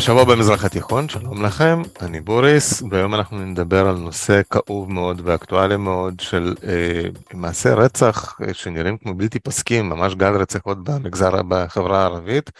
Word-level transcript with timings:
השבוע 0.00 0.24
במזרח 0.24 0.64
התיכון, 0.64 1.08
שלום 1.08 1.44
לכם, 1.44 1.82
אני 2.00 2.20
בוריס, 2.20 2.82
והיום 2.90 3.14
אנחנו 3.14 3.38
נדבר 3.38 3.88
על 3.88 3.96
נושא 3.96 4.40
כאוב 4.50 4.92
מאוד 4.92 5.22
ואקטואלי 5.24 5.76
מאוד 5.76 6.20
של 6.20 6.54
אה, 6.64 7.02
מעשי 7.34 7.68
רצח 7.68 8.40
אה, 8.42 8.54
שנראים 8.54 8.96
כמו 8.98 9.14
בלתי 9.14 9.38
פסקים, 9.38 9.88
ממש 9.88 10.14
גל 10.14 10.36
רציחות 10.36 10.84
במגזר, 10.84 11.42
בחברה 11.48 12.00
הערבית. 12.00 12.50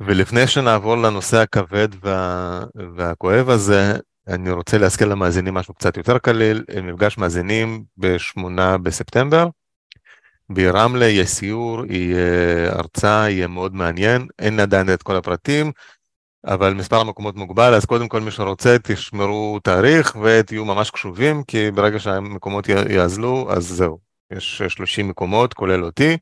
ולפני 0.00 0.46
שנעבור 0.46 0.96
לנושא 0.96 1.36
הכבד 1.36 1.88
וה, 2.02 2.60
והכואב 2.96 3.50
הזה, 3.50 3.96
אני 4.28 4.50
רוצה 4.50 4.78
להזכיר 4.78 5.08
למאזינים 5.08 5.54
משהו 5.54 5.74
קצת 5.74 5.96
יותר 5.96 6.18
קליל, 6.18 6.64
מפגש 6.82 7.18
מאזינים 7.18 7.84
ב-8 7.96 8.76
בספטמבר. 8.82 9.48
ברמלה 10.50 11.06
יש 11.06 11.28
סיור, 11.28 11.84
יהיה 11.86 12.72
הרצאה, 12.72 13.30
יהיה 13.30 13.46
מאוד 13.46 13.74
מעניין, 13.74 14.26
אין 14.38 14.60
עדיין 14.60 14.92
את 14.92 15.02
כל 15.02 15.16
הפרטים, 15.16 15.72
אבל 16.46 16.74
מספר 16.74 17.00
המקומות 17.00 17.36
מוגבל, 17.36 17.74
אז 17.74 17.84
קודם 17.84 18.08
כל 18.08 18.20
מי 18.20 18.30
שרוצה 18.30 18.76
תשמרו 18.82 19.58
תאריך 19.62 20.16
ותהיו 20.22 20.64
ממש 20.64 20.90
קשובים, 20.90 21.42
כי 21.42 21.70
ברגע 21.70 21.98
שהמקומות 21.98 22.68
יאזלו, 22.68 23.46
אז 23.52 23.66
זהו, 23.68 23.98
יש 24.32 24.62
30 24.68 25.08
מקומות, 25.08 25.54
כולל 25.54 25.84
אותי, 25.84 26.16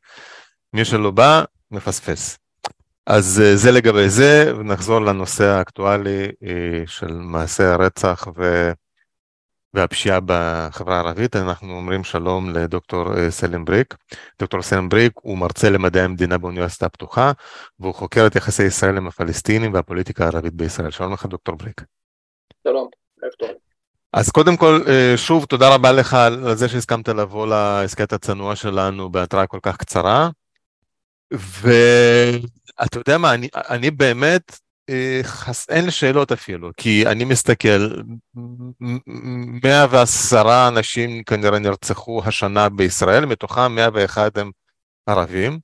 מי 0.72 0.84
שלא 0.84 1.10
בא, 1.10 1.42
מפספס. 1.70 2.38
אז 3.06 3.42
אה, 3.44 3.56
זה 3.56 3.72
לגבי 3.72 4.08
זה, 4.08 4.52
ונחזור 4.58 5.00
לנושא 5.00 5.44
האקטואלי 5.44 6.26
אה, 6.42 6.82
של 6.86 7.12
מעשי 7.12 7.62
הרצח 7.62 8.28
ו... 8.36 8.72
והפשיעה 9.74 10.18
בחברה 10.26 10.96
הערבית. 10.96 11.36
אנחנו 11.36 11.72
אומרים 11.76 12.04
שלום 12.04 12.50
לדוקטור 12.50 13.16
אה, 13.16 13.30
סלם 13.30 13.64
בריק. 13.64 13.94
דוקטור 14.38 14.62
סלם 14.62 14.88
בריק 14.88 15.12
הוא 15.14 15.38
מרצה 15.38 15.70
למדעי 15.70 16.02
המדינה 16.02 16.38
באוניברסיטה 16.38 16.86
הפתוחה, 16.86 17.32
והוא 17.80 17.94
חוקר 17.94 18.26
את 18.26 18.36
יחסי 18.36 18.62
ישראל 18.62 18.96
עם 18.96 19.06
הפלסטינים 19.06 19.74
והפוליטיקה 19.74 20.24
הערבית 20.24 20.54
בישראל. 20.54 20.90
שלום 20.90 21.12
לך 21.12 21.26
דוקטור 21.26 21.56
בריק. 21.56 21.82
שלום, 22.64 22.88
ערב 23.22 23.32
טוב. 23.38 23.50
אז 24.12 24.30
קודם 24.30 24.56
כל, 24.56 24.80
שוב, 25.16 25.44
תודה 25.44 25.74
רבה 25.74 25.92
לך 25.92 26.14
על 26.14 26.54
זה 26.54 26.68
שהסכמת 26.68 27.08
לבוא 27.08 27.46
להסכת 27.46 28.12
הצנוע 28.12 28.56
שלנו 28.56 29.10
בהתראה 29.10 29.46
כל 29.46 29.58
כך 29.62 29.76
קצרה. 29.76 30.28
ואתה 31.30 32.98
יודע 32.98 33.18
מה, 33.18 33.34
אני, 33.34 33.48
אני 33.54 33.90
באמת, 33.90 34.50
אה. 34.50 34.69
אין 35.68 35.84
לי 35.84 35.90
שאלות 35.90 36.32
אפילו, 36.32 36.70
כי 36.76 37.06
אני 37.06 37.24
מסתכל, 37.24 37.90
110 39.64 40.68
אנשים 40.68 41.22
כנראה 41.22 41.58
נרצחו 41.58 42.22
השנה 42.24 42.68
בישראל, 42.68 43.26
מתוכם 43.26 43.74
101 43.74 44.38
הם 44.38 44.50
ערבים, 45.06 45.58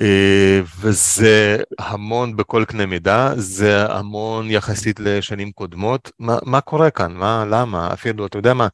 אה, 0.00 0.60
וזה 0.80 1.56
המון 1.78 2.36
בכל 2.36 2.64
קנה 2.68 2.86
מידה, 2.86 3.32
זה 3.36 3.86
המון 3.86 4.50
יחסית 4.50 5.00
לשנים 5.00 5.52
קודמות. 5.52 6.10
מה, 6.18 6.38
מה 6.42 6.60
קורה 6.60 6.90
כאן? 6.90 7.12
מה, 7.12 7.44
למה? 7.50 7.92
אפילו, 7.92 8.26
אתה 8.26 8.38
יודע 8.38 8.54
מה, 8.54 8.68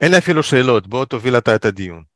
אין 0.00 0.12
לי 0.12 0.18
אפילו 0.18 0.42
שאלות, 0.42 0.86
בוא 0.86 1.04
תוביל 1.04 1.38
אתה 1.38 1.54
את 1.54 1.64
הדיון. 1.64 2.09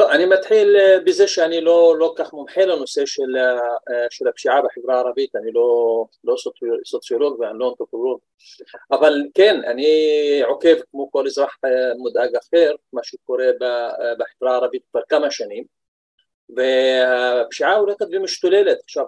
טוב, 0.00 0.10
אני 0.10 0.26
מתחיל 0.26 0.76
אה, 0.76 1.00
בזה 1.00 1.28
שאני 1.28 1.60
לא, 1.60 1.94
לא 1.98 2.14
כך 2.16 2.32
מומחה 2.32 2.64
לנושא 2.64 3.06
של, 3.06 3.36
אה, 3.36 4.06
של 4.10 4.28
הפשיעה 4.28 4.62
בחברה 4.62 4.94
הערבית, 4.96 5.36
אני 5.36 5.52
לא, 5.52 6.04
לא 6.24 6.34
סוציולוג 6.84 7.40
ואני 7.40 7.58
לא 7.58 7.68
אנתרופולוג, 7.70 8.20
אבל 8.90 9.22
כן, 9.34 9.60
אני 9.66 9.92
עוקב 10.44 10.74
כמו 10.90 11.10
כל 11.10 11.26
אזרח 11.26 11.58
אה, 11.64 11.94
מודאג 11.98 12.36
אחר, 12.36 12.74
מה 12.92 13.00
שקורה 13.04 13.44
בחברה 14.18 14.52
הערבית 14.52 14.82
כבר 14.90 15.00
כמה 15.08 15.30
שנים, 15.30 15.64
והפשיעה 16.56 17.76
הולכת 17.76 18.06
ומשתוללת. 18.12 18.78
עכשיו, 18.84 19.04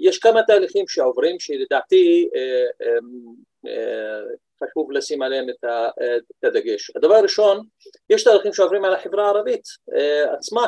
יש 0.00 0.18
כמה 0.18 0.42
תהליכים 0.42 0.88
שעוברים 0.88 1.40
שלדעתי 1.40 2.28
חשוב 4.64 4.92
לשים 4.92 5.22
עליהם 5.22 5.46
את 5.50 6.44
הדגש. 6.44 6.90
הדבר 6.96 7.14
הראשון, 7.14 7.66
יש 8.10 8.24
תהליכים 8.24 8.52
שעוברים 8.52 8.84
על 8.84 8.94
החברה 8.94 9.24
הערבית 9.24 9.62
אה, 9.96 10.34
עצמה. 10.34 10.66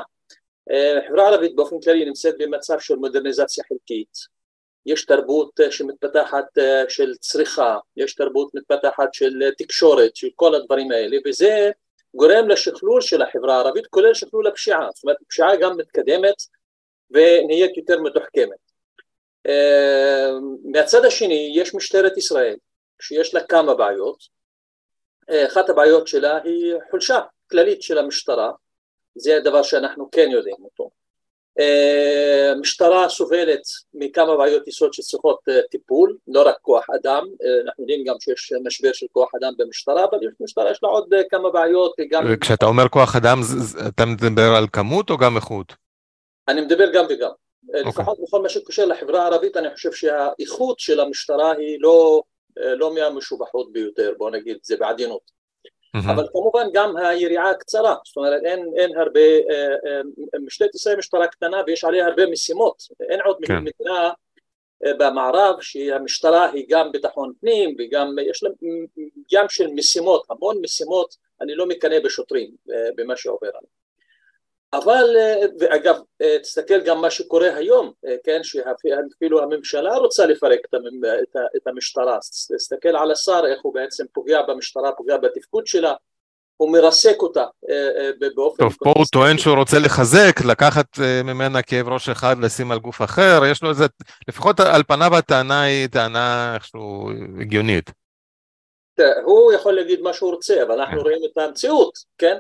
אה, 0.70 0.98
החברה 0.98 1.24
הערבית 1.24 1.56
באופן 1.56 1.80
כללי 1.80 2.04
נמצאת 2.04 2.34
במצב 2.38 2.78
של 2.78 2.96
מודרניזציה 2.96 3.64
חלקית. 3.68 4.40
יש 4.86 5.04
תרבות 5.04 5.60
אה, 5.60 5.70
שמתפתחת 5.70 6.44
של 6.88 7.14
צריכה, 7.14 7.76
יש 7.96 8.14
תרבות 8.14 8.54
מתפתחת 8.54 9.14
של 9.14 9.50
תקשורת, 9.58 10.16
של 10.16 10.28
כל 10.36 10.54
הדברים 10.54 10.92
האלה, 10.92 11.16
וזה 11.26 11.70
גורם 12.14 12.48
לשכלול 12.48 13.00
של 13.00 13.22
החברה 13.22 13.56
הערבית, 13.56 13.86
כולל 13.86 14.14
שכלול 14.14 14.46
הפשיעה. 14.46 14.88
זאת 14.94 15.04
אומרת, 15.04 15.16
הפשיעה 15.22 15.56
גם 15.56 15.76
מתקדמת 15.76 16.34
ונהיית 17.10 17.76
יותר 17.76 18.00
מתוחכמת. 18.00 18.70
מהצד 20.64 21.04
השני, 21.04 21.52
יש 21.54 21.74
משטרת 21.74 22.16
ישראל, 22.16 22.56
שיש 23.00 23.34
לה 23.34 23.40
כמה 23.40 23.74
בעיות. 23.74 24.40
אה, 25.30 25.46
אחת 25.46 25.68
הבעיות 25.68 26.08
שלה 26.08 26.38
היא 26.44 26.74
חולשה 26.90 27.20
כללית 27.50 27.82
של 27.82 27.98
המשטרה, 27.98 28.50
זה 29.14 29.36
הדבר 29.36 29.62
שאנחנו 29.62 30.10
כן 30.10 30.28
יודעים 30.30 30.56
אותו. 30.64 30.90
אה, 31.60 32.52
משטרה 32.60 33.08
סובלת 33.08 33.60
מכמה 33.94 34.36
בעיות 34.36 34.68
יסוד 34.68 34.92
שצריכות 34.92 35.38
אה, 35.48 35.60
טיפול, 35.70 36.16
לא 36.28 36.48
רק 36.48 36.56
כוח 36.62 36.86
אדם, 36.90 37.26
אנחנו 37.64 37.82
יודעים 37.82 38.04
גם 38.04 38.14
שיש 38.20 38.52
משבר 38.64 38.92
של 38.92 39.06
כוח 39.12 39.30
אדם 39.40 39.52
במשטרה, 39.58 40.04
אבל 40.04 40.18
במשטרה 40.40 40.70
יש 40.70 40.82
לה 40.82 40.88
עוד 40.88 41.14
כמה 41.30 41.50
בעיות. 41.50 41.94
גם... 42.10 42.24
כשאתה 42.40 42.66
אומר 42.66 42.88
כוח 42.88 43.16
אדם, 43.16 43.40
אתה 43.88 44.06
מדבר 44.06 44.54
על 44.56 44.66
כמות 44.72 45.10
או 45.10 45.18
גם 45.18 45.36
איכות? 45.36 45.72
אני 46.48 46.60
מדבר 46.60 46.92
גם 46.92 47.04
וגם. 47.08 47.30
Okay. 47.30 47.78
אוקיי. 47.86 47.88
לפחות 47.88 48.18
בכל 48.22 48.42
מה 48.42 48.48
שקושר 48.48 48.86
לחברה 48.86 49.22
הערבית, 49.22 49.56
אני 49.56 49.74
חושב 49.74 49.92
שהאיכות 49.92 50.78
של 50.78 51.00
המשטרה 51.00 51.52
היא 51.52 51.78
לא 51.80 52.22
לא 52.56 52.94
מהמשובחות 52.94 53.72
ביותר, 53.72 54.12
בוא 54.18 54.30
נגיד 54.30 54.58
זה 54.62 54.76
בעדינות. 54.76 55.40
Mm-hmm. 55.96 56.12
אבל 56.12 56.26
כמובן 56.32 56.66
גם 56.72 56.96
היריעה 56.96 57.50
הקצרה, 57.50 57.96
זאת 58.04 58.16
אומרת 58.16 58.42
אין, 58.44 58.70
אין 58.76 58.98
הרבה, 58.98 59.20
אה, 59.20 59.72
אה, 60.34 60.40
משטרת 60.40 60.74
ישראל 60.74 60.96
משטרה 60.96 61.26
קטנה 61.26 61.62
ויש 61.66 61.84
עליה 61.84 62.06
הרבה 62.06 62.26
משימות, 62.26 62.82
אין 63.10 63.20
עוד 63.24 63.36
כן. 63.46 63.58
מדינה 63.58 64.10
במערב 64.84 65.60
שהמשטרה 65.60 66.50
היא 66.50 66.66
גם 66.68 66.92
ביטחון 66.92 67.32
פנים 67.40 67.76
וגם 67.78 68.16
יש 68.30 68.42
לה 68.42 68.50
ים 69.32 69.48
של 69.48 69.66
משימות, 69.66 70.26
המון 70.30 70.56
משימות, 70.62 71.16
אני 71.40 71.54
לא 71.54 71.66
מקנא 71.66 71.96
בשוטרים 72.04 72.50
במה 72.96 73.16
שעובר 73.16 73.48
עליהם. 73.48 73.79
אבל, 74.72 75.04
אה, 75.18 75.46
ואגב, 75.60 75.96
אה, 76.22 76.38
תסתכל 76.42 76.80
גם 76.80 77.00
מה 77.00 77.10
שקורה 77.10 77.56
היום, 77.56 77.92
אה, 78.06 78.14
כן, 78.24 78.40
שאפילו 78.42 79.42
הממשלה 79.42 79.96
רוצה 79.96 80.26
לפרק 80.26 80.60
את 81.56 81.66
המשטרה, 81.66 82.18
תסתכל 82.56 82.96
על 82.96 83.10
השר, 83.10 83.42
איך 83.46 83.60
הוא 83.62 83.74
בעצם 83.74 84.04
פוגע 84.12 84.42
במשטרה, 84.42 84.92
פוגע 84.92 85.16
בתפקוד 85.16 85.66
שלה, 85.66 85.94
הוא 86.56 86.72
מרסק 86.72 87.16
אותה 87.22 87.44
באופן... 88.34 88.64
טוב, 88.64 88.76
פה 88.84 88.92
הוא 88.96 89.06
טוען 89.12 89.38
שהוא 89.38 89.56
רוצה 89.56 89.78
לחזק, 89.78 90.40
לקחת 90.48 90.86
ממנה 91.24 91.62
כאב 91.62 91.88
ראש 91.88 92.08
אחד, 92.08 92.36
לשים 92.42 92.72
על 92.72 92.78
גוף 92.78 93.02
אחר, 93.02 93.40
יש 93.50 93.62
לו 93.62 93.70
איזה, 93.70 93.84
לפחות 94.28 94.60
על 94.60 94.82
פניו 94.82 95.16
הטענה 95.16 95.62
היא 95.62 95.86
טענה 95.86 96.54
איכשהו 96.54 97.10
הגיונית. 97.40 97.90
הוא 99.24 99.52
יכול 99.52 99.72
להגיד 99.72 100.00
מה 100.00 100.12
שהוא 100.12 100.30
רוצה, 100.30 100.62
אבל 100.62 100.80
אנחנו 100.80 100.96
כן. 100.96 101.02
רואים 101.02 101.20
את 101.32 101.38
המציאות, 101.38 101.92
כן? 102.18 102.36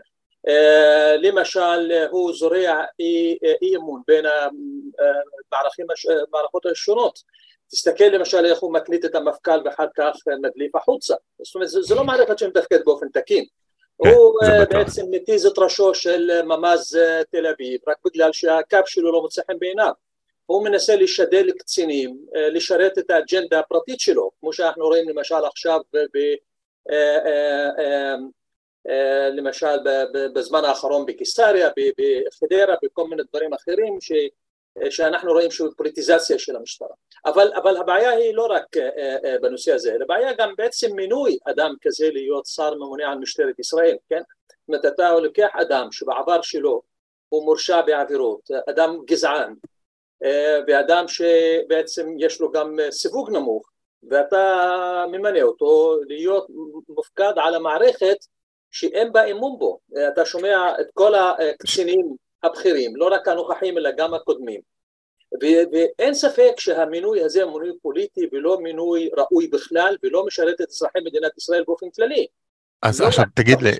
אה, 0.48 1.16
למשל 1.16 2.06
הוא 2.10 2.32
זורע 2.32 2.84
אי, 3.00 3.38
אי 3.62 3.76
אמון 3.76 4.02
בין 4.06 4.24
המערכות 5.52 6.66
השונות. 6.66 7.18
תסתכל 7.70 8.04
למשל 8.04 8.44
איך 8.44 8.58
הוא 8.58 8.72
מקליט 8.72 9.04
את 9.04 9.14
המפכ"ל 9.14 9.60
ואחר 9.64 9.86
כך 9.96 10.16
מדליף 10.42 10.76
החוצה. 10.76 11.14
זאת 11.42 11.54
אומרת 11.54 11.68
זה, 11.68 11.94
לא 11.94 12.04
מערכת 12.04 12.38
שמתפקד 12.38 12.84
באופן 12.84 13.06
תקין. 13.08 13.44
כן, 14.04 14.10
הוא 14.10 14.34
אה, 14.42 14.64
בעצם 14.70 15.02
מתיז 15.10 15.46
את 15.46 15.58
ראשו 15.58 15.94
של 15.94 16.42
ממ"ז 16.42 16.96
אה, 16.96 17.22
תל 17.30 17.46
אביב 17.46 17.80
רק 17.88 17.96
בגלל 18.04 18.32
שהקו 18.32 18.78
שלו 18.86 19.12
לא 19.12 19.22
מוצא 19.22 19.42
חן 19.46 19.58
בעיניו. 19.58 19.92
הוא 20.46 20.64
מנסה 20.64 20.96
לשדל 20.96 21.50
קצינים 21.58 22.16
לשרת 22.52 22.98
את 22.98 23.10
האג'נדה 23.10 23.58
הפרטית 23.58 24.00
שלו 24.00 24.30
כמו 24.40 24.52
שאנחנו 24.52 24.84
רואים 24.84 25.08
למשל 25.08 25.44
עכשיו. 25.44 25.80
אה, 26.90 28.14
למשל 29.32 29.76
בזמן 30.34 30.64
האחרון 30.64 31.06
בקיסריה, 31.06 31.68
בחדרה, 31.70 32.74
בכל 32.82 33.08
מיני 33.08 33.22
דברים 33.32 33.54
אחרים 33.54 34.00
ש, 34.00 34.12
אה, 34.82 34.90
שאנחנו 34.90 35.32
רואים 35.32 35.50
שהוא 35.50 35.68
פוליטיזציה 35.76 36.38
של 36.38 36.56
המשטרה. 36.56 36.94
אבל, 37.26 37.52
אבל 37.56 37.76
הבעיה 37.76 38.10
היא 38.10 38.34
לא 38.34 38.46
רק 38.50 38.76
אה, 38.76 39.36
בנושא 39.42 39.72
הזה, 39.72 39.94
אלא 39.94 40.04
הבעיה 40.04 40.32
גם 40.32 40.54
בעצם 40.58 40.96
מינוי 40.96 41.38
אדם 41.44 41.74
כזה 41.82 42.10
להיות 42.12 42.46
שר 42.46 42.74
ממונה 42.74 43.08
על 43.10 43.18
משטרת 43.18 43.58
ישראל, 43.58 43.96
כן? 44.08 44.22
זאת 44.48 44.68
אומרת 44.68 44.84
אתה 44.84 45.18
לוקח 45.18 45.48
אדם 45.52 45.92
שבעבר 45.92 46.42
שלו 46.42 46.82
הוא 47.28 47.44
מורשע 47.44 47.82
בעבירות, 47.82 48.50
אדם 48.70 48.96
גזען, 49.04 49.54
ואדם 50.66 51.04
שבעצם 51.08 52.14
יש 52.18 52.40
לו 52.40 52.50
גם 52.50 52.76
סיווג 52.90 53.30
נמוך, 53.30 53.70
ואתה 54.10 55.04
ממנה 55.12 55.42
אותו 55.42 55.96
להיות 56.08 56.46
מופקד 56.88 57.32
על 57.36 57.54
המערכת 57.54 58.16
שאין 58.70 59.12
בה 59.12 59.24
אמון 59.24 59.58
בו. 59.58 59.78
אתה 60.12 60.24
שומע 60.24 60.72
את 60.80 60.86
כל 60.94 61.12
הקצינים 61.14 62.16
הבכירים, 62.42 62.96
לא 62.96 63.08
רק 63.12 63.28
הנוכחים 63.28 63.78
אלא 63.78 63.90
גם 63.96 64.14
הקודמים, 64.14 64.60
ואין 65.42 66.14
ספק 66.14 66.52
שהמינוי 66.58 67.22
הזה 67.22 67.42
הוא 67.42 67.60
מינוי 67.60 67.78
פוליטי 67.82 68.20
ולא 68.32 68.58
מינוי 68.60 69.10
ראוי 69.16 69.48
בכלל 69.48 69.96
ולא 70.02 70.26
משרת 70.26 70.60
את 70.60 70.68
אזרחי 70.68 70.98
מדינת 71.04 71.30
ישראל 71.38 71.64
באופן 71.66 71.86
כללי. 71.96 72.26
אז 72.82 73.00
לא 73.00 73.06
עכשיו 73.06 73.24
תגיד 73.34 73.62
לי, 73.62 73.70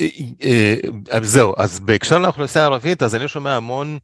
אה, 0.00 0.06
אה, 0.44 0.74
אה, 1.12 1.18
זהו, 1.22 1.54
אז 1.56 1.80
בהקשר 1.80 2.18
לאוכלוסייה 2.18 2.64
הערבית, 2.64 3.02
אז 3.02 3.14
אני 3.14 3.28
שומע 3.28 3.56
המון 3.56 3.98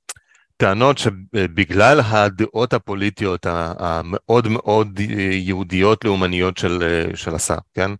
טענות 0.56 0.98
שבגלל 0.98 2.00
הדעות 2.04 2.72
הפוליטיות 2.72 3.46
המאוד 3.78 4.48
מאוד 4.48 5.00
יהודיות 5.30 6.04
לאומניות 6.04 6.56
של, 6.56 6.78
של 7.14 7.34
השר, 7.34 7.58
כן? 7.74 7.90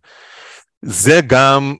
זה 0.87 1.19
גם 1.27 1.75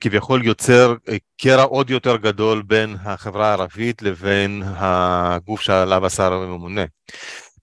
כביכול 0.00 0.44
יוצר 0.44 0.94
קרע 1.40 1.62
עוד 1.62 1.90
יותר 1.90 2.16
גדול 2.16 2.62
בין 2.62 2.96
החברה 3.04 3.48
הערבית 3.48 4.02
לבין 4.02 4.62
הגוף 4.66 5.60
שעליו 5.60 6.06
השר 6.06 6.38
ממונה. 6.38 6.84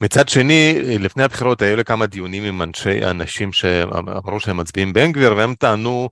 מצד 0.01 0.29
שני, 0.29 0.79
לפני 0.99 1.23
הבחירות 1.23 1.61
היו 1.61 1.75
לי 1.75 1.83
כמה 1.83 2.05
דיונים 2.05 2.43
עם 2.43 2.61
אנשי, 2.61 3.05
אנשים 3.05 3.53
שאמרו 3.53 4.39
שהם 4.39 4.57
מצביעים 4.57 4.93
בן 4.93 5.11
גביר, 5.11 5.33
והם 5.37 5.55
טענו 5.55 6.09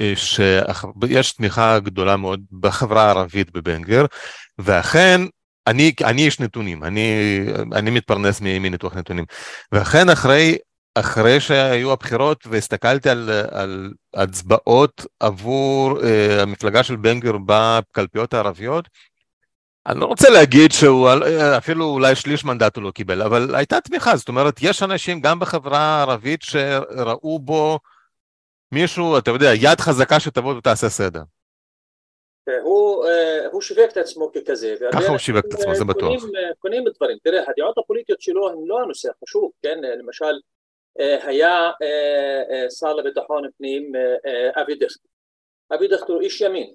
אה, 0.00 0.12
שיש 0.16 1.32
תמיכה 1.32 1.78
גדולה 1.78 2.16
מאוד 2.16 2.40
בחברה 2.60 3.06
הערבית 3.06 3.52
בבן 3.52 3.82
גביר, 3.82 4.06
ואכן, 4.58 5.20
אני, 5.66 5.92
אני 6.04 6.24
איש 6.24 6.40
נתונים, 6.40 6.84
אני, 6.84 7.10
אני 7.72 7.90
מתפרנס 7.90 8.40
מניתוח 8.40 8.96
נתונים, 8.96 9.24
ואכן 9.72 10.08
אחרי, 10.08 10.56
אחרי 10.94 11.40
שהיו 11.40 11.92
הבחירות 11.92 12.46
והסתכלתי 12.46 13.08
על, 13.08 13.30
על 13.50 13.92
הצבעות 14.14 15.06
עבור 15.20 15.98
uh, 15.98 16.04
המפלגה 16.42 16.82
של 16.82 16.96
בן 16.96 17.20
גביר 17.20 17.38
בקלפיות 17.46 18.34
הערביות, 18.34 18.88
אני 19.86 20.00
לא 20.00 20.06
רוצה 20.06 20.30
להגיד 20.30 20.72
שהוא 20.72 21.08
אפילו 21.56 21.84
אולי 21.84 22.14
שליש 22.14 22.44
מנדט 22.44 22.76
הוא 22.76 22.84
לא 22.84 22.90
קיבל, 22.90 23.22
אבל 23.22 23.54
הייתה 23.54 23.80
תמיכה, 23.80 24.16
זאת 24.16 24.28
אומרת, 24.28 24.54
יש 24.62 24.82
אנשים 24.82 25.20
גם 25.20 25.38
בחברה 25.38 25.78
הערבית 25.78 26.42
שראו 26.42 27.38
בו 27.38 27.78
מישהו, 28.72 29.18
אתה 29.18 29.30
יודע, 29.30 29.54
יד 29.54 29.80
חזקה 29.80 30.20
שתבוא 30.20 30.54
ותעשה 30.54 30.88
סדר. 30.88 31.22
הוא, 32.62 33.06
אה, 33.06 33.46
הוא 33.52 33.62
שיווק 33.62 33.92
את 33.92 33.96
עצמו 33.96 34.30
ככזה. 34.32 34.74
ככה 34.92 35.06
הוא 35.06 35.18
שיווק 35.18 35.44
את 35.48 35.54
עצמו, 35.54 35.74
זה 35.74 35.84
בטוח. 35.84 36.20
קונים, 36.20 36.36
אה, 36.36 36.54
קונים 36.58 36.84
דברים. 36.96 37.18
תראה, 37.24 37.42
הדעות 37.48 37.78
הפוליטיות 37.78 38.20
שלו 38.20 38.48
הן 38.48 38.58
לא 38.66 38.80
הנושא 38.82 39.08
החשוב, 39.10 39.50
כן? 39.62 39.84
אה, 39.84 39.96
למשל, 39.96 40.34
היה 40.98 41.70
שר 42.80 42.94
לביטחון 42.94 43.50
פנים 43.58 43.92
אבי 44.62 44.74
דיכטר. 44.74 45.08
אבי 45.74 45.88
דיכטר 45.88 46.12
הוא 46.12 46.22
איש 46.22 46.40
ימין, 46.40 46.74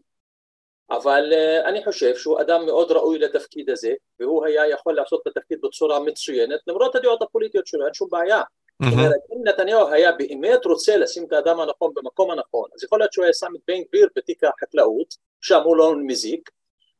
אבל 0.91 1.33
אני 1.65 1.83
חושב 1.83 2.15
שהוא 2.15 2.41
אדם 2.41 2.65
מאוד 2.65 2.91
ראוי 2.91 3.19
לתפקיד 3.19 3.69
הזה, 3.69 3.93
והוא 4.19 4.45
היה 4.45 4.67
יכול 4.67 4.95
לעשות 4.95 5.21
את 5.21 5.37
התפקיד 5.37 5.59
בצורה 5.61 5.99
מצוינת, 5.99 6.59
למרות 6.67 6.95
הדעות 6.95 7.21
הפוליטיות 7.21 7.67
שלו, 7.67 7.85
אין 7.85 7.93
שום 7.93 8.09
בעיה. 8.11 8.41
זאת 8.83 8.93
אומרת, 8.93 9.19
אם 9.31 9.47
נתניהו 9.47 9.87
היה 9.87 10.11
באמת 10.11 10.65
רוצה 10.65 10.97
לשים 10.97 11.25
את 11.27 11.33
האדם 11.33 11.59
הנכון 11.59 11.93
במקום 11.93 12.31
הנכון, 12.31 12.69
אז 12.75 12.83
יכול 12.83 12.99
להיות 12.99 13.13
שהוא 13.13 13.25
היה 13.25 13.33
שם 13.33 13.47
את 13.55 13.61
בן 13.67 13.81
גביר 13.81 14.07
בתיק 14.15 14.43
החקלאות, 14.43 15.15
שם 15.41 15.61
הוא 15.63 15.77
לא 15.77 15.95
מזיק, 15.95 16.49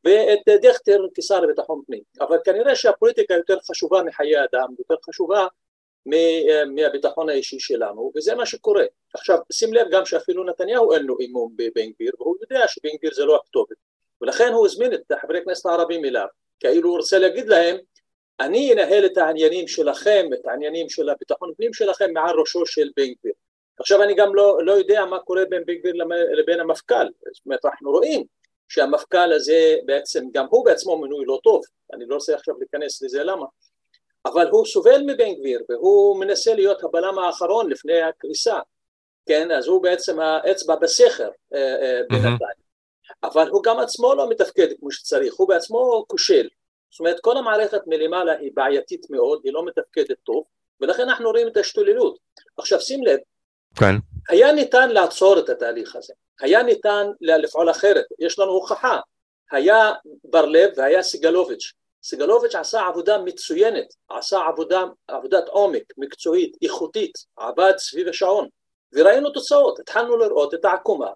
ואת 0.03 0.61
דיכטר 0.61 0.99
כשר 1.13 1.39
לביטחון 1.39 1.81
פנים. 1.87 2.01
אבל 2.19 2.37
כנראה 2.45 2.75
שהפוליטיקה 2.75 3.33
יותר 3.33 3.57
חשובה 3.59 4.03
מחיי 4.03 4.43
אדם, 4.43 4.67
יותר 4.79 4.95
חשובה 5.05 5.47
מהביטחון 6.75 7.29
האישי 7.29 7.59
שלנו, 7.59 8.11
וזה 8.15 8.35
מה 8.35 8.45
שקורה. 8.45 8.83
עכשיו, 9.13 9.37
שים 9.51 9.73
לב 9.73 9.87
גם 9.91 10.05
שאפילו 10.05 10.43
נתניהו 10.43 10.93
אין 10.93 11.05
לו 11.05 11.17
אמון 11.25 11.51
בבן 11.55 11.91
גביר, 11.91 12.11
והוא 12.19 12.35
יודע 12.41 12.67
שבן 12.67 12.89
גביר 12.97 13.13
זה 13.13 13.25
לא 13.25 13.35
הכתובת. 13.35 13.75
ולכן 14.21 14.53
הוא 14.53 14.65
הזמין 14.65 14.93
את 14.93 15.01
חברי 15.21 15.39
הכנסת 15.39 15.65
הערבים 15.65 16.05
אליו, 16.05 16.27
כאילו 16.59 16.89
הוא 16.89 16.97
רוצה 16.97 17.19
להגיד 17.19 17.47
להם, 17.47 17.77
אני 18.39 18.73
אנהל 18.73 19.05
את 19.05 19.17
העניינים 19.17 19.67
שלכם, 19.67 20.25
את 20.33 20.45
העניינים 20.45 20.89
של 20.89 21.09
הביטחון 21.09 21.53
פנים 21.57 21.73
שלכם 21.73 22.13
מעל 22.13 22.39
ראשו 22.39 22.65
של 22.65 22.89
בן 22.95 23.13
גביר. 23.19 23.33
עכשיו 23.79 24.03
אני 24.03 24.15
גם 24.15 24.35
לא, 24.35 24.59
לא 24.63 24.71
יודע 24.71 25.05
מה 25.05 25.19
קורה 25.19 25.41
בין 25.49 25.65
בן 25.65 25.73
גביר 25.73 25.93
לבין 26.31 26.59
המפכ"ל, 26.59 27.07
זאת 27.33 27.45
אומרת 27.45 27.65
אנחנו 27.65 27.91
רואים 27.91 28.23
שהמפכ"ל 28.69 29.33
הזה 29.33 29.75
בעצם, 29.85 30.25
גם 30.33 30.45
הוא 30.49 30.65
בעצמו 30.65 30.97
מינוי 30.97 31.25
לא 31.25 31.39
טוב, 31.43 31.61
אני 31.93 32.05
לא 32.07 32.15
רוצה 32.15 32.35
עכשיו 32.35 32.55
להיכנס 32.59 33.01
לזה 33.01 33.23
למה, 33.23 33.45
אבל 34.27 34.49
הוא 34.49 34.65
סובל 34.65 35.01
מבן 35.01 35.33
גביר 35.33 35.61
והוא 35.69 36.19
מנסה 36.19 36.53
להיות 36.53 36.83
הבלם 36.83 37.19
האחרון 37.19 37.69
לפני 37.69 38.01
הקריסה, 38.01 38.59
כן, 39.25 39.51
אז 39.51 39.67
הוא 39.67 39.83
בעצם 39.83 40.19
האצבע 40.19 40.75
בסכר 40.75 41.29
אה, 41.53 41.59
אה, 41.59 42.01
בינתיים, 42.09 42.67
אבל 43.23 43.49
הוא 43.49 43.63
גם 43.63 43.79
עצמו 43.79 44.15
לא 44.15 44.29
מתפקד 44.29 44.67
כמו 44.79 44.91
שצריך, 44.91 45.33
הוא 45.33 45.47
בעצמו 45.47 46.05
כושל, 46.07 46.47
זאת 46.91 46.99
אומרת 46.99 47.19
כל 47.19 47.37
המערכת 47.37 47.81
מלמעלה 47.87 48.37
היא 48.37 48.51
בעייתית 48.53 49.09
מאוד, 49.09 49.41
היא 49.43 49.53
לא 49.53 49.65
מתפקדת 49.65 50.17
טוב, 50.23 50.43
ולכן 50.81 51.03
אנחנו 51.03 51.29
רואים 51.29 51.47
את 51.47 51.57
ההשתוללות. 51.57 52.17
עכשיו 52.57 52.81
שים 52.81 53.03
לב, 53.03 53.19
כן. 53.75 53.95
היה 54.29 54.51
ניתן 54.51 54.89
לעצור 54.89 55.39
את 55.39 55.49
התהליך 55.49 55.95
הזה, 55.95 56.13
היה 56.41 56.63
ניתן 56.63 57.07
לפעול 57.21 57.71
אחרת, 57.71 58.05
יש 58.19 58.39
לנו 58.39 58.51
הוכחה, 58.51 58.99
היה 59.51 59.91
בר 60.23 60.45
לב 60.45 60.69
והיה 60.77 61.03
סגלוביץ', 61.03 61.73
סגלוביץ' 62.09 62.55
עשה 62.55 62.87
עבודה 62.87 63.17
מצוינת, 63.17 63.85
עשה 64.09 64.39
עבודה, 64.47 64.83
עבודת 65.07 65.47
עומק, 65.47 65.83
מקצועית, 65.97 66.57
איכותית, 66.61 67.13
עבד 67.37 67.73
סביב 67.77 68.07
השעון, 68.07 68.47
וראינו 68.93 69.29
תוצאות, 69.29 69.79
התחלנו 69.79 70.17
לראות 70.17 70.53
את 70.53 70.65
העקומה, 70.65 71.07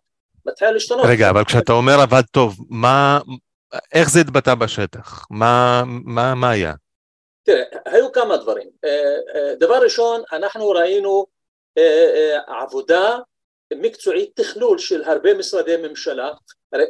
מתחילה 0.46 0.72
להשתנות. 0.72 1.06
רגע, 1.06 1.30
אבל 1.30 1.46
כשאתה 1.46 1.72
אומר 1.72 2.00
עבד 2.02 2.22
טוב, 2.32 2.56
מה, 2.70 3.20
איך 3.94 4.10
זה 4.10 4.20
התבטא 4.20 4.56
בשטח? 4.56 5.26
מה, 5.30 5.84
מה, 5.86 6.36
מה 6.36 6.52
היה? 6.52 6.74
תראה, 7.44 7.64
היו 7.86 8.12
כמה 8.12 8.38
דברים. 8.38 8.68
אה, 8.86 8.90
אה, 9.36 9.56
דבר 9.56 9.84
ראשון, 9.84 10.22
אנחנו 10.32 10.70
ראינו 10.70 11.26
אה, 11.78 12.38
עבודה 12.48 13.18
מקצועית, 13.74 14.30
תכלול 14.36 14.78
של 14.78 15.04
הרבה 15.04 15.34
משרדי 15.34 15.78
ממשלה. 15.78 16.32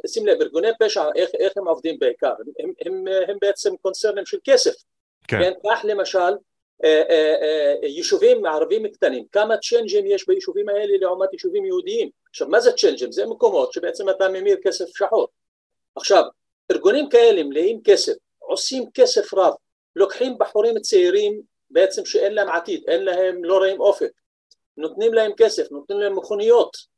שים 0.07 0.27
לב, 0.27 0.41
ארגוני 0.41 0.67
פשע, 0.79 1.03
איך, 1.15 1.29
איך 1.39 1.57
הם 1.57 1.67
עובדים 1.67 1.99
בעיקר? 1.99 2.33
הם, 2.59 2.73
הם, 2.85 3.05
הם 3.27 3.37
בעצם 3.41 3.75
קונצרנים 3.81 4.25
של 4.25 4.37
כסף. 4.43 4.73
כן. 5.27 5.39
כן 5.39 5.51
כך 5.63 5.81
למשל, 5.83 6.33
יישובים 7.83 8.45
ערבים 8.45 8.87
קטנים, 8.87 9.25
כמה 9.31 9.57
צ'יינג'ים 9.57 10.05
יש 10.05 10.27
ביישובים 10.27 10.69
האלה 10.69 10.93
לעומת 11.01 11.33
יישובים 11.33 11.65
יהודיים. 11.65 12.09
עכשיו, 12.29 12.47
מה 12.47 12.59
זה 12.59 12.71
צ'יינג'ים? 12.71 13.11
זה 13.11 13.25
מקומות 13.25 13.73
שבעצם 13.73 14.09
אתה 14.09 14.29
ממיר 14.29 14.57
כסף 14.63 14.85
שחור. 14.97 15.27
עכשיו, 15.95 16.23
ארגונים 16.71 17.09
כאלה 17.09 17.43
מלאים 17.43 17.81
כסף, 17.83 18.13
עושים 18.39 18.85
כסף 18.93 19.33
רב, 19.33 19.53
לוקחים 19.95 20.37
בחורים 20.37 20.79
צעירים 20.79 21.41
בעצם 21.69 22.05
שאין 22.05 22.33
להם 22.33 22.49
עתיד, 22.49 22.83
אין 22.87 23.03
להם, 23.03 23.43
לא 23.43 23.57
רואים 23.57 23.79
אופק, 23.79 24.11
נותנים 24.77 25.13
להם 25.13 25.31
כסף, 25.37 25.71
נותנים 25.71 25.99
להם 25.99 26.15
מכוניות, 26.15 26.77
אה, 26.77 26.81
אה, 26.81 26.89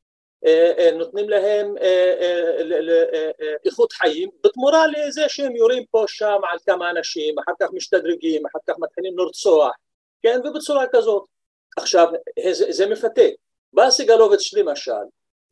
נותנים 0.93 1.29
להם 1.29 1.77
אה, 1.77 3.31
איכות 3.65 3.91
חיים 3.91 4.29
בתמורה 4.43 4.87
לזה 4.87 5.29
שהם 5.29 5.55
יורים 5.55 5.85
פה 5.91 6.03
שם 6.07 6.39
על 6.51 6.57
כמה 6.65 6.89
אנשים, 6.89 7.39
אחר 7.39 7.51
כך 7.59 7.67
משתדרגים, 7.73 8.45
אחר 8.45 8.59
כך 8.67 8.73
מתחילים 8.79 9.17
לרצוח, 9.17 9.71
כן, 10.23 10.39
ובצורה 10.43 10.85
כזאת. 10.91 11.23
עכשיו, 11.77 12.07
זה, 12.51 12.65
זה 12.69 12.85
מפתה. 12.85 13.21
בא 13.73 13.89
סגלוביץ' 13.89 14.53
למשל, 14.53 14.91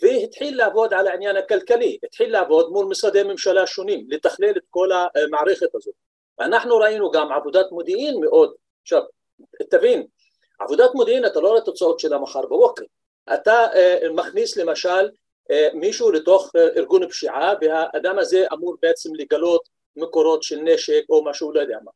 והתחיל 0.02 0.58
לעבוד 0.58 0.94
על 0.94 1.08
העניין 1.08 1.38
הכלכלי, 1.38 1.98
התחיל 2.04 2.32
לעבוד 2.32 2.72
מול 2.72 2.86
משרדי 2.86 3.24
ממשלה 3.24 3.68
שונים, 3.68 4.06
לתכלל 4.10 4.52
את 4.58 4.64
כל 4.70 4.90
המערכת 4.92 5.76
הזאת. 5.76 5.94
אנחנו 6.40 6.78
ראינו 6.78 7.12
גם 7.12 7.32
עבודת 7.32 7.66
מודיעין 7.72 8.20
מאוד, 8.20 8.54
עכשיו 8.82 9.02
תבין, 9.70 10.08
עבודת 10.60 10.90
מודיעין 10.94 11.26
אתה 11.26 11.40
לא 11.40 11.50
רואה 11.50 11.62
תוצאות 11.62 12.00
שלה 12.00 12.18
מחר 12.18 12.42
בבוקר, 12.42 12.84
אתה 13.34 13.68
uh, 13.74 14.12
מכניס 14.12 14.58
למשל 14.58 15.10
uh, 15.52 15.74
מישהו 15.74 16.12
לתוך 16.12 16.48
uh, 16.56 16.78
ארגון 16.78 17.10
פשיעה 17.10 17.54
והאדם 17.62 18.20
הזה 18.20 18.46
אמור 18.54 18.76
בעצם 18.82 19.10
לגלות 19.16 19.70
מקורות 19.96 20.44
של 20.44 20.60
נשק 20.60 21.04
או 21.10 21.26
משהו 21.26 21.52
לא 21.52 21.60
יודע 21.60 21.78
מה. 21.84 21.92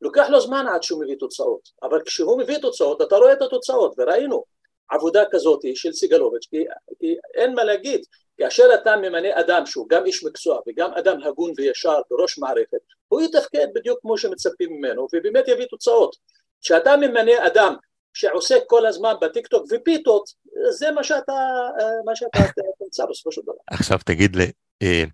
לוקח 0.00 0.26
לו 0.30 0.40
זמן 0.40 0.66
עד 0.74 0.82
שהוא 0.82 1.02
מביא 1.02 1.16
תוצאות, 1.18 1.68
אבל 1.82 2.02
כשהוא 2.02 2.38
מביא 2.38 2.58
תוצאות 2.58 3.02
אתה 3.02 3.16
רואה 3.16 3.32
את 3.32 3.42
התוצאות 3.42 3.94
וראינו 3.98 4.44
עבודה 4.88 5.24
כזאת 5.30 5.60
של 5.74 5.92
סיגלוביץ', 5.92 6.46
כי, 6.50 6.64
כי 6.98 7.16
אין 7.34 7.54
מה 7.54 7.64
להגיד, 7.64 8.00
כאשר 8.38 8.74
אתה 8.74 8.96
ממנה 8.96 9.40
אדם 9.40 9.66
שהוא 9.66 9.88
גם 9.88 10.06
איש 10.06 10.24
מקצוע 10.24 10.60
וגם 10.68 10.92
אדם 10.94 11.22
הגון 11.22 11.52
וישר 11.56 12.00
בראש 12.10 12.38
מערכת, 12.38 12.78
הוא 13.08 13.20
יתפקד 13.20 13.66
בדיוק 13.74 13.98
כמו 14.02 14.18
שמצפים 14.18 14.72
ממנו 14.72 15.06
ובאמת 15.12 15.48
יביא 15.48 15.66
תוצאות. 15.66 16.16
כשאתה 16.60 16.96
ממנה 16.96 17.46
אדם 17.46 17.74
שעוסק 18.14 18.60
כל 18.66 18.86
הזמן 18.86 19.12
בטיקטוק 19.20 19.66
ופיתות, 19.70 20.24
זה 20.70 20.90
מה 20.90 21.04
שאתה, 21.04 21.32
מה 22.04 22.16
שאתה 22.16 22.38
תמצא 22.84 23.04
בסופו 23.10 23.32
של 23.32 23.40
דבר. 23.42 23.52
עכשיו 23.70 23.98
תגיד 24.04 24.36
לי, 24.36 24.50
אה, 24.82 25.04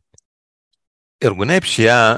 ארגוני 1.24 1.60
פשיעה 1.60 2.16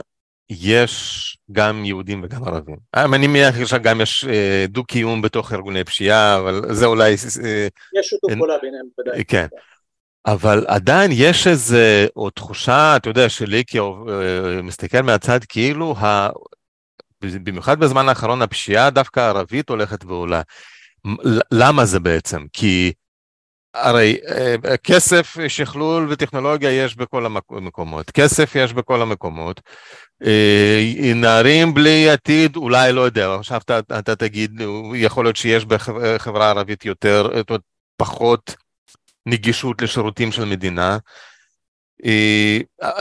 יש 0.50 1.38
גם 1.52 1.85
יהודים 1.85 2.21
וגם 2.25 2.45
ערבים. 2.45 2.76
אה, 2.95 3.04
אני 3.04 3.26
מניח 3.26 3.64
שגם 3.64 4.00
יש 4.00 4.25
אה, 4.25 4.64
דו-קיום 4.68 5.23
בתוך 5.23 5.52
ארגוני 5.52 5.85
פשיעה, 5.85 6.38
אבל 6.38 6.75
זה 6.75 6.87
אולי... 6.87 7.11
אה, 7.45 7.68
יש 8.00 8.06
שיתוף 8.06 8.33
פעולה 8.38 8.59
ביניהם, 8.62 8.87
ודאי. 9.00 9.25
כן. 9.25 9.47
אבל 10.26 10.64
עדיין 10.68 11.11
יש 11.14 11.47
איזה, 11.47 12.06
או 12.16 12.30
תחושה, 12.30 12.97
אתה 12.97 13.11
יודע, 13.11 13.28
שלי 13.28 13.62
כמסתכל 13.66 15.00
מהצד, 15.02 15.38
כאילו. 15.49 15.95
במיוחד 17.23 17.80
בזמן 17.80 18.08
האחרון 18.08 18.42
הפשיעה 18.42 18.90
דווקא 18.90 19.20
הערבית 19.20 19.68
הולכת 19.68 20.04
ועולה. 20.04 20.42
למה 21.52 21.85
זה 21.85 22.00
בעצם? 22.00 22.46
כי 22.52 22.92
הרי 23.75 24.18
אה, 24.28 24.76
כסף, 24.76 25.37
שכלול 25.49 26.06
וטכנולוגיה 26.11 26.85
יש 26.85 26.96
בכל 26.96 27.26
המקומות, 27.50 28.11
כסף 28.11 28.52
יש 28.54 28.73
בכל 28.73 29.02
המקומות, 29.02 29.61
אה, 30.25 31.12
נערים 31.14 31.75
בלי 31.75 32.11
עתיד, 32.11 32.56
אולי 32.56 32.92
לא 32.92 33.00
יודע, 33.00 33.35
עכשיו 33.35 33.61
אתה, 33.64 33.78
אתה 33.99 34.16
תגיד, 34.16 34.61
יכול 34.94 35.25
להיות 35.25 35.37
שיש 35.37 35.64
בחברה 35.64 36.46
הערבית 36.46 36.85
יותר, 36.85 37.30
פחות 37.96 38.54
נגישות 39.26 39.82
לשירותים 39.82 40.32
של 40.32 40.44
מדינה, 40.44 40.92
אה, 40.92 40.99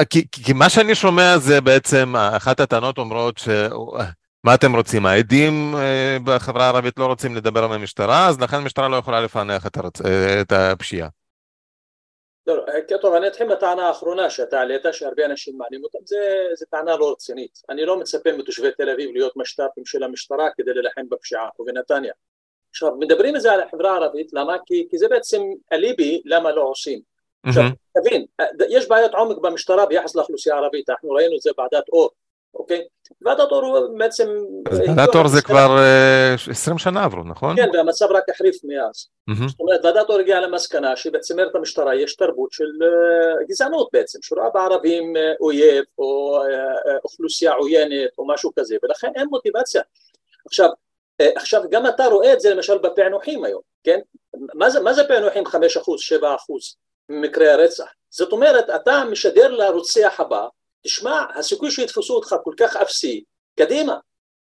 כי, 0.09 0.25
כי 0.31 0.53
מה 0.53 0.69
שאני 0.69 0.95
שומע 0.95 1.37
זה 1.37 1.61
בעצם, 1.61 2.15
אחת 2.15 2.59
הטענות 2.59 2.97
אומרות 2.97 3.37
ש... 3.37 3.47
מה 4.45 4.55
אתם 4.55 4.75
רוצים? 4.75 5.05
העדים 5.05 5.75
אה, 5.75 6.17
בחברה 6.23 6.65
הערבית 6.65 6.99
לא 6.99 7.05
רוצים 7.05 7.35
לדבר 7.35 7.63
עם 7.63 7.71
המשטרה, 7.71 8.27
אז 8.27 8.39
לכן 8.41 8.57
המשטרה 8.57 8.89
לא 8.89 8.95
יכולה 8.95 9.21
לפענח 9.21 9.67
את, 9.67 9.77
הרצ... 9.77 10.01
אה, 10.01 10.41
את 10.41 10.51
הפשיעה. 10.51 11.09
לא, 12.47 12.57
לא, 12.57 12.97
טוב, 13.01 13.13
אני 13.13 13.27
אתחיל 13.27 13.47
מהטענה 13.47 13.87
האחרונה 13.87 14.29
שאתה 14.29 14.59
העלית, 14.59 14.81
שהרבה 14.91 15.25
אנשים 15.25 15.57
מעלים 15.57 15.83
אותה, 15.83 15.97
זו 16.55 16.65
טענה 16.69 16.95
לא 16.95 17.11
רצינית. 17.11 17.61
אני 17.69 17.85
לא 17.85 17.99
מצפה 17.99 18.31
מתושבי 18.37 18.71
תל 18.71 18.89
אביב 18.89 19.09
להיות 19.13 19.33
משת"פים 19.35 19.85
של 19.85 20.03
המשטרה 20.03 20.49
כדי 20.57 20.73
להילחם 20.73 21.09
בפשיעה, 21.09 21.49
או 21.59 21.65
בנתניה. 21.65 22.13
עכשיו, 22.69 22.95
מדברים 22.99 23.35
את 23.35 23.41
זה 23.41 23.51
על 23.51 23.61
החברה 23.61 23.91
הערבית, 23.91 24.33
למה? 24.33 24.55
כי, 24.65 24.87
כי 24.89 24.97
זה 24.97 25.07
בעצם 25.07 25.41
אליבי 25.73 26.21
למה 26.25 26.51
לא 26.51 26.61
עושים. 26.61 27.01
עכשיו, 27.45 27.63
תבין, 27.97 28.25
יש 28.69 28.87
בעיות 28.87 29.13
עומק 29.13 29.37
במשטרה 29.37 29.85
ביחס 29.85 30.15
לאוכלוסייה 30.15 30.55
הערבית, 30.55 30.89
אנחנו 30.89 31.11
ראינו 31.11 31.35
את 31.35 31.41
זה 31.41 31.49
ועדת 31.57 31.89
אור, 31.89 32.09
אוקיי? 32.53 32.81
ועדת 33.21 33.51
אור 33.51 33.87
בעצם... 33.97 34.27
ועדת 34.71 35.15
אור 35.15 35.27
זה 35.27 35.41
כבר 35.41 35.77
20 36.49 36.77
שנה 36.77 37.03
עברו, 37.03 37.23
נכון? 37.23 37.55
כן, 37.55 37.69
והמצב 37.73 38.05
רק 38.11 38.29
החריף 38.29 38.55
מאז. 38.63 39.07
זאת 39.47 39.59
אומרת, 39.59 39.85
ועדת 39.85 40.09
אור 40.09 40.19
הגיעה 40.19 40.41
למסקנה 40.41 40.95
שבצמרת 40.95 41.55
המשטרה 41.55 41.95
יש 41.95 42.15
תרבות 42.15 42.51
של 42.51 42.69
גזענות 43.47 43.89
בעצם, 43.93 44.19
שרואה 44.21 44.49
בערבים 44.49 45.13
אויב 45.39 45.83
או 45.97 46.41
אוכלוסייה 47.03 47.53
עוינת 47.53 48.09
או 48.17 48.27
משהו 48.27 48.51
כזה, 48.59 48.77
ולכן 48.83 49.11
אין 49.15 49.27
מוטיבציה. 49.29 49.81
עכשיו, 50.45 50.69
עכשיו 51.35 51.61
גם 51.69 51.87
אתה 51.87 52.05
רואה 52.05 52.33
את 52.33 52.39
זה 52.39 52.53
למשל 52.53 52.77
בפענוחים 52.77 53.43
היום, 53.43 53.61
כן? 53.83 53.99
מה 54.53 54.69
זה, 54.69 54.79
מה 54.79 54.93
זה 54.93 55.03
פענוחים 55.07 55.43
5%, 55.47 55.49
7% 55.49 55.55
ממקרי 57.09 57.50
הרצח? 57.50 57.88
זאת 58.09 58.31
אומרת, 58.31 58.69
אתה 58.69 59.03
משדר 59.12 59.51
לרוצח 59.51 60.19
הבא 60.19 60.47
תשמע, 60.85 61.21
הסיכוי 61.35 61.71
שיתפסו 61.71 62.15
אותך 62.15 62.35
כל 62.43 62.53
כך 62.59 62.75
אפסי, 62.75 63.24
קדימה, 63.59 63.97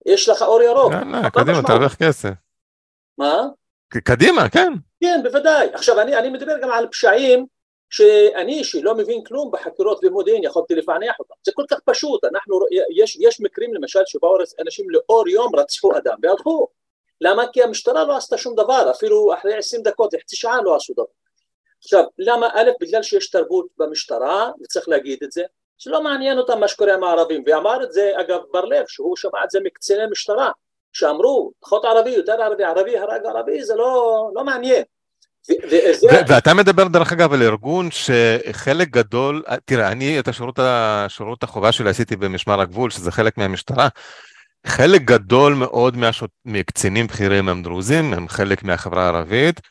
יש 0.06 0.30
לך 0.30 0.42
אור 0.42 0.62
ירוק. 0.62 0.94
יאללה, 0.94 1.30
קדימה, 1.30 1.62
תרוויח 1.68 1.96
כסף. 1.96 2.30
מה? 3.18 3.44
קדימה, 4.04 4.50
כן. 4.50 4.74
כן, 5.04 5.20
בוודאי. 5.24 5.70
עכשיו, 5.74 6.02
אני, 6.02 6.18
אני 6.18 6.30
מדבר 6.30 6.54
גם 6.62 6.72
על 6.72 6.88
פשעים 6.88 7.46
שאני, 7.90 8.64
שלא 8.64 8.96
מבין 8.96 9.24
כלום 9.24 9.52
בחקירות 9.52 10.00
ומודיעין, 10.04 10.44
יכולתי 10.44 10.76
לפענח 10.76 11.20
אותם. 11.20 11.34
זה 11.46 11.52
כל 11.56 11.64
כך 11.70 11.80
פשוט. 11.86 12.24
אנחנו, 12.24 12.60
יש, 12.96 13.16
יש 13.16 13.42
מקרים 13.42 13.74
למשל 13.74 14.00
שבאו 14.06 14.38
אנשים 14.62 14.90
לאור 14.90 15.30
יום 15.30 15.56
רצחו 15.56 15.98
אדם 15.98 16.16
והלכו. 16.24 16.68
למה? 17.22 17.44
כי 17.54 17.64
המשטרה 17.64 18.04
לא 18.04 18.18
עשתה 18.18 18.38
שום 18.38 18.56
דבר, 18.56 18.92
אפילו 18.92 19.34
אחרי 19.34 19.58
עשרים 19.58 19.84
דקות, 19.84 20.14
חצי 20.22 20.36
שעה 20.36 20.62
לא 20.62 20.76
עשו 20.76 20.94
דבר. 20.94 21.04
עכשיו, 21.84 22.04
למה? 22.18 22.48
א', 22.54 22.72
בגלל 22.82 23.04
שיש 23.04 23.30
תרבות 23.30 23.68
במשטרה, 23.78 24.50
וצריך 24.64 24.90
להגיד 24.90 25.20
את 25.24 25.32
זה, 25.32 25.44
שלא 25.78 26.04
מעניין 26.04 26.38
אותם 26.38 26.60
מה 26.60 26.68
שקורה 26.68 26.94
עם 26.94 27.04
הערבים, 27.04 27.44
ואמר 27.48 27.84
את 27.84 27.92
זה 27.92 28.12
אגב 28.16 28.40
בר 28.54 28.66
לב, 28.66 28.86
שהוא 28.88 29.18
שמע 29.18 29.44
את 29.44 29.52
זה 29.52 29.60
מקציני 29.64 30.04
משטרה, 30.12 30.52
שאמרו, 30.94 31.52
פחות 31.60 31.86
ערבי, 31.86 32.10
יותר 32.10 32.42
ערבי, 32.42 32.64
ערבי 32.64 32.98
הרג 32.98 33.26
ערבי, 33.26 33.64
זה 33.64 33.76
לא, 33.76 34.30
לא 34.36 34.44
מעניין. 34.44 34.84
ואתה 36.28 36.54
מדבר 36.54 36.88
דרך 36.88 37.12
אגב 37.12 37.34
על 37.34 37.44
ארגון 37.44 37.90
שחלק 37.92 38.90
גדול, 38.90 39.44
תראה, 39.66 39.92
אני 39.92 40.20
את 40.20 40.28
השירות, 40.28 40.60
השירות 40.60 41.44
החובה 41.44 41.72
שלי 41.72 41.90
עשיתי 41.90 42.16
במשמר 42.16 42.62
הגבול, 42.62 42.90
שזה 42.90 43.12
חלק 43.12 43.38
מהמשטרה, 43.38 43.88
חלק 44.68 45.02
גדול 45.02 45.54
מאוד 45.54 45.98
מהשוט, 45.98 46.30
מקצינים 46.46 47.08
בכירים 47.08 47.50
הם 47.50 47.64
דרוזים, 47.64 48.14
הם 48.14 48.28
חלק 48.28 48.64
מהחברה 48.64 49.04
הערבית, 49.04 49.62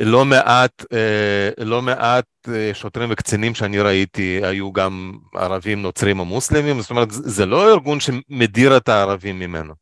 לא 0.00 0.24
מעט, 0.24 0.84
אה, 0.92 1.64
לא 1.64 1.82
מעט 1.82 2.24
אה, 2.48 2.70
שוטרים 2.74 3.08
וקצינים 3.12 3.54
שאני 3.54 3.80
ראיתי 3.80 4.40
היו 4.42 4.72
גם 4.72 5.12
ערבים, 5.34 5.82
נוצרים 5.82 6.20
או 6.20 6.24
מוסלמים, 6.24 6.80
זאת 6.80 6.90
אומרת, 6.90 7.08
זה 7.10 7.46
לא 7.46 7.72
ארגון 7.72 7.98
שמדיר 8.00 8.76
את 8.76 8.88
הערבים 8.88 9.38
ממנו. 9.38 9.74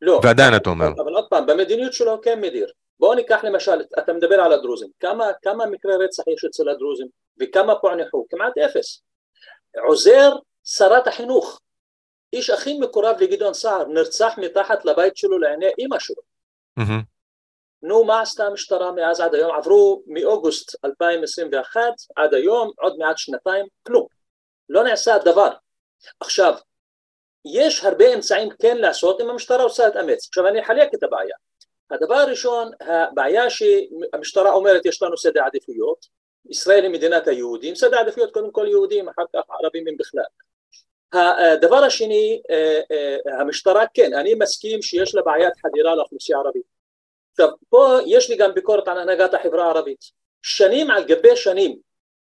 לא. 0.00 0.20
ועדיין 0.24 0.56
אתה 0.56 0.70
אומר. 0.70 0.86
אבל 0.86 1.14
עוד 1.14 1.24
פעם, 1.30 1.46
במדיניות 1.46 1.92
שלו 1.92 2.20
כן 2.22 2.40
מדיר. 2.40 2.66
בואו 3.00 3.14
ניקח 3.14 3.44
למשל, 3.44 3.82
אתה 3.98 4.12
מדבר 4.12 4.40
על 4.40 4.52
הדרוזים, 4.52 4.88
כמה, 5.00 5.24
כמה 5.42 5.66
מקרי 5.66 5.96
רצח 6.04 6.22
יש 6.34 6.44
אצל 6.44 6.68
הדרוזים 6.68 7.06
וכמה 7.40 7.74
פוענחו? 7.74 8.26
כמעט 8.30 8.58
אפס. 8.58 9.02
עוזר 9.86 10.32
שרת 10.64 11.06
החינוך, 11.06 11.60
איש 12.32 12.50
הכי 12.50 12.78
מקורב 12.78 13.16
לגדעון 13.20 13.54
סער, 13.54 13.84
נרצח 13.88 14.34
מתחת 14.38 14.84
לבית 14.84 15.16
שלו 15.16 15.38
לעיני 15.38 15.66
אימא 15.78 15.98
שלו. 15.98 16.22
Mm-hmm. 16.80 17.11
נו, 17.82 18.04
מה 18.04 18.20
עשתה 18.20 18.46
המשטרה 18.46 18.92
מאז 18.92 19.20
עד 19.20 19.34
היום? 19.34 19.56
עברו 19.56 20.02
מאוגוסט 20.06 20.84
2021 20.84 21.80
עד 22.16 22.34
היום, 22.34 22.70
עוד 22.78 22.98
מעט 22.98 23.18
שנתיים, 23.18 23.66
כלום. 23.86 24.06
לא 24.68 24.84
נעשה 24.84 25.18
דבר. 25.18 25.50
עכשיו, 26.20 26.54
יש 27.44 27.84
הרבה 27.84 28.14
אמצעים 28.14 28.48
כן 28.50 28.78
לעשות 28.78 29.20
אם 29.20 29.30
המשטרה 29.30 29.62
רוצה 29.62 29.86
להתאמץ. 29.86 30.26
עכשיו 30.28 30.46
אני 30.48 30.62
אחלק 30.62 30.94
את 30.94 31.02
הבעיה. 31.02 31.34
הדבר 31.90 32.14
הראשון, 32.14 32.70
הבעיה 32.80 33.50
שהמשטרה 33.50 34.52
אומרת 34.52 34.86
יש 34.86 35.02
לנו 35.02 35.16
סדר 35.16 35.42
עדיפויות, 35.44 36.06
ישראל 36.50 36.82
היא 36.82 36.90
מדינת 36.90 37.28
היהודים, 37.28 37.74
סדר 37.74 37.98
עדיפויות 37.98 38.34
קודם 38.34 38.50
כל 38.50 38.66
יהודים, 38.68 39.08
אחר 39.08 39.22
כך 39.36 39.42
ערבים 39.50 39.88
הם 39.88 39.96
בכלל. 39.96 40.22
הדבר 41.12 41.84
השני, 41.84 42.42
אה, 42.50 42.80
אה, 42.90 43.40
המשטרה 43.40 43.84
כן, 43.94 44.14
אני 44.14 44.34
מסכים 44.34 44.82
שיש 44.82 45.14
לה 45.14 45.22
בעיית 45.22 45.52
חדירה 45.62 45.94
לאוכלוסייה 45.94 46.38
הערבית. 46.38 46.81
עכשיו, 47.32 47.48
פה 47.68 47.98
יש 48.06 48.30
לי 48.30 48.36
גם 48.36 48.54
ביקורת 48.54 48.88
על 48.88 48.98
הנהגת 48.98 49.34
החברה 49.34 49.64
הערבית. 49.64 50.04
שנים 50.42 50.90
על 50.90 51.04
גבי 51.04 51.36
שנים 51.36 51.76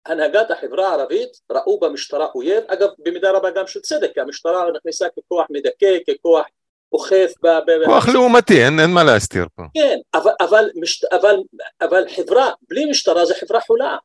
הנהגת 0.06 0.50
החברה 0.50 0.88
הערבית 0.88 1.30
ראו 1.52 1.80
במשטרה 1.80 2.26
אויב, 2.34 2.64
אגב 2.66 2.88
במידה 2.98 3.30
רבה 3.30 3.50
גם 3.50 3.66
של 3.66 3.80
צדק, 3.80 4.10
כי 4.14 4.20
המשטרה 4.20 4.64
נכנסה 4.76 5.06
ככוח 5.08 5.46
מדכא, 5.50 5.98
ככוח 6.08 6.46
אוכף 6.92 7.32
ב... 7.42 7.46
ב 7.46 7.84
כוח 7.84 8.08
ב... 8.08 8.12
לעומתי, 8.12 8.64
אין, 8.64 8.80
אין 8.80 8.90
מה 8.90 9.04
להסתיר 9.04 9.46
פה. 9.56 9.62
כן, 9.74 9.98
אבל, 10.14 10.30
אבל, 10.40 10.70
משט... 10.74 11.04
אבל, 11.04 11.36
אבל 11.80 12.04
חברה 12.16 12.50
בלי 12.68 12.84
משטרה 12.84 13.24
זה 13.24 13.34
חברה 13.34 13.60
חולה, 13.60 13.96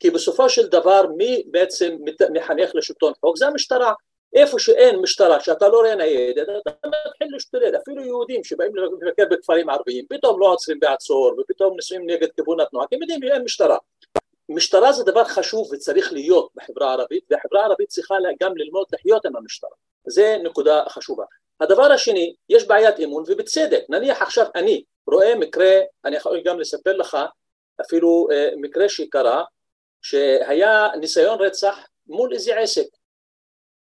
כי 0.00 0.10
בסופו 0.10 0.48
של 0.48 0.66
דבר 0.66 1.06
מי 1.16 1.42
בעצם 1.50 1.96
מחנך 2.32 2.70
לשלטון 2.74 3.12
חוק 3.20 3.36
זה 3.36 3.46
המשטרה, 3.46 3.92
איפה 4.34 4.58
שאין 4.58 4.96
משטרה, 4.96 5.40
שאתה 5.40 5.68
לא 5.68 5.78
רואה 5.78 5.94
ניידת, 5.94 6.48
אתה 6.62 6.70
מתחיל 7.34 7.60
להשתלט, 7.60 7.80
אפילו 7.82 8.04
יהודים 8.04 8.44
שבאים 8.44 8.72
לבקר 8.76 9.24
בכפרים 9.30 9.70
ערביים, 9.70 10.04
פתאום 10.08 10.40
לא 10.40 10.46
עוצרים 10.46 10.80
בעצור, 10.80 11.34
ופתאום 11.40 11.76
ניסויים 11.76 12.10
נגד 12.10 12.28
כיוון 12.36 12.60
התנועה, 12.60 12.86
כי 12.86 12.94
הם 12.94 13.02
יודעים 13.02 13.20
שאין 13.22 13.42
משטרה. 13.42 13.78
משטרה 14.48 14.92
זה 14.92 15.04
דבר 15.04 15.24
חשוב 15.24 15.68
וצריך 15.72 16.12
להיות 16.12 16.48
בחברה 16.54 16.90
הערבית, 16.90 17.24
והחברה 17.30 17.60
הערבית 17.60 17.88
צריכה 17.88 18.14
גם 18.42 18.56
ללמוד 18.56 18.86
לחיות 18.92 19.26
עם 19.26 19.36
המשטרה. 19.36 19.70
זה 20.06 20.36
נקודה 20.42 20.82
חשובה. 20.88 21.24
הדבר 21.60 21.92
השני, 21.92 22.34
יש 22.48 22.66
בעיית 22.66 23.00
אמון 23.00 23.24
ובצדק. 23.26 23.84
נניח 23.88 24.22
עכשיו 24.22 24.46
אני 24.54 24.84
רואה 25.06 25.34
מקרה, 25.34 25.80
אני 26.04 26.16
יכול 26.16 26.40
גם 26.44 26.60
לספר 26.60 26.96
לך 26.96 27.16
אפילו 27.80 28.28
אה, 28.32 28.48
מקרה 28.56 28.88
שקרה, 28.88 29.44
שהיה 30.02 30.88
ניסיון 31.00 31.40
רצח 31.40 31.78
מול 32.06 32.32
איזה 32.32 32.58
עסק. 32.58 32.86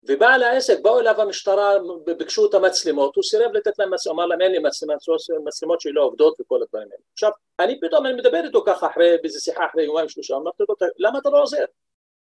ובעל 0.02 0.42
העסק 0.42 0.80
באו 0.83 1.00
אליו 1.00 1.21
המשטרה, 1.21 1.73
ביקשו 2.19 2.47
את 2.49 2.54
המצלמות, 2.54 3.16
הוא 3.16 3.25
סירב 3.25 3.52
לתת 3.52 3.78
להם 3.78 3.95
מצלמות, 3.95 4.16
אמר 4.16 4.26
להם 4.26 4.40
אין 4.40 4.52
לי 4.52 4.59
מצלמות, 4.59 4.99
מצלמות 5.45 5.80
שלי 5.80 5.92
לא 5.92 6.02
עובדות 6.02 6.40
וכל 6.40 6.62
הדברים 6.62 6.88
האלה. 6.92 7.02
עכשיו, 7.12 7.30
אני 7.61 7.80
פתאום, 7.80 8.07
אני 8.07 8.14
מדבר 8.14 8.45
איתו 8.45 8.64
ככה 8.66 8.87
אחרי, 8.87 9.16
באיזה 9.23 9.40
שיחה 9.40 9.66
אחרי 9.66 9.85
יומיים 9.85 10.09
שלושה, 10.09 10.37
אמרתי 10.37 10.62
לו, 10.69 10.75
למה 10.99 11.19
אתה 11.19 11.30
לא 11.30 11.42
עוזר? 11.42 11.64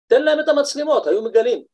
תן 0.06 0.22
להם 0.22 0.40
את 0.40 0.48
המצלמות, 0.48 1.06
היו 1.06 1.22
מגלים. 1.22 1.64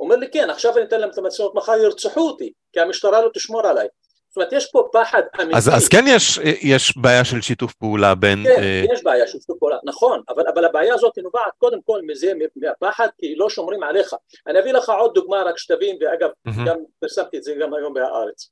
אומר 0.00 0.16
לי, 0.16 0.30
כן, 0.30 0.50
עכשיו 0.50 0.76
אני 0.76 0.84
אתן 0.84 1.00
להם 1.00 1.10
את 1.10 1.18
המצלמות, 1.18 1.54
מחר 1.54 1.76
ירצחו 1.76 2.20
אותי, 2.20 2.52
כי 2.72 2.80
המשטרה 2.80 3.22
לא 3.22 3.30
תשמור 3.34 3.66
עליי. 3.66 3.88
זאת 4.32 4.36
אומרת, 4.36 4.52
יש 4.52 4.70
פה 4.70 4.88
פחד 4.92 5.22
אמיתי. 5.40 5.56
אז, 5.56 5.68
אז 5.68 5.88
כן 5.88 6.04
יש, 6.08 6.38
יש 6.62 6.96
בעיה 6.96 7.24
של 7.24 7.40
שיתוף 7.40 7.74
פעולה 7.74 8.14
בין... 8.14 8.44
כן, 8.44 8.62
uh... 8.62 8.94
יש 8.94 9.02
בעיה 9.04 9.26
של 9.26 9.38
שיתוף 9.40 9.58
פעולה, 9.58 9.76
נכון, 9.84 10.22
אבל, 10.28 10.44
אבל 10.54 10.64
הבעיה 10.64 10.94
הזאת 10.94 11.18
נובעת 11.18 11.52
קודם 11.58 11.78
כל 11.82 12.00
מזה, 12.06 12.32
מהפחד, 12.56 13.08
כי 13.18 13.34
לא 13.36 13.50
שומרים 13.50 13.82
עליך. 13.82 14.14
אני 14.46 14.58
אביא 14.58 14.72
לך 14.72 14.88
עוד 14.88 15.14
דוגמה, 15.14 15.42
רק 15.42 15.58
שתבין, 15.58 15.98
ואגב, 16.00 16.30
mm-hmm. 16.30 16.66
גם 16.66 16.76
פרסמתי 17.00 17.38
את 17.38 17.42
זה 17.42 17.54
גם 17.60 17.74
היום 17.74 17.94
בהארץ. 17.94 18.50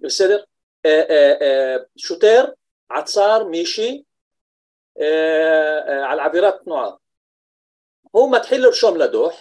בסדר? 0.00 0.42
Uh, 0.86 0.90
uh, 0.90 1.40
uh, 1.40 1.82
שוטר 1.96 2.44
עצר 2.90 3.44
מישהי 3.44 4.02
uh, 4.98 5.02
uh, 5.02 6.10
על 6.10 6.20
עבירת 6.20 6.54
תנועה. 6.64 6.90
הוא 8.10 8.32
מתחיל 8.32 8.62
לרשום 8.62 8.96
לדוח, 8.96 9.34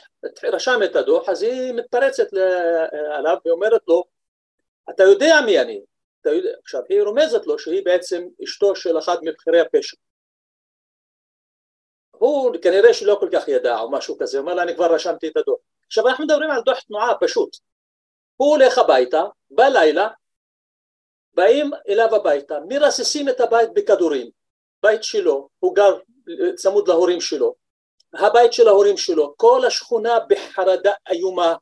רשם 0.44 0.80
את 0.84 0.96
הדוח, 0.96 1.30
אז 1.30 1.42
היא 1.44 1.74
מתפרצת 1.74 2.28
עליו 3.12 3.38
ואומרת 3.46 3.82
לו, 3.88 4.04
אתה 4.90 5.04
יודע 5.04 5.36
מי 5.46 5.60
אני, 5.60 5.82
אתה 6.22 6.30
יודע, 6.30 6.50
עכשיו 6.64 6.82
היא 6.90 7.02
רומזת 7.02 7.46
לו 7.46 7.60
שהיא 7.60 7.86
בעצם 7.86 8.24
אשתו 8.44 8.76
של 8.76 9.00
אחד 9.00 9.18
מבכירי 9.22 9.60
הפשע. 9.60 9.98
הוא 12.12 12.56
כנראה 12.62 12.94
שלא 12.94 13.18
כל 13.20 13.30
כך 13.34 13.48
ידע 13.48 13.80
או 13.80 13.92
משהו 13.92 14.18
כזה, 14.20 14.38
הוא 14.38 14.44
אומר 14.44 14.54
לה 14.54 14.64
אני 14.64 14.76
כבר 14.76 14.94
רשמתי 14.94 15.28
את 15.28 15.38
הדוח. 15.38 15.60
עכשיו 15.86 16.08
אנחנו 16.08 16.26
מדברים 16.26 16.52
על 16.52 16.62
דוח 16.62 16.80
תנועה 16.80 17.14
פשוט. 17.22 17.58
הוא 18.36 18.50
הולך 18.50 18.78
הביתה, 18.78 19.24
בלילה, 19.52 20.08
באים 21.34 21.72
אליו 21.90 22.16
הביתה, 22.16 22.60
מרססים 22.68 23.30
את 23.30 23.40
הבית 23.40 23.70
בכדורים, 23.74 24.30
בית 24.84 25.04
שלו, 25.04 25.50
הוא 25.60 25.76
גר 25.76 26.00
צמוד 26.56 26.88
להורים 26.88 27.22
שלו, 27.22 27.56
הבית 28.14 28.54
של 28.54 28.68
ההורים 28.68 28.98
שלו, 28.98 29.34
כל 29.38 29.66
השכונה 29.66 30.20
בחרדה 30.30 30.94
איומה, 31.10 31.56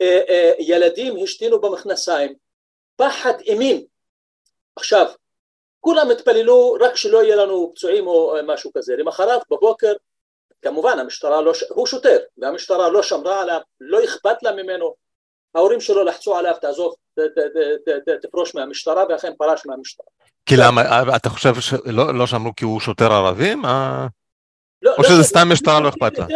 אה, 0.00 0.20
אה, 0.28 0.52
ילדים 0.58 1.14
השתינו 1.22 1.60
במכנסיים, 1.60 2.34
פחד 2.96 3.40
אימים. 3.40 3.84
עכשיו, 4.76 5.06
כולם 5.80 6.10
התפללו 6.10 6.76
רק 6.80 6.96
שלא 6.96 7.22
יהיה 7.22 7.36
לנו 7.36 7.72
פצועים 7.74 8.06
או 8.06 8.36
משהו 8.46 8.70
כזה. 8.76 8.96
למחרת 8.96 9.42
בבוקר, 9.50 9.92
כמובן 10.62 10.98
המשטרה 10.98 11.42
לא, 11.42 11.52
הוא 11.68 11.86
שוטר, 11.86 12.18
והמשטרה 12.38 12.88
לא 12.88 13.02
שמרה 13.02 13.42
עליו, 13.42 13.60
לא 13.80 14.04
אכפת 14.04 14.42
לה 14.42 14.52
ממנו, 14.52 14.94
ההורים 15.54 15.80
שלו 15.80 16.04
לחצו 16.04 16.36
עליו, 16.36 16.54
תעזוב, 16.60 16.94
תפרוש 18.22 18.54
מהמשטרה, 18.54 19.04
ואכן 19.08 19.32
פרש 19.38 19.66
מהמשטרה. 19.66 20.06
כי 20.46 20.54
למה, 20.56 20.82
אתה 21.16 21.28
חושב 21.28 21.60
שלא 21.60 22.14
לא 22.14 22.26
שמרו 22.26 22.52
כי 22.56 22.64
הוא 22.64 22.80
שוטר 22.80 23.12
ערבי? 23.12 23.54
מה... 23.54 24.06
לא, 24.82 24.90
או 24.90 25.02
לא 25.02 25.08
שזה 25.08 25.22
סתם 25.22 25.48
משטרה 25.52 25.80
לא 25.80 25.88
אכפת 25.88 26.18
לה? 26.18 26.26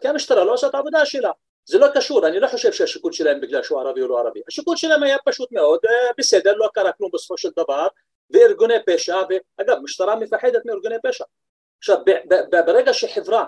כי 0.00 0.08
המשטרה 0.08 0.44
לא 0.44 0.52
עושה 0.52 0.66
את 0.66 0.74
העבודה 0.74 1.06
שלה. 1.06 1.30
זה 1.70 1.78
לא 1.78 1.86
קשור, 1.94 2.26
אני 2.26 2.40
לא 2.40 2.46
חושב 2.46 2.72
שהשיקול 2.72 3.12
שלהם 3.12 3.40
בגלל 3.40 3.62
שהוא 3.62 3.80
ערבי 3.80 4.02
או 4.02 4.08
לא 4.08 4.18
ערבי. 4.18 4.40
השיקול 4.48 4.76
שלהם 4.76 5.02
היה 5.02 5.16
פשוט 5.24 5.52
מאוד, 5.52 5.80
אה, 5.84 6.10
בסדר, 6.18 6.54
לא 6.56 6.68
קרה 6.74 6.92
כלום 6.92 7.10
בסופו 7.14 7.38
של 7.38 7.48
דבר, 7.56 7.86
וארגוני 8.30 8.74
פשע, 8.86 9.16
ואגב, 9.28 9.78
משטרה 9.82 10.16
מפחדת 10.16 10.66
מארגוני 10.66 10.94
פשע. 11.02 11.24
עכשיו, 11.78 11.98
ברגע 12.66 12.92
שחברה 12.92 13.44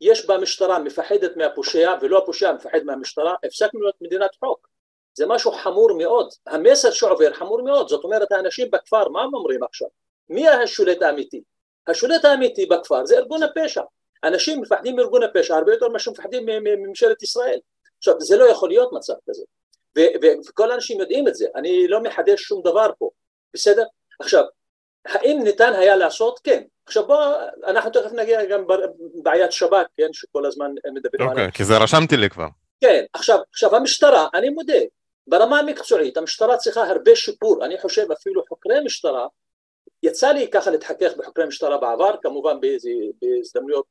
יש 0.00 0.26
בה 0.26 0.38
משטרה 0.38 0.78
מפחדת 0.78 1.36
מהפושע 1.36 1.94
ולא 2.00 2.18
הפושע 2.18 2.52
מפחד 2.52 2.82
מהמשטרה, 2.84 3.34
הפסקנו 3.44 3.80
להיות 3.80 3.96
מדינת 4.00 4.30
חוק. 4.44 4.68
זה 5.14 5.26
משהו 5.26 5.52
חמור 5.52 5.98
מאוד. 5.98 6.28
המסר 6.46 6.90
שעובר 6.90 7.32
חמור 7.32 7.62
מאוד. 7.62 7.88
זאת 7.88 8.04
אומרת, 8.04 8.32
האנשים 8.32 8.70
בכפר, 8.70 9.08
מה 9.08 9.22
הם 9.22 9.34
אומרים 9.34 9.62
עכשיו? 9.62 9.88
מי 10.28 10.48
השולט 10.48 11.02
האמיתי? 11.02 11.42
השולט 11.86 12.24
האמיתי 12.24 12.66
בכפר 12.66 13.06
זה 13.06 13.18
ארגון 13.18 13.42
הפשע. 13.42 13.82
אנשים 14.26 14.60
מפחדים 14.60 14.96
מארגון 14.96 15.22
הפשע 15.22 15.56
הרבה 15.56 15.72
יותר 15.72 15.88
ממה 15.88 15.98
שמפחדים 15.98 16.46
מממשלת 16.46 17.22
ישראל. 17.22 17.58
עכשיו, 17.98 18.14
זה 18.20 18.36
לא 18.36 18.44
יכול 18.44 18.68
להיות 18.68 18.92
מצב 18.92 19.14
כזה. 19.30 19.42
וכל 20.48 20.70
האנשים 20.70 21.00
יודעים 21.00 21.28
את 21.28 21.34
זה. 21.34 21.46
אני 21.54 21.88
לא 21.88 22.00
מחדש 22.00 22.42
שום 22.42 22.62
דבר 22.62 22.90
פה. 22.98 23.10
בסדר? 23.54 23.84
עכשיו, 24.20 24.44
האם 25.04 25.40
ניתן 25.44 25.72
היה 25.72 25.96
לעשות? 25.96 26.40
כן. 26.44 26.62
עכשיו 26.86 27.06
בוא, 27.06 27.34
אנחנו 27.66 27.90
תכף 27.90 28.12
נגיע 28.12 28.44
גם 28.44 28.66
בבעיית 28.66 29.52
שב"כ, 29.52 29.86
כן, 29.96 30.12
שכל 30.12 30.46
הזמן 30.46 30.70
מדברים 30.94 31.28
עליה. 31.28 31.30
אוקיי, 31.30 31.52
כי 31.52 31.64
זה 31.64 31.78
רשמתי 31.78 32.16
לי 32.16 32.30
כבר. 32.30 32.46
כן, 32.80 33.04
עכשיו, 33.12 33.38
עכשיו 33.50 33.76
המשטרה, 33.76 34.28
אני 34.34 34.48
מודה, 34.48 34.78
ברמה 35.26 35.58
המקצועית 35.58 36.16
המשטרה 36.16 36.56
צריכה 36.56 36.82
הרבה 36.82 37.16
שיפור, 37.16 37.64
אני 37.64 37.78
חושב 37.78 38.12
אפילו 38.12 38.42
חוקרי 38.48 38.80
משטרה, 38.84 39.26
יצא 40.02 40.32
לי 40.32 40.50
ככה 40.50 40.70
להתחכך 40.70 41.12
בחוקרי 41.18 41.46
משטרה 41.46 41.78
בעבר, 41.78 42.14
כמובן 42.22 42.56
בהזדמנויות 43.22 43.84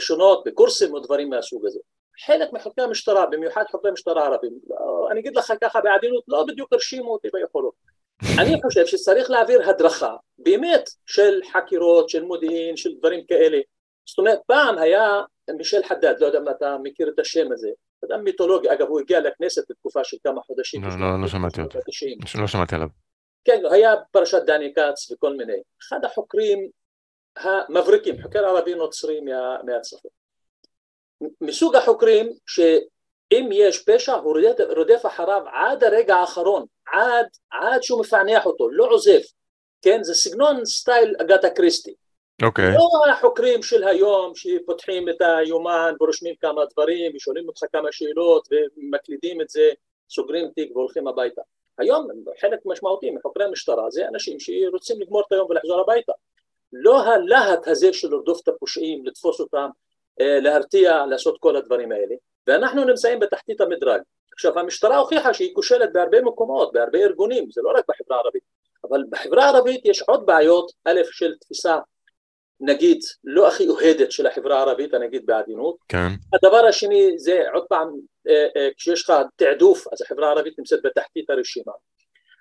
שונות, 0.00 0.44
בקורסים 0.46 0.94
או 0.94 0.98
דברים 0.98 1.30
מהסוג 1.30 1.66
הזה. 1.66 1.78
חלק 2.26 2.52
מחוקרי 2.52 2.84
המשטרה, 2.84 3.26
במיוחד 3.26 3.64
חוקרי 3.70 3.90
משטרה 3.90 4.26
ערבים, 4.26 4.52
לא, 4.70 5.08
אני 5.10 5.20
אגיד 5.20 5.36
לך 5.36 5.52
ככה 5.60 5.80
בעדינות, 5.80 6.24
לא 6.28 6.44
בדיוק 6.48 6.72
הרשימו 6.72 7.12
אותי 7.12 7.28
ביכולות. 7.32 7.74
אני 8.38 8.62
חושב 8.62 8.86
שצריך 8.86 9.30
להעביר 9.30 9.70
הדרכה 9.70 10.16
באמת 10.38 10.90
של 11.06 11.40
חקירות, 11.52 12.08
של 12.08 12.24
מודיעין, 12.24 12.76
של 12.76 12.90
דברים 12.98 13.24
כאלה. 13.28 13.58
זאת 14.06 14.18
אומרת, 14.18 14.38
פעם 14.46 14.78
היה 14.78 15.22
מישל 15.56 15.82
חדד, 15.82 16.14
לא 16.20 16.26
יודע 16.26 16.38
אם 16.38 16.48
אתה 16.48 16.76
מכיר 16.82 17.08
את 17.08 17.18
השם 17.18 17.52
הזה, 17.52 17.68
אדם 18.04 18.24
מיתולוגי, 18.24 18.72
אגב 18.72 18.88
הוא 18.88 19.00
הגיע 19.00 19.20
לכנסת 19.20 19.70
בתקופה 19.70 20.04
של 20.04 20.16
כמה 20.24 20.40
חודשים. 20.40 20.84
לא, 20.84 20.88
לא, 21.00 21.20
לא 21.22 21.28
שמעתי 21.28 21.60
אותו, 21.60 21.78
לא 22.40 22.46
שמעתי 22.46 22.74
עליו. 22.74 22.88
כן, 23.44 23.62
היה 23.70 23.94
פרשת 24.10 24.42
דני 24.46 24.72
כץ 24.74 25.10
וכל 25.10 25.36
מיני. 25.36 25.56
אחד 25.82 26.04
החוקרים 26.04 26.68
המבריקים, 27.36 28.22
חוקר 28.22 28.46
ערבי 28.46 28.74
נוצרי 28.74 29.20
מה, 29.20 29.56
מהצפון. 29.64 30.10
מסוג 31.40 31.76
החוקרים 31.76 32.32
שאם 32.46 33.48
יש 33.52 33.84
פשע 33.84 34.14
הוא 34.14 34.32
רודף, 34.32 34.64
רודף 34.76 35.02
אחריו 35.06 35.42
עד 35.52 35.84
הרגע 35.84 36.14
האחרון, 36.14 36.66
עד, 36.86 37.26
עד 37.50 37.82
שהוא 37.82 38.00
מפענח 38.00 38.46
אותו, 38.46 38.70
לא 38.70 38.86
עוזב, 38.90 39.20
כן? 39.82 40.02
זה 40.02 40.14
סגנון 40.14 40.64
סטייל 40.64 41.14
אגתה 41.20 41.50
קריסטי. 41.50 41.94
אוקיי. 42.42 42.68
Okay. 42.68 42.78
לא 42.78 43.12
החוקרים 43.12 43.62
של 43.62 43.84
היום 43.84 44.32
שפותחים 44.34 45.08
את 45.08 45.16
היומן 45.20 45.94
ורושמים 46.00 46.34
כמה 46.40 46.62
דברים 46.72 47.12
ושואלים 47.16 47.48
אותך 47.48 47.60
כמה 47.72 47.88
שאלות 47.92 48.48
ומקלידים 48.50 49.40
את 49.40 49.48
זה, 49.48 49.70
סוגרים 50.10 50.48
תיק 50.54 50.76
והולכים 50.76 51.08
הביתה. 51.08 51.42
היום 51.78 52.08
חלק 52.40 52.58
משמעותי 52.64 53.10
מחוקרי 53.10 53.44
המשטרה 53.44 53.90
זה 53.90 54.08
אנשים 54.08 54.40
שרוצים 54.40 55.00
לגמור 55.00 55.22
את 55.26 55.32
היום 55.32 55.50
ולחזור 55.50 55.80
הביתה. 55.80 56.12
לא 56.82 57.02
הלהט 57.04 57.68
הזה 57.68 57.92
של 57.92 58.08
לרדוף 58.10 58.40
את 58.42 58.48
הפושעים, 58.48 59.06
לתפוס 59.06 59.40
אותם, 59.40 59.68
אה, 60.20 60.40
להרתיע, 60.40 61.06
לעשות 61.06 61.36
כל 61.40 61.56
הדברים 61.56 61.92
האלה. 61.92 62.14
ואנחנו 62.46 62.84
נמצאים 62.84 63.20
בתחתית 63.20 63.60
המדרג. 63.60 64.00
עכשיו 64.32 64.58
המשטרה 64.58 64.96
הוכיחה 64.96 65.34
שהיא 65.34 65.54
כושלת 65.54 65.92
בהרבה 65.92 66.22
מקומות, 66.22 66.72
בהרבה 66.72 66.98
ארגונים, 66.98 67.50
זה 67.50 67.60
לא 67.64 67.72
רק 67.78 67.84
בחברה 67.88 68.16
הערבית, 68.16 68.42
אבל 68.90 69.02
בחברה 69.10 69.44
הערבית 69.44 69.80
יש 69.84 70.02
עוד 70.02 70.26
בעיות, 70.26 70.72
א' 70.84 71.00
של 71.10 71.34
תפיסה 71.40 71.78
נגיד 72.60 72.98
לא 73.24 73.48
הכי 73.48 73.68
אוהדת 73.68 74.12
של 74.12 74.26
החברה 74.26 74.58
הערבית, 74.58 74.94
אני 74.94 75.06
אגיד 75.06 75.26
בעדינות. 75.26 75.76
כן. 75.88 76.08
הדבר 76.32 76.66
השני 76.66 77.18
זה 77.18 77.42
עוד 77.54 77.64
פעם, 77.68 77.88
אה, 78.28 78.46
אה, 78.56 78.68
כשיש 78.76 79.02
לך 79.02 79.12
תעדוף 79.36 79.86
אז 79.92 80.02
החברה 80.02 80.28
הערבית 80.28 80.58
נמצאת 80.58 80.80
בתחתית 80.84 81.30
הרשימה. 81.30 81.72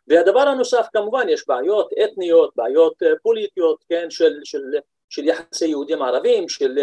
והדבר 0.07 0.39
הנוסף 0.39 0.87
כמובן 0.93 1.29
יש 1.29 1.47
בעיות 1.47 1.89
אתניות, 2.03 2.51
בעיות 2.55 3.03
אה, 3.03 3.07
פוליטיות, 3.23 3.83
כן, 3.89 4.09
של, 4.09 4.39
של, 4.43 4.61
של 5.09 5.27
יחסי 5.27 5.67
יהודים 5.67 6.01
ערבים, 6.01 6.49
של 6.49 6.79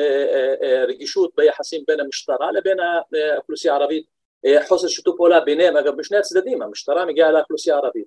רגישות 0.88 1.30
ביחסים 1.36 1.84
בין 1.88 2.00
המשטרה 2.00 2.52
לבין 2.52 2.76
האוכלוסייה 2.80 3.74
הערבית, 3.74 4.04
חוסר 4.68 4.88
שיתוף 4.88 5.16
פעולה 5.16 5.40
ביניהם, 5.40 5.76
אגב 5.76 5.96
בשני 5.96 6.18
הצדדים, 6.18 6.62
המשטרה 6.62 7.06
מגיעה 7.06 7.30
לאוכלוסייה 7.30 7.76
הערבית 7.76 8.06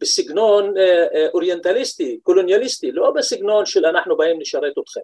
בסגנון 0.00 0.78
אה, 0.78 1.06
אה, 1.14 1.26
אוריינטליסטי, 1.34 2.18
קולוניאליסטי, 2.22 2.92
לא 2.92 3.10
בסגנון 3.10 3.66
של 3.66 3.86
אנחנו 3.86 4.16
באים 4.16 4.40
לשרת 4.40 4.72
אתכם. 4.78 5.00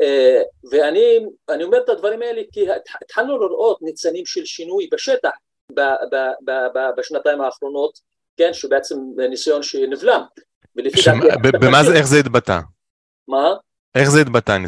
אה, 0.00 0.42
ואני 0.70 1.64
אומר 1.64 1.78
את 1.78 1.88
הדברים 1.88 2.22
האלה 2.22 2.42
כי 2.52 2.66
התחלנו 3.02 3.38
לראות 3.38 3.82
ניצנים 3.82 4.26
של 4.26 4.44
שינוי 4.44 4.88
בשטח 4.92 5.30
בשנתיים 6.96 7.40
האחרונות, 7.40 7.98
כן, 8.40 8.52
שבעצם 8.52 8.96
ניסיון 9.30 9.62
שנבלם. 9.62 10.22
במה 11.60 11.84
זה, 11.84 11.94
איך 11.94 12.06
זה 12.06 12.18
התבטא? 12.18 12.60
מה? 13.28 13.54
איך 13.94 14.10
זה 14.10 14.20
התבטא 14.20 14.58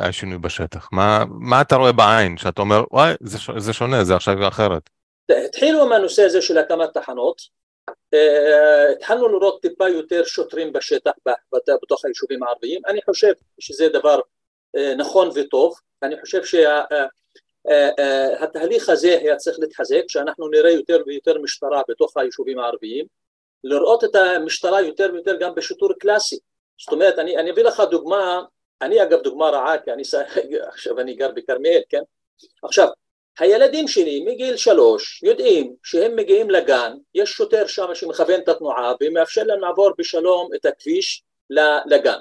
השינוי 0.00 0.38
בשטח? 0.38 0.88
מה, 0.92 1.24
מה 1.28 1.60
אתה 1.60 1.76
רואה 1.76 1.92
בעין 1.92 2.36
שאתה 2.36 2.62
אומר 2.62 2.84
וואי 2.90 3.14
זה, 3.20 3.38
זה 3.56 3.72
שונה 3.72 4.04
זה 4.04 4.16
עכשיו 4.16 4.48
אחרת? 4.48 4.90
התחילו 5.46 5.82
עם 5.82 5.92
הנושא 5.92 6.22
הזה 6.22 6.42
של 6.42 6.58
הקמת 6.58 6.94
תחנות 6.94 7.42
אה, 8.14 8.92
התחלנו 8.92 9.28
לראות 9.28 9.62
טיפה 9.62 9.88
יותר 9.88 10.24
שוטרים 10.24 10.72
בשטח 10.72 11.10
בתוך 11.82 12.04
היישובים 12.04 12.42
הערביים, 12.42 12.82
אני 12.86 13.00
חושב 13.02 13.32
שזה 13.60 13.88
דבר 13.88 14.20
אה, 14.76 14.94
נכון 14.94 15.30
וטוב, 15.34 15.74
אני 16.02 16.20
חושב 16.20 16.44
שהתהליך 17.68 18.88
הזה 18.88 19.18
היה 19.18 19.36
צריך 19.36 19.58
להתחזק, 19.60 20.02
שאנחנו 20.08 20.48
נראה 20.48 20.70
יותר 20.70 21.02
ויותר 21.06 21.38
משטרה 21.38 21.82
בתוך 21.88 22.16
היישובים 22.16 22.58
הערביים, 22.58 23.06
לראות 23.64 24.04
את 24.04 24.14
המשטרה 24.14 24.80
יותר 24.82 25.10
ויותר 25.12 25.36
גם 25.40 25.54
בשיטור 25.54 25.92
קלאסי, 25.92 26.38
זאת 26.80 26.92
אומרת 26.92 27.18
אני, 27.18 27.36
אני 27.36 27.50
אביא 27.50 27.64
לך 27.64 27.82
דוגמה, 27.90 28.42
אני 28.82 29.02
אגב 29.02 29.20
דוגמה 29.22 29.50
רעה 29.50 29.78
כי 29.78 29.92
אני, 29.92 30.02
עכשיו 30.72 31.00
אני 31.00 31.14
גר 31.14 31.30
בכרמיאל, 31.32 31.82
כן? 31.88 32.02
עכשיו 32.62 32.88
הילדים 33.38 33.88
שלי 33.88 34.24
מגיל 34.26 34.56
שלוש 34.56 35.22
יודעים 35.22 35.74
שהם 35.82 36.16
מגיעים 36.16 36.50
לגן, 36.50 36.92
יש 37.14 37.30
שוטר 37.30 37.66
שם 37.66 37.94
שמכוון 37.94 38.40
את 38.40 38.48
התנועה 38.48 38.92
ומאפשר 39.00 39.42
להם 39.42 39.60
לעבור 39.60 39.90
בשלום 39.98 40.48
את 40.54 40.66
הכביש 40.66 41.22
לגן. 41.86 42.18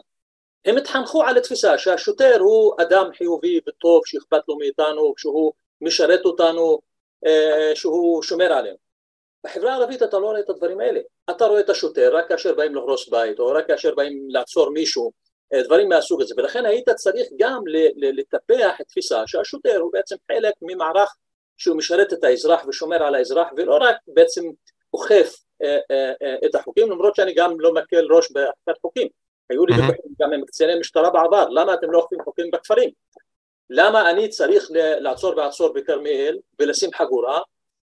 הם 0.66 0.78
התחנכו 0.78 1.24
על 1.24 1.38
התפיסה 1.38 1.78
שהשוטר 1.78 2.38
הוא 2.40 2.74
אדם 2.82 3.10
חיובי 3.18 3.60
וטוב 3.68 4.02
שאכפת 4.06 4.42
לו 4.48 4.58
מאיתנו, 4.58 5.14
שהוא 5.18 5.54
משרת 5.82 6.26
אותנו, 6.26 6.80
אה, 7.26 7.76
שהוא 7.76 8.24
שומר 8.24 8.54
עלינו. 8.54 8.78
בחברה 9.46 9.74
הערבית 9.74 10.04
אתה 10.04 10.20
לא 10.20 10.26
רואה 10.26 10.40
את 10.40 10.50
הדברים 10.50 10.80
האלה, 10.80 11.00
אתה 11.30 11.46
רואה 11.46 11.60
את 11.60 11.70
השוטר 11.70 12.16
רק 12.16 12.30
כאשר 12.30 12.56
באים 12.56 12.76
להרוס 12.76 13.10
בית 13.10 13.40
או 13.40 13.48
רק 13.48 13.68
כאשר 13.68 13.96
באים 13.96 14.28
לעצור 14.30 14.70
מישהו 14.70 15.12
אה, 15.54 15.64
דברים 15.64 15.90
מהסוג 15.90 16.22
הזה, 16.22 16.34
ולכן 16.38 16.66
היית 16.66 16.90
צריך 16.90 17.28
גם 17.40 17.62
לטפח 17.96 18.82
תפיסה 18.88 19.24
שהשוטר 19.28 19.78
הוא 19.78 19.92
בעצם 19.94 20.16
חלק 20.32 20.54
ממערך 20.62 21.16
שהוא 21.58 21.78
משרת 21.78 22.14
את 22.14 22.24
האזרח 22.24 22.66
ושומר 22.68 23.04
על 23.04 23.16
האזרח 23.16 23.48
ולא 23.58 23.78
רק 23.82 23.96
בעצם 24.08 24.42
אוכף 24.94 25.36
את 26.46 26.56
החוקים, 26.56 26.92
למרות 26.92 27.16
שאני 27.16 27.34
גם 27.34 27.60
לא 27.60 27.74
מקל 27.74 28.08
ראש 28.14 28.32
באכיפת 28.32 28.82
חוקים. 28.82 29.08
היו 29.50 29.66
לי 29.66 29.74
ויכוחים 29.76 30.12
גם 30.22 30.34
עם 30.34 30.46
קציני 30.46 30.80
משטרה 30.80 31.10
בעבר, 31.10 31.50
למה 31.50 31.74
אתם 31.74 31.92
לא 31.92 32.00
אוכפים 32.00 32.20
חוקים 32.24 32.52
בכפרים? 32.52 32.90
למה 33.70 34.12
אני 34.12 34.30
צריך 34.30 34.68
לעצור 35.00 35.38
ועצור 35.38 35.74
בכרמיאל 35.74 36.38
ולשים 36.60 36.90
חגורה, 36.94 37.40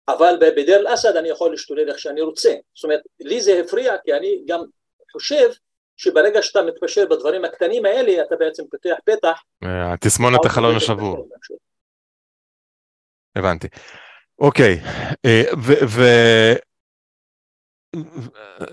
אבל 0.09 0.39
בדיר 0.41 0.77
אל-אסד 0.77 1.17
אני 1.17 1.29
יכול 1.29 1.51
להשתולל 1.51 1.89
איך 1.89 1.99
שאני 1.99 2.21
רוצה. 2.21 2.55
זאת 2.75 2.85
אומרת, 2.85 3.01
לי 3.21 3.41
זה 3.41 3.61
הפריע 3.61 3.97
כי 4.05 4.15
אני 4.15 4.43
גם 4.47 4.61
חושב 5.13 5.51
שברגע 5.97 6.43
שאתה 6.43 6.63
מתפשר 6.63 7.07
בדברים 7.07 7.45
הקטנים 7.45 7.85
האלה, 7.85 8.23
אתה 8.23 8.37
בעצם 8.37 8.63
פותח 8.71 8.97
פתח. 9.05 9.43
תסמונת 10.01 10.45
החלון 10.45 10.77
השבור. 10.77 11.29
הבנתי. 13.37 13.69
אוקיי, 14.39 14.81
אה. 15.25 15.43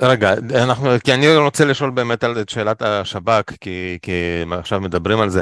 רגע, 0.02 0.34
אנחנו, 0.56 0.90
כי 1.04 1.14
אני 1.14 1.38
רוצה 1.38 1.66
לשאול 1.66 1.92
באמת 1.92 2.24
על 2.24 2.44
שאלת 2.48 2.82
השב"כ, 2.82 3.52
כי, 3.62 3.98
כי 4.02 4.44
עכשיו 4.52 4.82
מדברים 4.82 5.20
על 5.20 5.30
זה. 5.30 5.42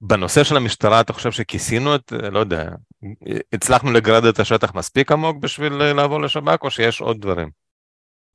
בנושא 0.00 0.44
של 0.44 0.56
המשטרה, 0.56 1.00
אתה 1.00 1.12
חושב 1.12 1.32
שכיסינו 1.32 1.94
את, 1.94 2.12
לא 2.32 2.38
יודע, 2.38 2.68
הצלחנו 3.52 3.92
לגרד 3.92 4.24
את 4.24 4.38
השטח 4.38 4.74
מספיק 4.74 5.12
עמוק 5.12 5.36
בשביל 5.36 5.72
לעבור 5.72 6.22
לשב"כ, 6.22 6.62
או 6.62 6.70
שיש 6.70 7.00
עוד 7.00 7.20
דברים? 7.20 7.50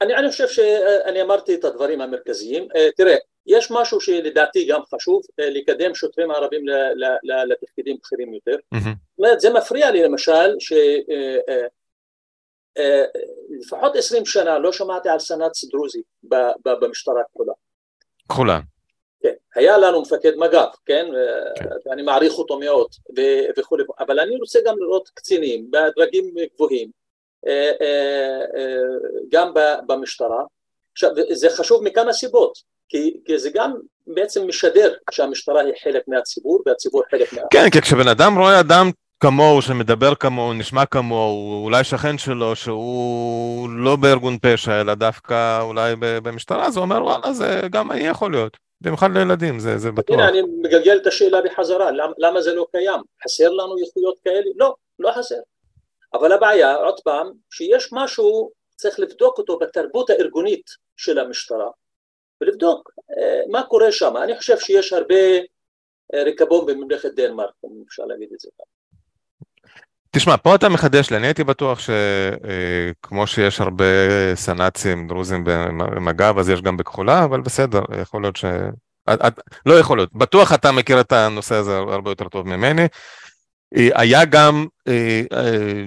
אני, 0.02 0.16
אני 0.16 0.30
חושב 0.30 0.48
שאני 0.48 1.22
אמרתי 1.22 1.56
את 1.56 1.66
הדברים 1.66 2.02
המרכזיים. 2.02 2.68
אה, 2.76 2.88
תראה, 2.98 3.16
יש 3.48 3.72
משהו 3.72 4.02
שלדעתי 4.02 4.68
גם 4.68 4.82
חשוב, 4.96 5.22
אה, 5.40 5.50
לקדם 5.50 5.96
שוטרים 5.96 6.32
ערבים 6.32 6.66
לתפקידים 7.24 7.98
בכירים 8.02 8.34
יותר. 8.34 8.56
זאת 8.82 8.96
אומרת, 9.18 9.40
זה 9.40 9.50
מפריע 9.54 9.92
לי 9.92 10.04
למשל, 10.04 10.56
שלפחות 10.60 11.79
אה, 12.78 13.04
20 13.94 14.26
שנה 14.26 14.60
לא 14.60 14.72
שמעתי 14.72 15.10
על 15.10 15.20
סנ"צ 15.20 15.64
דרוזי 15.64 16.02
במשטרה 16.66 17.22
הכחולה. 17.22 17.54
כחולה. 18.30 18.60
כן, 19.24 19.34
היה 19.56 19.78
לנו 19.78 20.02
מפקד 20.02 20.36
מג"ב, 20.36 20.68
כן, 20.86 21.08
כן. 21.56 21.66
ואני 21.86 22.02
מעריך 22.02 22.34
אותו 22.34 22.60
מאוד 22.60 22.88
וכולי, 23.58 23.84
אבל 24.00 24.20
אני 24.20 24.36
רוצה 24.36 24.60
גם 24.66 24.76
לראות 24.80 25.10
קצינים 25.14 25.72
בדרגים 25.72 26.34
גבוהים, 26.56 26.92
אה, 27.48 27.72
אה, 27.82 28.42
אה, 28.56 28.76
גם 29.32 29.54
במשטרה. 29.88 30.44
עכשיו, 30.92 31.10
זה 31.32 31.50
חשוב 31.50 31.84
מכמה 31.84 32.14
סיבות, 32.14 32.58
כי, 32.90 33.20
כי 33.26 33.38
זה 33.38 33.50
גם 33.54 33.74
בעצם 34.08 34.48
משדר 34.48 34.94
שהמשטרה 35.12 35.62
היא 35.62 35.74
חלק 35.84 36.04
מהציבור 36.08 36.62
והציבור 36.66 37.04
חלק 37.12 37.34
מה... 37.34 37.42
כן, 37.52 37.70
כי 37.70 37.82
כשבן 37.82 38.08
אדם 38.08 38.38
רואה 38.38 38.60
אדם 38.60 38.92
כמוהו, 39.20 39.62
שמדבר 39.62 40.16
כמוהו, 40.16 40.54
נשמע 40.54 40.86
כמוהו, 40.86 41.64
אולי 41.64 41.84
שכן 41.84 42.18
שלו, 42.18 42.56
שהוא 42.56 43.70
לא 43.70 43.96
בארגון 43.96 44.38
פשע, 44.42 44.82
אלא 44.82 44.94
דווקא 44.94 45.62
אולי 45.62 45.94
במשטרה, 46.00 46.68
אז 46.68 46.78
הוא 46.78 46.84
אומר, 46.84 47.04
וואלה, 47.04 47.34
זה 47.34 47.62
גם 47.72 47.92
אני 47.92 48.08
יכול 48.08 48.32
להיות. 48.32 48.58
במיוחד 48.82 49.10
לילדים, 49.14 49.60
זה, 49.60 49.78
זה 49.78 49.92
בטוח. 49.92 50.20
הנה, 50.20 50.30
אני 50.30 50.42
מגלגל 50.42 50.98
את 50.98 51.08
השאלה 51.08 51.42
בחזרה, 51.42 51.92
למה, 51.92 52.14
למה 52.18 52.42
זה 52.42 52.56
לא 52.56 52.68
קיים? 52.72 53.02
חסר 53.24 53.50
לנו 53.50 53.76
איכויות 53.86 54.20
כאלה? 54.24 54.52
לא, 54.56 54.76
לא 55.00 55.12
חסר. 55.12 55.36
אבל 56.14 56.32
הבעיה, 56.32 56.76
עוד 56.76 57.00
פעם, 57.00 57.32
שיש 57.50 57.90
משהו, 57.92 58.52
צריך 58.76 59.00
לבדוק 59.00 59.38
אותו 59.38 59.60
בתרבות 59.60 60.10
הארגונית 60.10 60.70
של 60.98 61.20
המשטרה, 61.20 61.70
ולבדוק 62.42 62.92
אה, 63.18 63.42
מה 63.50 63.64
קורה 63.64 63.92
שם. 63.92 64.18
אני 64.18 64.38
חושב 64.38 64.60
שיש 64.60 64.94
הרבה 64.94 65.16
אה, 66.14 66.24
ריקבון 66.24 66.66
בממלכת 66.66 67.14
דנמרק, 67.16 67.54
אם 67.66 67.84
אפשר 67.88 68.06
להגיד 68.06 68.30
את 68.34 68.40
זה 68.40 68.50
ככה. 68.58 68.79
תשמע, 70.12 70.38
פה 70.38 70.56
אתה 70.56 70.70
מחדש 70.70 71.10
לי, 71.10 71.18
אני 71.18 71.28
הייתי 71.28 71.44
בטוח 71.44 71.80
שכמו 71.80 73.22
אה, 73.22 73.28
שיש 73.28 73.62
הרבה 73.62 73.86
סנאצים 74.36 75.08
דרוזים 75.08 75.44
במג"ב, 75.46 76.38
אז 76.40 76.50
יש 76.50 76.62
גם 76.62 76.78
בכחולה, 76.78 77.24
אבל 77.24 77.42
בסדר, 77.42 77.82
יכול 78.02 78.22
להיות 78.22 78.36
ש... 78.36 78.46
את, 79.14 79.40
לא 79.66 79.80
יכול 79.80 79.98
להיות, 79.98 80.14
בטוח 80.14 80.54
אתה 80.54 80.72
מכיר 80.72 81.02
את 81.02 81.12
הנושא 81.12 81.56
הזה 81.56 81.78
הרבה 81.78 82.12
יותר 82.12 82.28
טוב 82.28 82.48
ממני. 82.48 82.88
אה, 83.78 83.90
היה 83.94 84.26
גם 84.26 84.66
אה, 84.88 85.22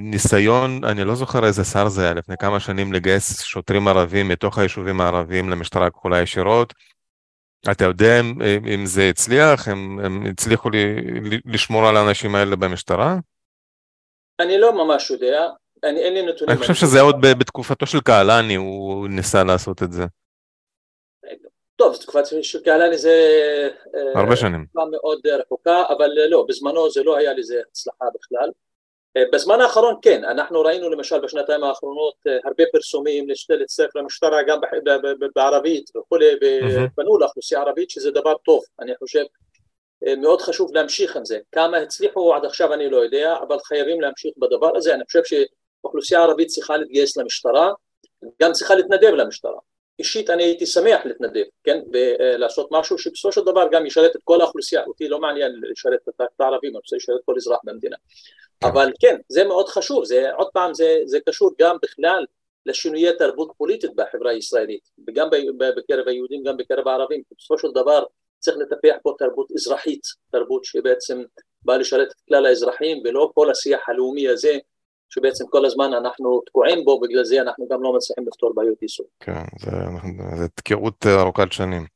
ניסיון, 0.01 0.85
אני 0.85 1.05
לא 1.05 1.15
זוכר 1.15 1.45
איזה 1.45 1.65
שר 1.65 1.89
זה 1.89 2.05
היה, 2.05 2.15
לפני 2.15 2.37
כמה 2.37 2.61
שנים 2.61 2.93
לגייס 2.93 3.43
שוטרים 3.43 3.89
ערבים 3.89 4.29
מתוך 4.29 4.59
היישובים 4.59 5.01
הערביים 5.01 5.49
למשטרה 5.49 5.87
הכחולה 5.87 6.21
ישירות. 6.21 6.75
אתה 7.71 7.85
יודע 7.85 8.21
אם 8.75 8.87
זה 8.87 9.09
הצליח, 9.09 9.69
הם, 9.69 9.99
הם 10.05 10.27
הצליחו 10.31 10.71
לי, 10.71 10.97
לשמור 11.45 11.89
על 11.89 11.97
האנשים 11.97 12.35
האלה 12.35 12.57
במשטרה? 12.57 13.17
אני 14.43 14.59
לא 14.59 14.73
ממש 14.73 15.11
יודע, 15.11 15.49
אני, 15.85 16.01
אין 16.01 16.15
לי 16.15 16.23
נתונים. 16.23 16.57
אני 16.57 16.61
חושב 16.61 16.75
שזה 16.75 17.01
עוד 17.01 17.17
בתקופתו 17.41 17.87
של 17.87 18.01
קהלני, 18.01 18.55
הוא 18.55 19.09
ניסה 19.09 19.45
לעשות 19.45 19.83
את 19.83 19.93
זה. 19.93 20.05
טוב, 21.77 21.97
תקופת 21.97 22.23
של 22.43 22.63
קהלני 22.63 22.99
זה... 22.99 23.11
אה, 23.95 24.21
הרבה 24.21 24.37
שנים. 24.37 24.65
תקופה 24.65 24.85
מאוד 24.91 25.27
רחוקה, 25.27 25.85
אבל 25.89 26.11
לא, 26.29 26.47
בזמנו 26.49 26.91
זה 26.91 27.03
לא 27.03 27.17
היה 27.17 27.33
לזה 27.33 27.61
הצלחה 27.71 28.05
בכלל. 28.15 28.51
אה, 29.17 29.23
בזמן 29.33 29.61
האחרון 29.61 29.95
כן, 30.03 30.25
אנחנו 30.25 30.61
ראינו 30.61 30.91
למשל 30.91 31.21
בשנתיים 31.21 31.65
האחרונות 31.65 32.15
אה, 32.29 32.39
הרבה 32.45 32.65
פרסומים 32.73 33.27
להצטרף 33.49 33.97
למשטרה 33.97 34.43
גם 34.43 34.59
בערבית 35.35 35.97
וכולי, 35.97 36.27
ופנו 36.35 37.19
לאוכלוסייה 37.19 37.61
הערבית 37.61 37.91
שזה 37.91 38.11
דבר 38.11 38.35
טוב, 38.37 38.63
אני 38.81 38.93
חושב 38.97 39.23
מאוד 40.19 40.41
חשוב 40.41 40.75
להמשיך 40.75 41.17
עם 41.17 41.25
זה. 41.25 41.39
כמה 41.53 41.77
הצליחו 41.77 42.35
עד 42.35 42.45
עכשיו 42.45 42.73
אני 42.73 42.91
לא 42.91 42.97
יודע, 42.97 43.37
אבל 43.49 43.59
חייבים 43.59 44.01
להמשיך 44.01 44.33
בדבר 44.37 44.77
הזה. 44.77 44.95
אני 44.95 45.05
חושב 45.05 45.21
שאוכלוסייה 45.25 46.21
ערבית 46.21 46.49
צריכה 46.49 46.77
להתגייס 46.77 47.17
למשטרה, 47.17 47.73
גם 48.43 48.53
צריכה 48.53 48.75
להתנדב 48.75 49.15
למשטרה. 49.15 49.59
אישית 49.99 50.31
אני 50.31 50.43
הייתי 50.43 50.67
שמח 50.67 51.01
להתנדב, 51.05 51.45
כן, 51.65 51.81
ולעשות 51.93 52.69
משהו 52.71 52.99
שבסופו 52.99 53.33
של 53.33 53.41
דבר 53.41 53.69
גם 53.73 53.87
ישרת 53.87 54.17
את 54.17 54.21
כל 54.25 54.41
האוכלוסייה, 54.41 54.85
אותי 54.85 55.09
לא 55.09 55.21
מעניין 55.21 55.53
לשרת 55.71 56.01
את 56.09 56.41
הערבים, 56.41 56.71
אני 56.71 56.77
רוצה 56.77 56.97
לשרת 56.97 57.21
כל 57.25 57.35
אזרח 57.37 57.59
במדינה. 57.65 57.97
אבל 58.63 58.93
כן, 59.01 59.17
זה 59.29 59.45
מאוד 59.45 59.69
חשוב, 59.69 60.05
זה 60.05 60.33
עוד 60.33 60.49
פעם, 60.53 60.75
זה, 60.75 61.01
זה 61.05 61.19
קשור 61.27 61.51
גם 61.61 61.77
בכלל 61.83 62.25
לשינויי 62.67 63.17
תרבות 63.17 63.53
פוליטית 63.57 63.91
בחברה 63.97 64.31
הישראלית, 64.31 64.91
וגם 65.07 65.29
בקרב 65.77 66.09
היהודים, 66.09 66.43
גם 66.43 66.57
בקרב 66.57 66.89
הערבים, 66.89 67.23
בסופו 67.39 67.59
של 67.59 67.69
דבר 67.75 68.05
צריך 68.43 68.57
לטפח 68.57 68.97
פה 69.03 69.15
תרבות 69.19 69.49
אזרחית, 69.55 70.03
תרבות 70.33 70.65
שבעצם 70.65 71.23
באה 71.65 71.79
לשרת 71.79 72.09
את 72.09 72.21
כלל 72.29 72.47
האזרחים 72.47 73.03
ולא 73.05 73.31
כל 73.35 73.51
השיח 73.51 73.89
הלאומי 73.89 74.29
הזה 74.29 74.59
שבעצם 75.09 75.45
כל 75.51 75.67
הזמן 75.67 75.95
אנחנו 75.95 76.41
תקועים 76.47 76.85
בו, 76.85 77.01
בגלל 77.01 77.25
זה 77.25 77.41
אנחנו 77.41 77.69
גם 77.71 77.83
לא 77.83 77.93
מצליחים 77.97 78.27
לפתור 78.27 78.53
בעיות 78.55 78.83
יישום. 78.83 79.07
כן, 79.21 79.45
זה 80.37 80.49
תקיעות 80.55 81.07
ארוכת 81.07 81.53
שנים. 81.53 81.87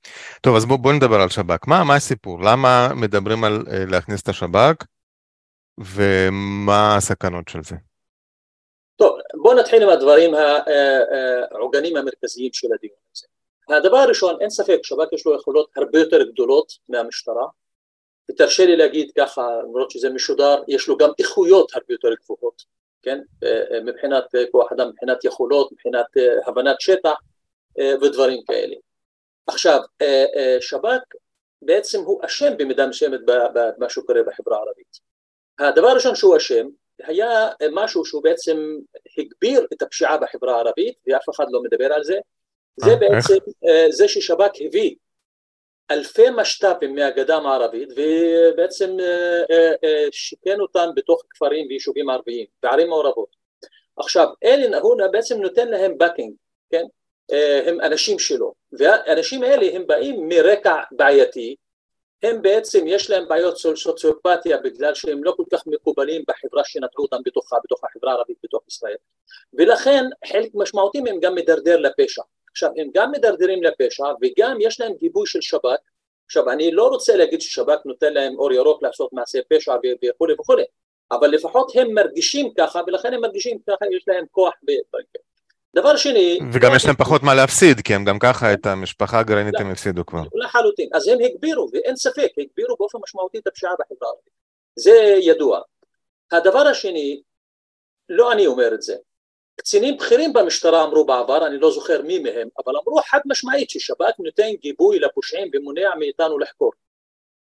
טוב, 0.40 0.56
אז 0.56 0.64
בואו 0.64 0.78
בוא 0.78 0.92
נדבר 0.92 1.20
על 1.20 1.28
שב"כ. 1.28 1.68
מה, 1.68 1.84
מה 1.84 1.94
הסיפור? 1.94 2.40
למה 2.42 2.88
מדברים 2.94 3.44
על 3.44 3.64
אה, 3.72 3.84
להכניס 3.90 4.22
את 4.22 4.28
השב"כ, 4.28 4.84
ומה 5.78 6.96
הסכנות 6.96 7.48
של 7.48 7.62
זה? 7.62 7.76
טוב, 8.96 9.18
בואו 9.42 9.58
נתחיל 9.58 9.82
עם 9.82 9.88
הדברים 9.88 10.30
העוגנים 11.50 11.96
המרכזיים 11.96 12.50
של 12.52 12.68
הדיון 12.74 12.98
הזה. 13.12 13.26
הדבר 13.68 13.96
הראשון, 13.96 14.36
אין 14.40 14.50
ספק, 14.50 14.78
שב"כ 14.82 15.12
יש 15.12 15.26
לו 15.26 15.34
יכולות 15.34 15.70
הרבה 15.76 15.98
יותר 15.98 16.22
גדולות 16.22 16.72
מהמשטרה, 16.88 17.46
ותרשה 18.30 18.66
לי 18.66 18.76
להגיד 18.76 19.10
ככה, 19.18 19.42
למרות 19.62 19.90
שזה 19.90 20.10
משודר, 20.10 20.62
יש 20.68 20.88
לו 20.88 20.96
גם 20.96 21.10
איכויות 21.18 21.74
הרבה 21.74 21.94
יותר 21.94 22.08
גבוהות, 22.14 22.62
כן, 23.02 23.20
אה, 23.44 23.80
מבחינת 23.80 24.24
כוח 24.50 24.72
אדם, 24.72 24.88
מבחינת 24.88 25.24
יכולות, 25.24 25.72
מבחינת 25.72 26.06
אה, 26.16 26.48
הבנת 26.48 26.80
שטח 26.80 27.14
אה, 27.78 27.94
ודברים 28.02 28.42
כאלה. 28.46 28.76
עכשיו, 29.46 29.80
שב"כ 30.60 31.16
בעצם 31.62 32.00
הוא 32.00 32.20
אשם 32.24 32.56
במידה 32.56 32.86
מסוימת 32.86 33.20
במה 33.26 33.88
שקורה 33.90 34.22
בחברה 34.22 34.56
הערבית. 34.56 34.98
הדבר 35.58 35.86
הראשון 35.86 36.14
שהוא 36.14 36.36
אשם 36.36 36.66
היה 36.98 37.48
משהו 37.72 38.04
שהוא 38.04 38.22
בעצם 38.22 38.56
הגביר 39.18 39.66
את 39.72 39.82
הפשיעה 39.82 40.18
בחברה 40.18 40.56
הערבית 40.56 40.94
ואף 41.06 41.28
אחד 41.34 41.44
לא 41.50 41.62
מדבר 41.62 41.92
על 41.92 42.04
זה, 42.04 42.18
זה 42.76 42.96
בעצם 42.96 43.34
זה 43.90 44.08
ששב"כ 44.08 44.60
הביא 44.60 44.94
אלפי 45.90 46.30
משת"פים 46.36 46.94
מהגדה 46.94 47.36
המערבית 47.36 47.88
ובעצם 47.96 48.96
אה, 49.00 49.42
אה, 49.50 49.72
אה, 49.84 50.06
שיכן 50.12 50.60
אותם 50.60 50.88
בתוך 50.96 51.22
כפרים 51.30 51.66
ויישובים 51.68 52.10
ערביים 52.10 52.46
בערים 52.62 52.88
מעורבות. 52.88 53.36
עכשיו 53.96 54.26
אלה 54.44 54.78
הוא 54.78 54.96
בעצם 55.12 55.40
נותן 55.40 55.68
להם 55.68 55.98
באקינג, 55.98 56.34
כן? 56.70 56.84
הם 57.66 57.80
אנשים 57.80 58.18
שלו. 58.18 58.54
והאנשים 58.72 59.42
האלה 59.42 59.76
הם 59.76 59.86
באים 59.86 60.28
מרקע 60.28 60.76
בעייתי. 60.90 61.56
הם 62.22 62.42
בעצם 62.42 62.86
יש 62.86 63.10
להם 63.10 63.28
בעיות 63.28 63.56
סוציופתיה 63.56 64.58
בגלל 64.58 64.94
שהם 64.94 65.24
לא 65.24 65.34
כל 65.36 65.42
כך 65.52 65.62
מקובלים 65.66 66.24
בחברה 66.28 66.64
שנטלו 66.64 67.04
אותם 67.04 67.16
בתוכה, 67.24 67.56
בתוך 67.64 67.84
החברה 67.84 68.12
הערבית 68.12 68.36
בתוך 68.44 68.62
ישראל. 68.68 68.96
ולכן 69.54 70.04
חלק 70.26 70.50
משמעותי 70.54 71.00
מהם 71.00 71.20
גם 71.20 71.34
מדרדר 71.34 71.78
לפשע 71.78 72.22
עכשיו 72.56 72.70
הם 72.76 72.88
גם 72.94 73.10
מדרדרים 73.10 73.62
לפשע 73.62 74.04
וגם 74.22 74.56
יש 74.60 74.80
להם 74.80 74.92
גיבוי 74.94 75.26
של 75.26 75.40
שב"כ, 75.40 75.80
עכשיו 76.26 76.50
אני 76.50 76.70
לא 76.70 76.88
רוצה 76.88 77.16
להגיד 77.16 77.40
ששב"כ 77.40 77.86
נותן 77.86 78.12
להם 78.12 78.38
אור 78.38 78.52
ירוק 78.52 78.82
לעשות 78.82 79.12
מעשי 79.12 79.38
פשע 79.50 79.74
וכולי 80.04 80.34
וכולי, 80.40 80.62
אבל 81.12 81.28
לפחות 81.28 81.72
הם 81.74 81.94
מרגישים 81.94 82.54
ככה 82.58 82.80
ולכן 82.86 83.14
הם 83.14 83.20
מרגישים 83.20 83.58
ככה 83.68 83.84
יש 83.96 84.04
להם 84.06 84.24
כוח 84.30 84.52
בדברים 84.62 85.06
דבר 85.76 85.96
שני... 85.96 86.38
וגם 86.52 86.72
יש 86.76 86.86
להם 86.86 86.96
פחות 86.96 87.22
מה 87.22 87.34
להפסיד, 87.34 87.80
כי 87.80 87.94
הם 87.94 88.04
גם 88.04 88.18
ככה 88.18 88.52
את 88.52 88.66
המשפחה 88.66 89.18
הגרעינית 89.18 89.54
הם 89.58 89.70
הפסידו 89.70 90.06
כבר. 90.06 90.22
לחלוטין. 90.34 90.88
אז 90.94 91.08
הם 91.08 91.18
הגבירו, 91.20 91.68
ואין 91.72 91.96
ספק, 91.96 92.30
הגבירו 92.38 92.76
באופן 92.78 92.98
משמעותי 93.02 93.38
את 93.38 93.46
הפשיעה 93.46 93.72
בחברה 93.72 94.08
הערבית. 94.08 94.32
זה 94.76 95.16
ידוע. 95.20 95.60
הדבר 96.32 96.58
השני, 96.58 97.22
לא 98.08 98.32
אני 98.32 98.46
אומר 98.46 98.74
את 98.74 98.82
זה, 98.82 98.96
קצינים 99.56 99.96
בכירים 99.96 100.32
במשטרה 100.32 100.84
אמרו 100.84 101.04
בעבר, 101.04 101.46
אני 101.46 101.58
לא 101.58 101.70
זוכר 101.70 102.02
מי 102.02 102.18
מהם, 102.18 102.48
אבל 102.64 102.72
אמרו 102.76 103.00
חד 103.02 103.20
משמעית 103.26 103.70
ששב"כ 103.70 104.14
נותן 104.18 104.52
גיבוי 104.60 104.98
לפושעים 104.98 105.50
ומונע 105.52 105.90
מאיתנו 105.98 106.38
לחקור. 106.38 106.72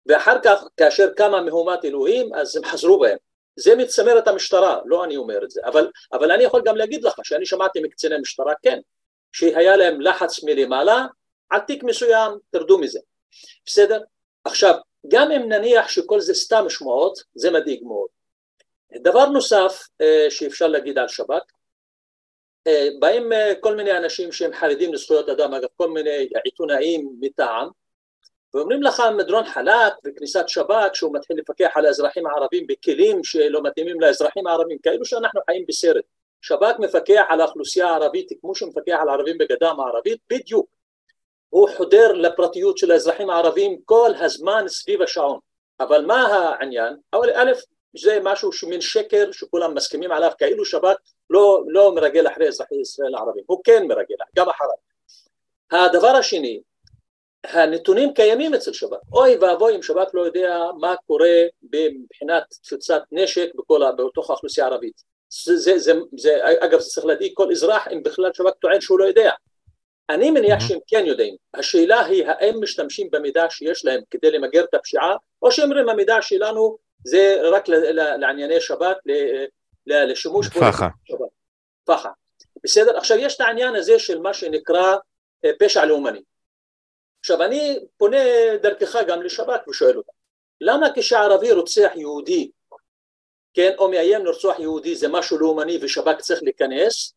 ואחר 0.05 0.39
כך, 0.43 0.63
כאשר 0.77 1.09
קמה 1.17 1.41
מהומת 1.41 1.85
אלוהים, 1.85 2.33
אז 2.33 2.57
הם 2.57 2.65
חזרו 2.65 2.99
בהם. 2.99 3.17
זה 3.55 3.75
מצמר 3.75 4.19
את 4.19 4.27
המשטרה, 4.27 4.79
לא 4.85 5.03
אני 5.03 5.17
אומר 5.17 5.43
את 5.43 5.51
זה, 5.51 5.61
אבל, 5.65 5.91
אבל 6.13 6.31
אני 6.31 6.43
יכול 6.43 6.61
גם 6.65 6.75
להגיד 6.75 7.03
לך 7.03 7.19
שאני 7.23 7.45
שמעתי 7.45 7.79
מקציני 7.79 8.15
משטרה, 8.21 8.53
כן, 8.61 8.79
שהיה 9.31 9.75
להם 9.75 10.01
לחץ 10.01 10.43
מלמעלה 10.43 11.05
על 11.49 11.59
תיק 11.59 11.83
מסוים, 11.83 12.31
תרדו 12.51 12.77
מזה, 12.77 12.99
בסדר? 13.65 14.01
עכשיו, 14.45 14.75
גם 15.07 15.31
אם 15.31 15.49
נניח 15.49 15.87
שכל 15.87 16.19
זה 16.19 16.33
סתם 16.33 16.65
שמועות, 16.69 17.19
זה 17.35 17.51
מדאיג 17.51 17.83
מאוד. 17.83 18.07
דבר 19.01 19.25
נוסף 19.25 19.87
אה, 20.01 20.27
שאפשר 20.29 20.67
להגיד 20.67 20.97
על 20.97 21.07
שב"כ, 21.07 21.43
באים 22.99 23.33
אה, 23.33 23.53
כל 23.59 23.75
מיני 23.75 23.97
אנשים 23.97 24.31
שהם 24.31 24.53
חרדים 24.53 24.93
לזכויות 24.93 25.29
אדם, 25.29 25.53
אגב 25.53 25.67
כל 25.77 25.89
מיני 25.89 26.27
עיתונאים 26.43 27.15
מטעם, 27.19 27.67
ואומרים 28.53 28.83
לך 28.83 29.03
מדרון 29.17 29.45
חלק 29.45 29.93
וכניסת 30.05 30.49
שב"כ 30.49 30.95
שהוא 30.95 31.13
מתחיל 31.13 31.37
לפקח 31.37 31.69
על 31.75 31.85
האזרחים 31.85 32.27
הערבים 32.27 32.67
בכלים 32.67 33.23
שלא 33.23 33.63
מתאימים 33.63 34.01
לאזרחים 34.01 34.47
הערבים, 34.47 34.77
כאילו 34.83 35.05
שאנחנו 35.05 35.41
חיים 35.45 35.65
בסרט. 35.67 36.03
שב"כ 36.41 36.79
מפקח 36.79 37.23
על 37.29 37.41
האוכלוסייה 37.41 37.87
הערבית 37.87 38.29
כמו 38.41 38.55
שהוא 38.55 38.69
מפקח 38.69 38.97
על 39.01 39.09
הערבים 39.09 39.37
בגדה 39.37 39.69
המערבית, 39.69 40.19
בדיוק. 40.29 40.67
הוא 41.49 41.69
חודר 41.77 42.11
לפרטיות 42.11 42.77
של 42.77 42.91
האזרחים 42.91 43.29
הערבים 43.29 43.77
כל 43.85 44.11
הזמן 44.19 44.67
סביב 44.67 45.01
השעון. 45.01 45.39
אבל 45.79 46.05
מה 46.05 46.27
העניין? 46.27 46.95
אבל 47.13 47.29
א', 47.35 47.51
זה 47.97 48.19
משהו 48.23 48.51
שמין 48.51 48.81
שקר 48.81 49.31
שכולם 49.31 49.75
מסכימים 49.75 50.11
עליו, 50.11 50.31
כאילו 50.37 50.65
שב"כ 50.65 50.95
לא, 51.29 51.63
לא 51.67 51.95
מרגל 51.95 52.27
אחרי 52.27 52.47
אזרחי 52.47 52.75
ישראל 52.75 53.15
הערבים, 53.15 53.43
הוא 53.45 53.61
כן 53.63 53.87
מרגל, 53.87 54.15
גם 54.35 54.49
אחריו. 54.49 54.75
הדבר 55.71 56.07
השני, 56.07 56.61
הנתונים 57.43 58.13
קיימים 58.13 58.53
אצל 58.53 58.73
שב"כ, 58.73 59.13
אוי 59.13 59.35
ואבוי 59.35 59.75
אם 59.75 59.81
שב"כ 59.81 60.09
לא 60.13 60.21
יודע 60.21 60.59
מה 60.79 60.95
קורה 61.07 61.43
מבחינת 61.73 62.43
תפוצת 62.63 63.01
נשק 63.11 63.49
בכל, 63.55 63.81
בתוך 63.97 64.29
האוכלוסייה 64.29 64.67
הערבית. 64.67 65.03
זה, 65.43 65.57
זה, 65.57 65.79
זה, 65.79 65.93
זה, 66.17 66.37
אגב 66.59 66.79
זה 66.79 66.89
צריך 66.89 67.05
להדאיג 67.05 67.31
כל 67.33 67.51
אזרח 67.51 67.87
אם 67.87 68.03
בכלל 68.03 68.33
שב"כ 68.33 68.53
טוען 68.59 68.81
שהוא 68.81 68.99
לא 68.99 69.05
יודע. 69.05 69.31
אני 70.09 70.31
מניח 70.31 70.59
שהם 70.67 70.79
כן 70.87 71.05
יודעים, 71.05 71.35
השאלה 71.53 72.05
היא 72.05 72.25
האם 72.27 72.63
משתמשים 72.63 73.07
במידע 73.11 73.45
שיש 73.49 73.85
להם 73.85 74.01
כדי 74.11 74.31
למגר 74.31 74.63
את 74.63 74.73
הפשיעה 74.73 75.15
או 75.41 75.51
שאומרים 75.51 75.89
המידע 75.89 76.21
שלנו 76.21 76.77
זה 77.03 77.37
רק 77.43 77.67
לענייני 78.19 78.61
שב"כ, 78.61 78.97
לשימוש 79.87 80.47
פח"ע. 80.49 80.87
פח"ע. 81.83 82.09
בסדר? 82.63 82.97
עכשיו 82.97 83.17
יש 83.17 83.35
את 83.35 83.41
העניין 83.41 83.75
הזה 83.75 83.99
של 83.99 84.19
מה 84.19 84.33
שנקרא 84.33 84.95
אה, 85.45 85.49
פשע 85.59 85.85
לאומני. 85.85 86.21
עכשיו 87.19 87.43
אני 87.43 87.79
פונה 87.97 88.17
דרכך 88.61 88.95
גם 89.07 89.21
לשב"כ 89.21 89.67
ושואל 89.67 89.97
אותה, 89.97 90.11
למה 90.61 90.87
כשערבי 90.95 91.51
רוצח 91.51 91.91
יהודי, 91.95 92.51
כן, 93.53 93.71
או 93.77 93.89
מאיים 93.89 94.25
לרצוח 94.25 94.59
יהודי 94.59 94.95
זה 94.95 95.07
משהו 95.07 95.37
לאומני 95.37 95.77
ושב"כ 95.81 96.21
צריך 96.21 96.43
להיכנס, 96.43 97.13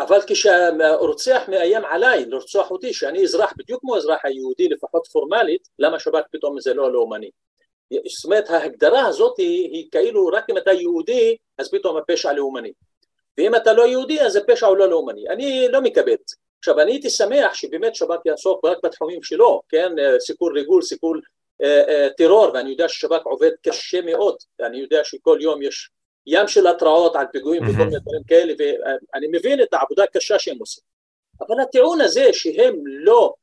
אבל 0.00 0.18
כשהרוצח 0.26 1.42
מאיים 1.48 1.84
עליי 1.84 2.24
לרצוח 2.26 2.70
אותי, 2.70 2.92
שאני 2.92 3.22
אזרח 3.22 3.52
בדיוק 3.56 3.80
כמו 3.80 3.94
האזרח 3.94 4.20
היהודי 4.24 4.68
לפחות 4.68 5.06
פורמלית, 5.06 5.68
למה 5.78 5.98
שב"כ 5.98 6.22
פתאום 6.30 6.60
זה 6.60 6.74
לא 6.74 6.92
לאומני? 6.92 7.30
זאת 7.90 8.24
אומרת 8.24 8.50
ההגדרה 8.50 9.06
הזאת 9.06 9.38
היא, 9.38 9.70
היא 9.70 9.88
כאילו 9.90 10.26
רק 10.26 10.50
אם 10.50 10.58
אתה 10.58 10.72
יהודי 10.72 11.36
אז 11.58 11.70
פתאום 11.70 11.96
הפשע 11.96 12.32
לאומני 12.32 12.72
ואם 13.38 13.54
אתה 13.54 13.72
לא 13.72 13.86
יהודי 13.86 14.20
אז 14.20 14.36
הפשע 14.36 14.66
הוא 14.66 14.76
לא 14.76 14.88
לאומני. 14.88 15.28
אני 15.28 15.68
לא 15.68 15.80
מקבל 15.80 16.12
את 16.12 16.28
זה. 16.28 16.36
עכשיו 16.58 16.80
אני 16.80 16.92
הייתי 16.92 17.10
שמח 17.10 17.54
שבאמת 17.54 17.94
שב"כ 17.94 18.26
יעסוק 18.26 18.64
רק 18.64 18.78
בתחומים 18.84 19.22
שלו 19.22 19.62
כן? 19.68 19.92
סיכול 20.20 20.58
ריגול 20.58 20.82
סיכול 20.82 21.20
אה, 21.62 21.82
אה, 21.88 22.08
טרור 22.16 22.50
ואני 22.54 22.70
יודע 22.70 22.88
ששב"כ 22.88 23.26
עובד 23.26 23.50
קשה 23.62 24.00
מאוד. 24.00 24.36
ואני 24.58 24.78
יודע 24.78 25.04
שכל 25.04 25.38
יום 25.40 25.62
יש 25.62 25.90
ים 26.26 26.48
של 26.48 26.66
התראות 26.66 27.16
על 27.16 27.26
פיגועים 27.32 27.62
וכל 27.62 27.84
מיני 27.84 27.98
דברים 28.00 28.22
כאלה 28.26 28.52
ואני 28.58 29.26
מבין 29.32 29.62
את 29.62 29.74
העבודה 29.74 30.04
הקשה 30.04 30.38
שהם 30.38 30.58
עושים. 30.58 30.84
אבל 31.40 31.60
הטיעון 31.60 32.00
הזה 32.00 32.32
שהם 32.32 32.86
לא 32.86 33.34
אה, 33.34 33.39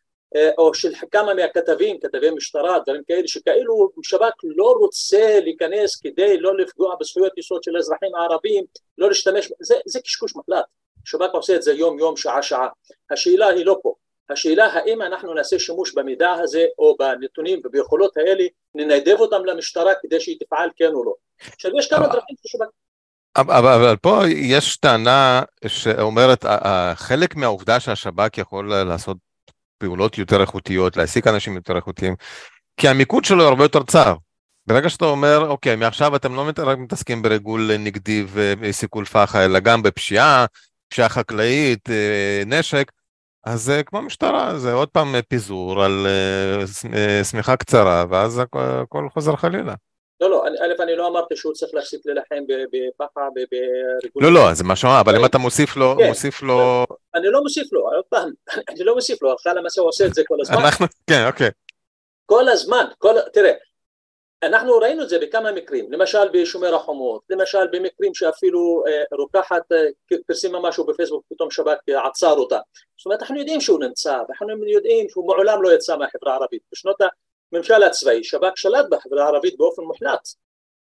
או 0.58 0.74
של 0.74 0.94
כמה 1.12 1.34
מהכתבים, 1.34 2.00
כתבי 2.00 2.30
משטרה, 2.30 2.80
דברים 2.80 3.02
כאלה, 3.08 3.28
שכאילו 3.28 3.90
שב"כ 4.04 4.34
לא 4.44 4.76
רוצה 4.80 5.40
להיכנס 5.44 5.96
כדי 5.96 6.38
לא 6.38 6.58
לפגוע 6.58 6.96
בזכויות 7.00 7.38
יסוד 7.38 7.64
של 7.64 7.76
האזרחים 7.76 8.16
הערבים, 8.16 8.64
לא 8.98 9.08
להשתמש, 9.08 9.52
זה, 9.60 9.76
זה 9.86 10.00
קשקוש 10.00 10.36
מחלט, 10.36 10.66
שב"כ 11.06 11.34
עושה 11.34 11.56
את 11.56 11.64
זה 11.64 11.74
יום 11.74 12.00
יום, 12.00 12.18
שעה 12.18 12.42
שעה, 12.42 12.68
השאלה 13.12 13.48
היא 13.48 13.66
לא 13.66 13.80
פה, 13.82 13.94
השאלה 14.30 14.66
האם 14.66 15.02
אנחנו 15.02 15.34
נעשה 15.34 15.60
שימוש 15.60 15.94
במידע 15.94 16.32
הזה 16.32 16.66
או 16.80 16.96
בנתונים 17.00 17.62
וביכולות 17.66 18.18
האלה, 18.18 18.44
ננדב 18.76 19.16
אותם 19.20 19.46
למשטרה 19.46 19.94
כדי 20.02 20.20
שהיא 20.20 20.38
תפעל 20.40 20.70
כן 20.76 20.94
או 20.94 21.04
לא. 21.04 21.14
עכשיו 21.54 21.72
יש 21.80 21.88
כמה 21.88 22.08
דרכים 22.08 22.36
ששב"כ 22.48 22.68
אבל, 23.38 23.74
אבל 23.74 23.96
פה 23.96 24.22
יש 24.28 24.78
טענה 24.78 25.42
שאומרת, 25.68 26.46
חלק 26.96 27.36
מהעובדה 27.36 27.80
שהשב"כ 27.80 28.38
יכול 28.38 28.74
לעשות 28.76 29.18
פעולות 29.78 30.18
יותר 30.18 30.42
איכותיות, 30.42 30.98
להעסיק 30.98 31.28
אנשים 31.28 31.56
יותר 31.56 31.76
איכותיים, 31.76 32.16
כי 32.78 32.88
המיקוד 32.88 33.26
שלו 33.26 33.44
הרבה 33.44 33.64
יותר 33.64 33.84
צר. 33.84 34.16
ברגע 34.68 34.90
שאתה 34.90 35.06
אומר, 35.06 35.48
אוקיי, 35.48 35.76
מעכשיו 35.76 36.16
אתם 36.16 36.36
לא 36.36 36.46
רק 36.64 36.78
מתעסקים 36.78 37.22
בריגול 37.22 37.72
נגדי 37.80 38.26
וסיכול 38.34 39.06
פח"ע, 39.06 39.46
אלא 39.46 39.60
גם 39.60 39.84
בפשיעה, 39.84 40.46
פשיעה 40.90 41.10
חקלאית, 41.10 41.90
אה, 41.90 42.44
נשק, 42.46 42.92
אז 43.44 43.62
זה 43.62 43.82
כמו 43.86 44.02
משטרה, 44.02 44.60
זה 44.60 44.74
עוד 44.74 44.90
פעם 44.90 45.16
פיזור 45.28 45.84
על 45.84 46.08
אה, 46.08 46.64
אה, 46.94 47.24
שמיכה 47.24 47.56
קצרה, 47.56 48.06
ואז 48.10 48.42
הכל 48.84 49.08
חוזר 49.14 49.36
חלילה. 49.36 49.74
לא, 50.22 50.30
לא, 50.30 50.44
א', 50.48 50.84
אני 50.84 50.96
לא 50.96 51.08
אמרתי 51.08 51.36
שהוא 51.36 51.54
צריך 51.54 51.74
להפסיק 51.74 52.02
להילחם 52.06 52.44
בפח"ע, 52.48 53.22
בריגול... 53.34 54.24
לא, 54.24 54.32
לא, 54.34 54.54
זה 54.54 54.64
מה 54.64 54.76
שאמר, 54.76 55.00
אבל 55.00 55.16
אם 55.16 55.26
אתה 55.26 55.38
מוסיף 55.38 55.78
לו, 55.78 55.96
כן, 56.00 56.08
מוסיף 56.08 56.42
לו... 56.42 56.86
אני 57.16 57.28
לא 57.28 57.42
מוסיף 57.42 57.74
לו, 57.74 57.82
עוד 57.82 58.06
פעם, 58.10 58.32
אני 58.70 58.84
לא 58.84 58.96
מוסיף 58.96 59.22
לו, 59.22 59.32
הלכה 59.32 59.54
למעשה 59.54 59.82
הוא 59.82 59.90
עושה 59.90 60.06
את 60.06 60.14
זה 60.14 60.22
כל 60.28 60.38
הזמן. 60.42 60.58
אנחנו, 60.58 60.86
כן, 61.08 61.28
אוקיי. 61.28 61.50
כל 62.26 62.50
הזמן, 62.50 62.86
כל, 62.98 63.16
תראה, 63.34 63.52
אנחנו 64.44 64.78
ראינו 64.78 65.04
את 65.04 65.10
זה 65.10 65.20
בכמה 65.20 65.52
מקרים, 65.52 65.92
למשל 65.92 66.30
בשומר 66.34 66.76
החומות, 66.76 67.22
למשל 67.30 67.68
במקרים 67.72 68.14
שאפילו 68.14 68.84
אה, 68.88 69.04
רוקחת 69.18 69.72
אה, 69.72 70.18
פרסמה 70.28 70.60
משהו 70.60 70.86
בפייסבוק, 70.86 71.24
פתאום 71.34 71.52
שב"כ 71.52 71.90
עצר 72.06 72.34
אותה. 72.34 72.60
זאת 72.98 73.06
אומרת, 73.06 73.22
אנחנו 73.22 73.38
יודעים 73.38 73.62
שהוא 73.62 73.80
נמצא, 73.80 74.20
אנחנו 74.30 74.68
יודעים 74.68 75.10
שהוא 75.10 75.28
מעולם 75.28 75.64
לא 75.64 75.74
יצא 75.74 75.98
מהחברה 75.98 76.34
הערבית. 76.34 76.62
בשנות 76.72 76.96
הממשל 77.54 77.84
הצבאי, 77.84 78.24
שב"כ 78.24 78.52
שלט 78.56 78.86
בחברה 78.90 79.24
הערבית 79.24 79.58
באופן 79.58 79.82
מוחלט. 79.82 80.28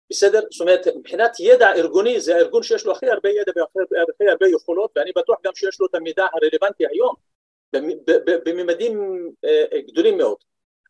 בסדר? 0.10 0.40
זאת 0.52 0.62
אומרת, 0.62 0.88
מבחינת 0.96 1.40
ידע 1.40 1.74
ארגוני 1.74 2.22
זה 2.22 2.36
הארגון 2.36 2.64
שיש 2.64 2.86
לו 2.86 2.92
הכי 2.92 3.10
הרבה 3.10 3.30
ידע 3.30 3.52
והכי 3.92 4.30
הרבה 4.30 4.48
יכולות 4.50 4.92
ואני 4.96 5.12
בטוח 5.16 5.38
גם 5.46 5.52
שיש 5.56 5.80
לו 5.80 5.88
את 5.88 5.96
המידע 5.96 6.26
הרלוונטי 6.34 6.84
היום 6.88 7.16
בממדים 8.46 9.26
אה, 9.46 9.82
גדולים 9.88 10.18
מאוד. 10.18 10.38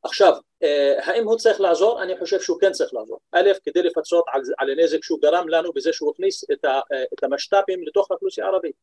עכשיו, 0.04 0.34
אה, 0.64 0.94
האם 1.04 1.24
הוא 1.24 1.38
צריך 1.38 1.62
לעזור? 1.62 2.04
אני 2.04 2.20
חושב 2.20 2.40
שהוא 2.40 2.60
כן 2.60 2.72
צריך 2.72 2.94
לעזור. 2.94 3.20
א', 3.32 3.52
כדי 3.64 3.84
לפצות 3.84 4.26
על, 4.28 4.42
על 4.58 4.70
הנזק 4.70 5.04
שהוא 5.04 5.22
גרם 5.22 5.50
לנו 5.50 5.74
בזה 5.74 5.94
שהוא 5.94 6.12
הכניס 6.12 6.44
את, 6.52 6.66
ה, 6.66 6.80
אה, 6.94 7.04
את 7.14 7.24
המשת"פים 7.24 7.88
לתוך 7.88 8.12
האוכלוסייה 8.12 8.48
הערבית. 8.48 8.76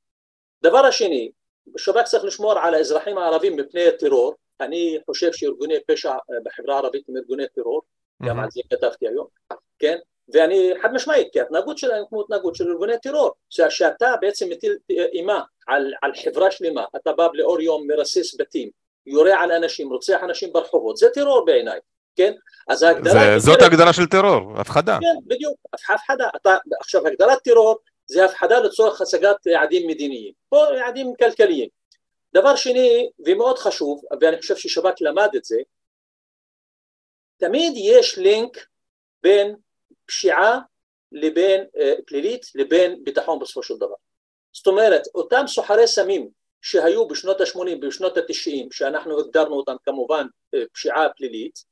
דבר 0.62 0.86
השני, 0.86 1.30
שב"כ 1.76 2.02
צריך 2.02 2.24
לשמור 2.24 2.58
על 2.58 2.74
האזרחים 2.74 3.18
הערבים 3.18 3.56
מפני 3.56 3.84
טרור, 3.98 4.34
אני 4.60 4.98
חושב 5.06 5.32
שארגוני 5.32 5.74
פשע 5.86 6.12
בחברה 6.44 6.74
הערבית 6.74 7.08
הם 7.08 7.16
ארגוני 7.16 7.48
טרור, 7.54 7.82
גם 8.22 8.40
על 8.40 8.50
זה 8.50 8.60
כתבתי 8.70 9.08
היום, 9.08 9.26
כן? 9.78 9.98
ואני 10.32 10.72
חד 10.82 10.92
משמעית, 10.92 11.28
כי 11.32 11.40
ההתנהגות 11.40 11.78
שלהם 11.78 12.04
כמו 12.08 12.20
התנהגות 12.20 12.54
של 12.54 12.70
ארגוני 12.70 12.98
טרור, 12.98 13.30
שאתה 13.48 14.14
בעצם 14.20 14.48
מטיל 14.48 14.76
אימה 14.90 15.42
על, 15.66 15.92
על 16.02 16.12
חברה 16.24 16.50
שלמה, 16.50 16.84
אתה 16.96 17.12
בא 17.12 17.28
לאור 17.34 17.60
יום 17.60 17.86
מרסס 17.86 18.40
בתים, 18.40 18.70
יורה 19.06 19.42
על 19.42 19.52
אנשים, 19.52 19.92
רוצח 19.92 20.20
אנשים 20.22 20.52
ברחובות, 20.52 20.96
זה 20.96 21.08
טרור 21.14 21.44
בעיניי, 21.44 21.80
כן? 22.16 22.32
אז 22.68 22.82
ההגדרה... 22.82 23.12
זה, 23.12 23.38
זאת 23.38 23.62
הגדרה 23.62 23.92
של 23.92 24.06
טרור, 24.06 24.60
הפחדה. 24.60 24.98
כן, 25.00 25.26
בדיוק, 25.26 25.54
הפחדה. 25.72 26.28
אתה, 26.36 26.56
עכשיו, 26.80 27.06
הגדרת 27.06 27.38
טרור 27.44 27.76
זה 28.06 28.24
הפחדה 28.24 28.60
לצורך 28.60 29.00
השגת 29.00 29.46
יעדים 29.46 29.88
מדיניים, 29.88 30.32
או 30.52 30.58
יעדים 30.74 31.14
כלכליים. 31.18 31.68
דבר 32.34 32.56
שני, 32.56 33.10
ומאוד 33.26 33.58
חשוב, 33.58 34.02
ואני 34.20 34.40
חושב 34.40 34.56
ששב"כ 34.56 34.94
למד 35.00 35.28
את 35.36 35.44
זה, 35.44 35.56
תמיד 37.36 37.72
יש 37.76 38.18
לינק 38.18 38.66
בין 39.22 39.54
פשיעה 40.06 40.58
לבין 41.12 41.60
uh, 41.60 42.02
פלילית 42.06 42.46
לבין 42.54 43.04
ביטחון 43.04 43.38
בסופו 43.38 43.62
של 43.62 43.76
דבר. 43.76 43.94
זאת 44.52 44.66
אומרת, 44.66 45.02
אותם 45.14 45.44
סוחרי 45.46 45.86
סמים 45.86 46.28
שהיו 46.62 47.08
בשנות 47.08 47.40
ה-80, 47.40 47.76
בשנות 47.80 48.16
ה-90, 48.16 48.66
שאנחנו 48.70 49.20
הגדרנו 49.20 49.56
אותם 49.56 49.76
כמובן 49.84 50.26
פשיעה 50.72 51.08
פלילית, 51.16 51.64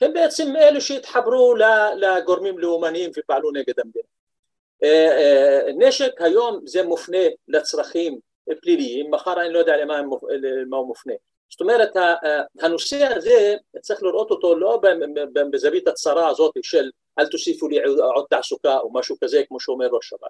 הם 0.00 0.12
בעצם 0.12 0.56
אלו 0.56 0.80
שהתחברו 0.80 1.54
לגורמים 1.96 2.58
לאומניים 2.58 3.10
ופעלו 3.16 3.50
נגד 3.50 3.74
המדינה. 3.80 4.08
נשק 5.78 6.12
היום 6.18 6.60
זה 6.66 6.82
מופנה 6.82 7.18
לצרכים 7.48 8.18
פליליים, 8.62 9.10
מחר 9.10 9.40
אני 9.40 9.52
לא 9.52 9.58
יודע 9.58 9.76
למה, 9.76 10.00
למה 10.42 10.76
הוא 10.76 10.86
מופנה. 10.86 11.14
זאת 11.50 11.60
אומרת, 11.60 11.92
הנושא 12.60 13.04
הזה, 13.04 13.54
צריך 13.80 14.02
לראות 14.02 14.30
אותו 14.30 14.58
לא 14.58 14.80
בזווית 15.52 15.88
הצרה 15.88 16.28
הזאת 16.28 16.54
של 16.62 16.90
אל 17.18 17.26
תוסיפו 17.26 17.68
לי 17.68 17.78
עוד 17.98 18.24
תעסוקה 18.30 18.78
או 18.78 18.92
משהו 18.92 19.16
כזה, 19.24 19.42
כמו 19.48 19.60
שאומר 19.60 19.86
ראש 19.92 20.08
שב"כ, 20.08 20.28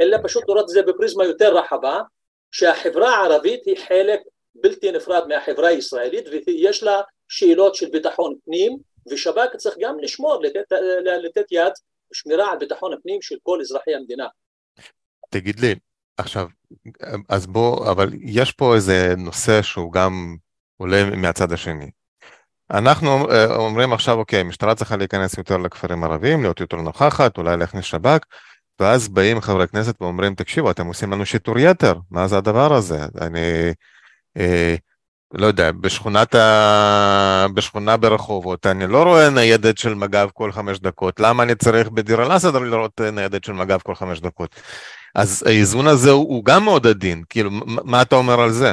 אלא 0.00 0.18
פשוט 0.22 0.48
לראות 0.48 0.64
את 0.64 0.68
זה 0.68 0.82
בפריזמה 0.82 1.24
יותר 1.24 1.56
רחבה, 1.56 2.00
שהחברה 2.52 3.16
הערבית 3.16 3.64
היא 3.66 3.76
חלק 3.76 4.20
בלתי 4.54 4.92
נפרד 4.92 5.28
מהחברה 5.28 5.68
הישראלית 5.68 6.24
ויש 6.46 6.82
לה 6.82 7.00
שאלות 7.28 7.74
של 7.74 7.90
ביטחון 7.90 8.34
פנים, 8.44 8.78
ושב"כ 9.10 9.56
צריך 9.56 9.76
גם 9.80 9.98
לשמור, 10.00 10.42
לתת, 10.42 10.72
לתת 11.24 11.46
יד 11.50 11.72
שמירה 12.12 12.52
על 12.52 12.58
ביטחון 12.58 12.92
הפנים 12.92 13.22
של 13.22 13.36
כל 13.42 13.60
אזרחי 13.60 13.94
המדינה. 13.94 14.26
תגיד 15.30 15.60
לי, 15.60 15.74
עכשיו, 16.16 16.48
אז 17.28 17.46
בוא, 17.46 17.90
אבל 17.90 18.10
יש 18.20 18.52
פה 18.52 18.74
איזה 18.74 19.14
נושא 19.16 19.62
שהוא 19.62 19.92
גם 19.92 20.36
עולה 20.76 21.16
מהצד 21.16 21.52
השני. 21.52 21.90
אנחנו 22.70 23.30
אה, 23.30 23.56
אומרים 23.56 23.92
עכשיו, 23.92 24.18
אוקיי, 24.18 24.40
המשטרה 24.40 24.74
צריכה 24.74 24.96
להיכנס 24.96 25.38
יותר 25.38 25.56
לכפרים 25.56 26.04
ערביים, 26.04 26.42
להיות 26.42 26.60
יותר 26.60 26.76
נוכחת, 26.76 27.38
אולי 27.38 27.56
להכניס 27.56 27.84
שב"כ, 27.84 28.20
ואז 28.80 29.08
באים 29.08 29.40
חברי 29.40 29.68
כנסת 29.68 30.02
ואומרים, 30.02 30.34
תקשיבו, 30.34 30.70
אתם 30.70 30.86
עושים 30.86 31.12
לנו 31.12 31.26
שיטור 31.26 31.58
יתר, 31.58 31.94
מה 32.10 32.28
זה 32.28 32.36
הדבר 32.36 32.74
הזה? 32.74 32.98
אני, 33.20 33.72
אה, 34.36 34.74
לא 35.34 35.46
יודע, 35.46 35.72
בשכונת 35.72 36.34
ה... 36.34 37.46
בשכונה 37.54 37.96
ברחובות, 37.96 38.66
אני 38.66 38.86
לא 38.86 39.02
רואה 39.02 39.30
ניידת 39.30 39.78
של 39.78 39.94
מג"ב 39.94 40.28
כל 40.34 40.52
חמש 40.52 40.78
דקות, 40.78 41.20
למה 41.20 41.42
אני 41.42 41.54
צריך 41.54 41.88
בדיר 41.88 42.22
אל-אסד 42.22 42.54
לראות 42.54 43.00
ניידת 43.00 43.44
של 43.44 43.52
מג"ב 43.52 43.78
כל 43.78 43.94
חמש 43.94 44.20
דקות? 44.20 44.56
אז 45.16 45.44
האיזון 45.46 45.86
הזה 45.86 46.10
הוא, 46.10 46.28
הוא 46.28 46.44
גם 46.44 46.64
מאוד 46.64 46.86
עדין, 46.86 47.24
כאילו, 47.28 47.50
מה 47.66 48.02
אתה 48.02 48.16
אומר 48.16 48.40
על 48.40 48.50
זה? 48.50 48.70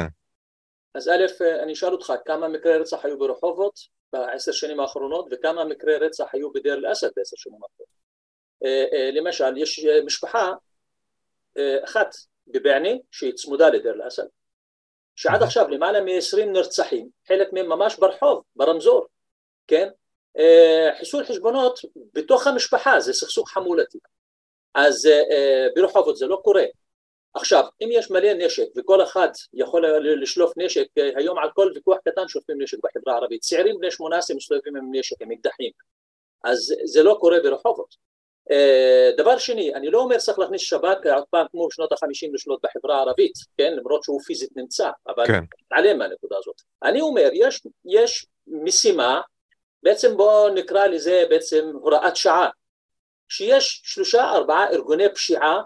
אז 0.94 1.08
א', 1.08 1.44
אני 1.62 1.72
אשאל 1.72 1.92
אותך, 1.92 2.12
כמה 2.24 2.48
מקרי 2.48 2.76
רצח 2.76 3.04
היו 3.04 3.18
ברחובות 3.18 3.74
בעשר 4.12 4.52
שנים 4.52 4.80
האחרונות, 4.80 5.28
וכמה 5.30 5.64
מקרי 5.64 5.96
רצח 5.96 6.24
היו 6.32 6.52
בדיר 6.52 6.74
אל-אסד 6.74 7.08
בעשר 7.16 7.36
שנים 7.36 7.58
האחרונות? 7.62 7.94
אה, 8.64 8.84
אה, 8.92 9.10
למשל, 9.10 9.56
יש 9.56 9.86
משפחה 10.06 10.52
אחת 11.84 12.14
בבענה 12.46 12.88
שהיא 13.10 13.32
צמודה 13.32 13.68
לדיר 13.68 13.92
אל-אסד, 13.92 14.26
שעד 15.16 15.42
עכשיו 15.42 15.68
למעלה 15.68 16.00
מ-20 16.00 16.44
נרצחים, 16.44 17.08
חלק 17.28 17.52
מהם 17.52 17.68
ממש 17.68 17.96
ברחוב, 17.98 18.42
ברמזור, 18.56 19.06
כן? 19.66 19.88
חיסול 20.98 21.24
חשבונות 21.24 21.78
בתוך 22.12 22.46
המשפחה, 22.46 23.00
זה 23.00 23.12
סכסוך 23.12 23.50
חמולתי. 23.50 23.98
אז 24.74 25.08
ברחובות 25.76 26.16
זה 26.16 26.26
לא 26.26 26.40
קורה. 26.44 26.64
עכשיו, 27.34 27.64
אם 27.82 27.88
יש 27.92 28.10
מלא 28.10 28.32
נשק 28.32 28.66
וכל 28.76 29.02
אחד 29.02 29.28
יכול 29.52 30.06
לשלוף 30.22 30.52
נשק, 30.56 30.86
היום 30.96 31.38
על 31.38 31.50
כל 31.54 31.70
ויכוח 31.74 31.98
קטן 32.04 32.28
שולפים 32.28 32.62
נשק 32.62 32.78
בחברה 32.84 33.14
הערבית, 33.14 33.40
צעירים 33.40 33.78
בני 33.78 33.90
18 33.90 34.36
מסתובבים 34.36 34.76
עם 34.76 34.90
נשק, 34.92 35.22
עם 35.22 35.30
אקדחים, 35.32 35.70
אז 36.44 36.74
זה 36.84 37.02
לא 37.02 37.16
קורה 37.20 37.38
ברחובות. 37.42 38.04
אה, 38.50 39.10
דבר 39.16 39.38
שני, 39.38 39.74
אני 39.74 39.90
לא 39.90 40.00
אומר 40.00 40.18
צריך 40.18 40.38
להכניס 40.38 40.62
שב"כ 40.62 41.06
עוד 41.06 41.24
פעם 41.30 41.46
כמו 41.50 41.70
שנות 41.70 41.92
החמישים 41.92 42.34
לשלוט 42.34 42.60
בחברה 42.64 42.96
הערבית, 42.96 43.32
כן, 43.58 43.72
למרות 43.76 44.02
שהוא 44.04 44.20
פיזית 44.20 44.56
נמצא, 44.56 44.90
אבל 45.06 45.26
כן. 45.26 45.44
נתעלם 45.62 45.98
מהנקודה 45.98 46.36
הזאת. 46.38 46.62
אני 46.82 47.00
אומר, 47.00 47.28
יש, 47.32 47.62
יש 47.84 48.26
משימה, 48.46 49.20
בעצם 49.82 50.16
בואו 50.16 50.54
נקרא 50.54 50.86
לזה 50.86 51.24
בעצם 51.30 51.72
הוראת 51.82 52.16
שעה, 52.16 52.48
שיש 53.28 53.80
שלושה 53.84 54.30
ארבעה 54.30 54.70
ארגוני 54.70 55.14
פשיעה 55.14 55.62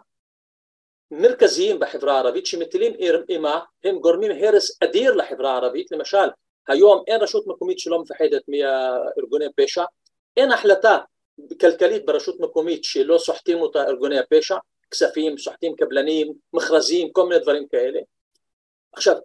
מרכזיים 1.10 1.80
בחברה 1.80 2.14
הערבית 2.14 2.46
שמטילים 2.46 2.92
אימה, 3.28 3.60
הם 3.84 3.98
גורמים 3.98 4.32
הרס 4.40 4.82
אדיר 4.82 5.14
לחברה 5.14 5.52
הערבית, 5.52 5.90
למשל 5.90 6.28
היום 6.68 7.04
אין 7.06 7.20
רשות 7.20 7.46
מקומית 7.46 7.78
שלא 7.78 8.02
מפחדת 8.02 8.42
מארגוני 8.48 9.46
פשע, 9.56 9.84
אין 10.36 10.52
החלטה 10.52 10.98
כלכלית 11.60 12.06
ברשות 12.06 12.40
מקומית 12.40 12.84
שלא 12.84 13.18
סוחטים 13.18 13.58
אותה 13.60 13.82
ארגוני 13.82 14.18
הפשע, 14.18 14.56
כספים, 14.90 15.38
סוחטים 15.38 15.76
קבלנים, 15.76 16.32
מכרזים, 16.52 17.12
כל 17.12 17.28
מיני 17.28 17.40
דברים 17.40 17.68
כאלה. 17.68 18.00
עכשיו, 18.92 19.16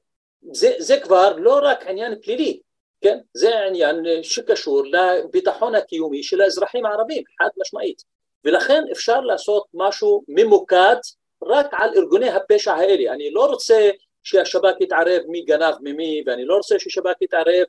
זה, 0.51 0.73
זה 0.77 0.99
כבר 1.03 1.35
לא 1.37 1.59
רק 1.63 1.87
עניין 1.87 2.21
פלילי, 2.21 2.59
כן? 3.01 3.17
זה 3.33 3.59
עניין 3.59 3.95
שקשור 4.23 4.83
לביטחון 4.85 5.75
הקיומי 5.75 6.23
של 6.23 6.41
האזרחים 6.41 6.85
הערבים, 6.85 7.23
חד 7.39 7.49
משמעית. 7.61 8.12
ולכן 8.45 8.83
אפשר 8.91 9.21
לעשות 9.21 9.63
משהו 9.73 10.23
ממוקד 10.27 10.95
רק 11.43 11.67
על 11.71 11.89
ארגוני 11.97 12.29
הפשע 12.29 12.73
האלה. 12.73 13.13
אני 13.13 13.31
לא 13.31 13.45
רוצה 13.45 13.89
שהשב"כ 14.23 14.81
יתערב 14.81 15.21
מי 15.27 15.41
גנב 15.41 15.75
ממי, 15.81 16.23
ואני 16.25 16.45
לא 16.45 16.55
רוצה 16.55 16.79
שהשב"כ 16.79 17.21
יתערב 17.21 17.65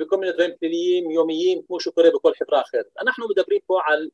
בכל 0.00 0.16
מיני 0.16 0.32
דברים 0.32 0.50
פליליים 0.60 1.10
יומיים 1.10 1.60
כמו 1.66 1.80
שקורה 1.80 2.10
בכל 2.14 2.32
חברה 2.38 2.60
אחרת. 2.60 2.84
אנחנו 3.00 3.28
מדברים 3.28 3.60
פה 3.66 3.78
על 3.86 4.08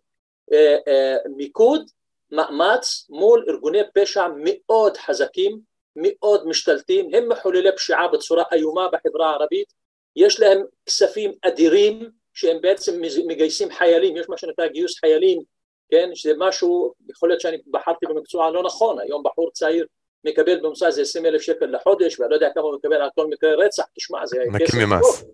אה, 0.52 0.76
אה, 0.88 1.16
מיקוד, 1.36 1.90
מאמץ 2.30 3.06
מול 3.10 3.44
ארגוני 3.48 3.78
פשע 3.94 4.26
מאוד 4.36 4.96
חזקים, 4.96 5.60
מאוד 5.96 6.46
משתלטים, 6.46 7.14
הם 7.14 7.28
מחוללי 7.28 7.76
פשיעה 7.76 8.08
בצורה 8.08 8.44
איומה 8.52 8.88
בחברה 8.92 9.30
הערבית, 9.30 9.72
יש 10.16 10.40
להם 10.40 10.62
כספים 10.86 11.32
אדירים 11.42 12.10
שהם 12.35 12.61
בעצם 12.61 13.01
מגייסים 13.27 13.71
חיילים, 13.71 14.16
יש 14.16 14.29
מה 14.29 14.38
שנקרא 14.38 14.66
גיוס 14.66 14.99
חיילים, 14.99 15.42
כן, 15.90 16.11
שזה 16.14 16.33
משהו, 16.38 16.92
יכול 17.11 17.29
להיות 17.29 17.40
שאני 17.40 17.57
בחרתי 17.71 18.07
במקצוע 18.07 18.51
לא 18.51 18.62
נכון, 18.62 19.01
היום 19.01 19.23
בחור 19.23 19.51
צעיר 19.51 19.87
מקבל 20.25 20.59
בממוצע 20.59 20.87
איזה 20.87 21.03
20 21.03 21.27
אלף 21.27 21.42
שקל 21.42 21.66
לחודש, 21.66 22.21
ואני 22.21 22.31
לא 22.31 22.35
יודע 22.35 22.49
כמה 22.55 22.62
הוא 22.62 22.75
מקבל 22.75 22.95
על 22.95 23.09
כל 23.14 23.27
מקרה 23.27 23.55
רצח, 23.55 23.85
תשמע, 23.97 24.27
זה 24.27 24.37
כסף 24.61 24.75
נקי 24.75 24.85
ממס. 24.85 25.25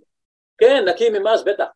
כן, 0.59 0.85
נקי 0.89 1.11
ממס, 1.11 1.43
בטח. 1.43 1.67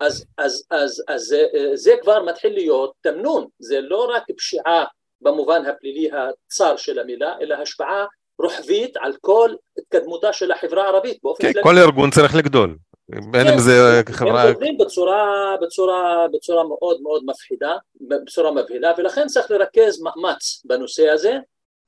אז, 0.00 0.26
אז, 0.38 0.66
אז, 0.70 1.02
אז 1.08 1.22
זה, 1.22 1.46
זה 1.74 1.94
כבר 2.02 2.22
מתחיל 2.22 2.52
להיות 2.52 2.92
תמנון, 3.00 3.46
זה 3.58 3.80
לא 3.80 4.10
רק 4.14 4.22
פשיעה 4.36 4.84
במובן 5.20 5.66
הפלילי 5.66 6.10
הצר 6.12 6.76
של 6.76 6.98
המילה, 6.98 7.34
אלא 7.40 7.54
השפעה 7.54 8.04
רוחבית 8.38 8.96
על 8.96 9.12
כל 9.20 9.50
התקדמותה 9.78 10.32
של 10.32 10.52
החברה 10.52 10.84
הערבית 10.84 11.18
באופן 11.22 11.42
כן, 11.42 11.52
כללי. 11.52 11.62
כל 11.62 11.78
ארגון 11.78 12.10
צריך 12.10 12.34
לגדול, 12.34 12.76
בין 13.08 13.46
אם 13.46 13.58
זה 13.58 14.02
חברה... 14.10 14.42
הם 14.42 14.54
גדלים 14.54 14.78
בצורה, 14.78 15.56
בצורה, 15.62 16.26
בצורה 16.32 16.64
מאוד 16.64 17.02
מאוד 17.02 17.22
מפחידה, 17.26 17.76
בצורה 18.00 18.50
מבהילה, 18.50 18.92
ולכן 18.98 19.26
צריך 19.26 19.50
לרכז 19.50 20.02
מאמץ 20.02 20.62
בנושא 20.64 21.08
הזה, 21.08 21.38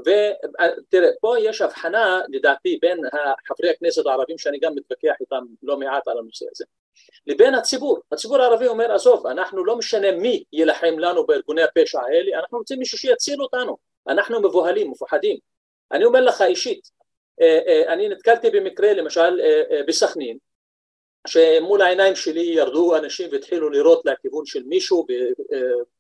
ותראה, 0.01 1.09
פה 1.21 1.35
יש 1.39 1.61
הבחנה 1.61 2.21
לדעתי 2.29 2.79
בין 2.83 2.99
חברי 3.49 3.71
הכנסת 3.71 4.07
הערבים 4.07 4.39
שאני 4.39 4.59
גם 4.59 4.73
מתווכח 4.75 5.15
איתם 5.21 5.45
לא 5.63 5.79
מעט 5.79 6.09
על 6.09 6.19
הנושא 6.19 6.45
הזה 6.53 6.65
לבין 7.27 7.55
הציבור, 7.55 7.99
הציבור 8.13 8.39
הערבי 8.39 8.67
אומר 8.67 8.93
עזוב 8.93 9.27
אנחנו 9.27 9.65
לא 9.65 9.77
משנה 9.77 10.13
מי 10.13 10.45
יילחם 10.53 10.99
לנו 10.99 11.27
בארגוני 11.27 11.63
הפשע 11.63 12.01
האלה, 12.01 12.39
אנחנו 12.39 12.59
רוצים 12.59 12.79
מישהו 12.79 12.99
שיציל 12.99 13.43
אותנו, 13.43 13.77
אנחנו 14.09 14.41
מבוהלים, 14.41 14.91
מפוחדים. 14.91 15.37
אני 15.93 16.05
אומר 16.05 16.21
לך 16.21 16.43
אישית, 16.43 16.91
אה, 17.41 17.59
אה, 17.67 17.93
אני 17.93 18.09
נתקלתי 18.09 18.51
במקרה 18.51 18.93
למשל 18.93 19.41
אה, 19.41 19.81
בסכנין 19.87 20.39
שמול 21.27 21.83
העיניים 21.83 22.17
שלי 22.17 22.41
ירדו 22.41 22.97
אנשים 22.97 23.29
והתחילו 23.33 23.71
לירות 23.71 24.03
לכיוון 24.05 24.47
של 24.47 24.63
מישהו 24.63 25.07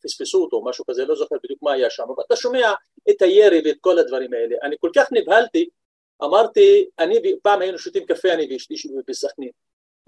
ופספסו 0.05 0.43
אותו, 0.43 0.65
משהו 0.65 0.85
כזה, 0.91 1.05
לא 1.05 1.17
זוכר 1.17 1.37
בדיוק 1.45 1.63
מה 1.63 1.73
היה 1.73 1.91
שם, 1.91 2.03
אבל 2.03 2.23
אתה 2.27 2.37
שומע 2.37 2.73
את 3.11 3.23
הירי 3.23 3.63
ואת 3.65 3.77
כל 3.81 3.99
הדברים 3.99 4.33
האלה. 4.33 4.57
אני 4.63 4.77
כל 4.81 4.91
כך 4.95 5.09
נבהלתי, 5.13 5.69
אמרתי, 6.25 6.89
אני, 6.99 7.21
פעם 7.43 7.61
היינו 7.61 7.79
שותים 7.79 8.07
קפה 8.07 8.33
אני 8.33 8.49
ואשתי 8.51 8.75
בסכנין, 9.09 9.51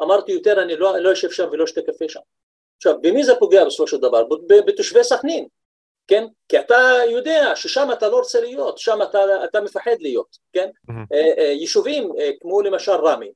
אמרתי 0.01 0.33
יותר 0.33 0.63
אני 0.63 0.77
לא, 0.77 0.99
לא 0.99 1.13
אשב 1.13 1.31
שם 1.31 1.49
ולא 1.53 1.65
אשתה 1.65 1.83
קפה 1.83 2.09
שם. 2.09 2.21
עכשיו, 2.77 3.01
במי 3.01 3.25
זה 3.25 3.35
פוגע 3.35 3.65
בסופו 3.65 3.87
של 3.87 3.97
דבר? 3.97 4.25
בתושבי 4.67 5.05
סכנין, 5.05 5.47
כן? 6.07 6.25
כי 6.49 6.59
אתה 6.59 6.79
יודע 7.11 7.53
ששם 7.57 7.89
אתה 7.93 8.09
לא 8.09 8.17
רוצה 8.17 8.41
להיות, 8.41 8.79
שם 8.79 8.99
אתה, 9.03 9.45
אתה 9.45 9.61
מפחד 9.61 9.97
להיות, 10.01 10.37
כן? 10.53 10.69
Mm-hmm. 10.91 11.15
יישובים 11.39 12.13
אה, 12.19 12.31
כמו 12.41 12.63
למשל 12.63 12.93
ראמי, 12.93 13.31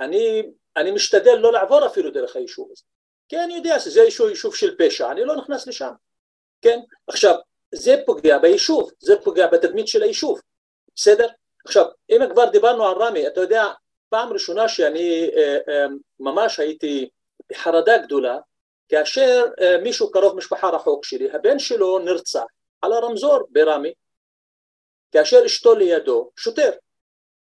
אני, 0.00 0.42
אני 0.76 0.90
משתדל 0.90 1.34
לא 1.34 1.52
לעבור 1.52 1.86
אפילו 1.86 2.10
דרך 2.10 2.36
היישוב 2.36 2.68
הזה, 2.72 2.84
כי 3.28 3.38
אני 3.38 3.54
יודע 3.56 3.80
שזה 3.80 4.00
יישוב, 4.00 4.28
יישוב 4.28 4.54
של 4.54 4.76
פשע, 4.78 5.10
אני 5.10 5.24
לא 5.24 5.36
נכנס 5.36 5.66
לשם, 5.66 5.90
כן? 6.62 6.78
עכשיו, 7.06 7.34
זה 7.74 7.96
פוגע 8.06 8.38
ביישוב, 8.38 8.90
זה 8.98 9.14
פוגע 9.24 9.46
בתדמית 9.46 9.88
של 9.88 10.02
היישוב, 10.02 10.40
בסדר? 10.94 11.28
עכשיו, 11.64 11.86
אם 12.10 12.20
כבר 12.32 12.50
דיברנו 12.50 12.86
על 12.86 13.02
רמי, 13.02 13.26
אתה 13.26 13.40
יודע, 13.40 13.64
פעם 14.08 14.32
ראשונה 14.32 14.68
שאני 14.68 15.30
אה, 15.36 15.58
אה, 15.68 15.86
ממש 16.20 16.60
הייתי 16.60 17.08
בחרדה 17.50 17.98
גדולה, 17.98 18.38
כאשר 18.88 19.44
אה, 19.60 19.78
מישהו 19.82 20.10
קרוב 20.10 20.36
משפחה 20.36 20.68
רחוק 20.68 21.04
שלי, 21.04 21.30
הבן 21.32 21.58
שלו 21.58 21.98
נרצח 21.98 22.44
על 22.82 22.92
הרמזור 22.92 23.38
ברמי, 23.50 23.92
כאשר 25.12 25.46
אשתו 25.46 25.74
לידו, 25.74 26.30
שוטר. 26.36 26.70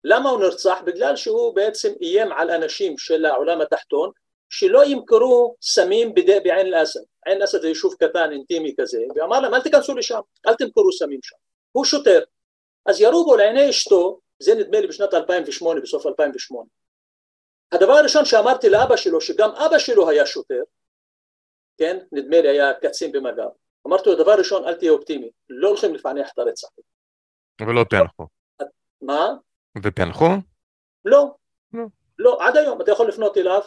למה 0.08 0.30
הוא 0.30 0.40
נרצח? 0.40 0.78
בגלל 0.86 1.16
שהוא 1.16 1.56
בעצם 1.56 1.94
איים 2.02 2.32
על 2.32 2.52
אנשים 2.52 2.98
של 2.98 3.26
העולם 3.26 3.62
התחתון 3.62 4.12
שלא 4.50 4.86
ימכרו 4.86 5.56
סמים 5.62 6.14
בידי 6.14 6.40
בעין 6.40 6.68
אל-אסד. 6.68 7.00
עין 7.26 7.38
אל-אסד 7.38 7.62
זה 7.62 7.68
יישוב 7.68 7.96
קטן 8.00 8.32
אינטימי 8.32 8.74
כזה, 8.80 9.04
ואמר 9.16 9.40
להם 9.40 9.54
אל 9.54 9.62
תיכנסו 9.62 9.96
לשם, 9.96 10.20
אל 10.48 10.56
תמכרו 10.56 10.92
סמים 10.92 11.20
שם. 11.24 11.36
הוא 11.72 11.86
שוטר. 11.86 12.24
אז 12.86 13.02
ירו 13.02 13.26
בו 13.26 13.36
לעיני 13.36 13.70
אשתו, 13.70 14.20
זה 14.40 14.56
נדמה 14.56 14.80
לי 14.80 14.88
בשנת 14.88 15.14
2008, 15.14 15.82
בסוף 15.82 16.06
2008. 16.06 16.68
הדבר 17.72 17.94
הראשון 17.94 18.26
שאמרתי 18.26 18.70
לאבא 18.70 18.96
שלו, 18.96 19.22
שגם 19.22 19.50
אבא 19.50 19.80
שלו 19.80 20.10
היה 20.10 20.26
שוטר, 20.26 20.62
כן, 21.78 21.98
נדמה 22.12 22.42
לי 22.42 22.50
היה 22.50 22.74
קצין 22.74 23.12
במג"ב, 23.12 23.50
אמרתי 23.88 24.10
לו, 24.10 24.16
דבר 24.16 24.36
ראשון, 24.38 24.68
אל 24.68 24.74
תהיה 24.76 24.92
אופטימי, 24.92 25.30
לא 25.50 25.68
הולכים 25.68 25.96
לפענח 25.96 26.30
את 26.34 26.40
הרצח. 26.40 26.68
ולא 27.62 27.86
פענחו. 27.90 28.28
מה? 29.02 29.34
ופענחו? 29.84 30.30
לא. 31.06 31.36
לא. 31.74 31.86
לא, 32.20 32.38
עד 32.48 32.58
היום, 32.58 32.82
אתה 32.82 32.92
יכול 32.92 33.08
לפנות 33.08 33.38
אליו, 33.38 33.62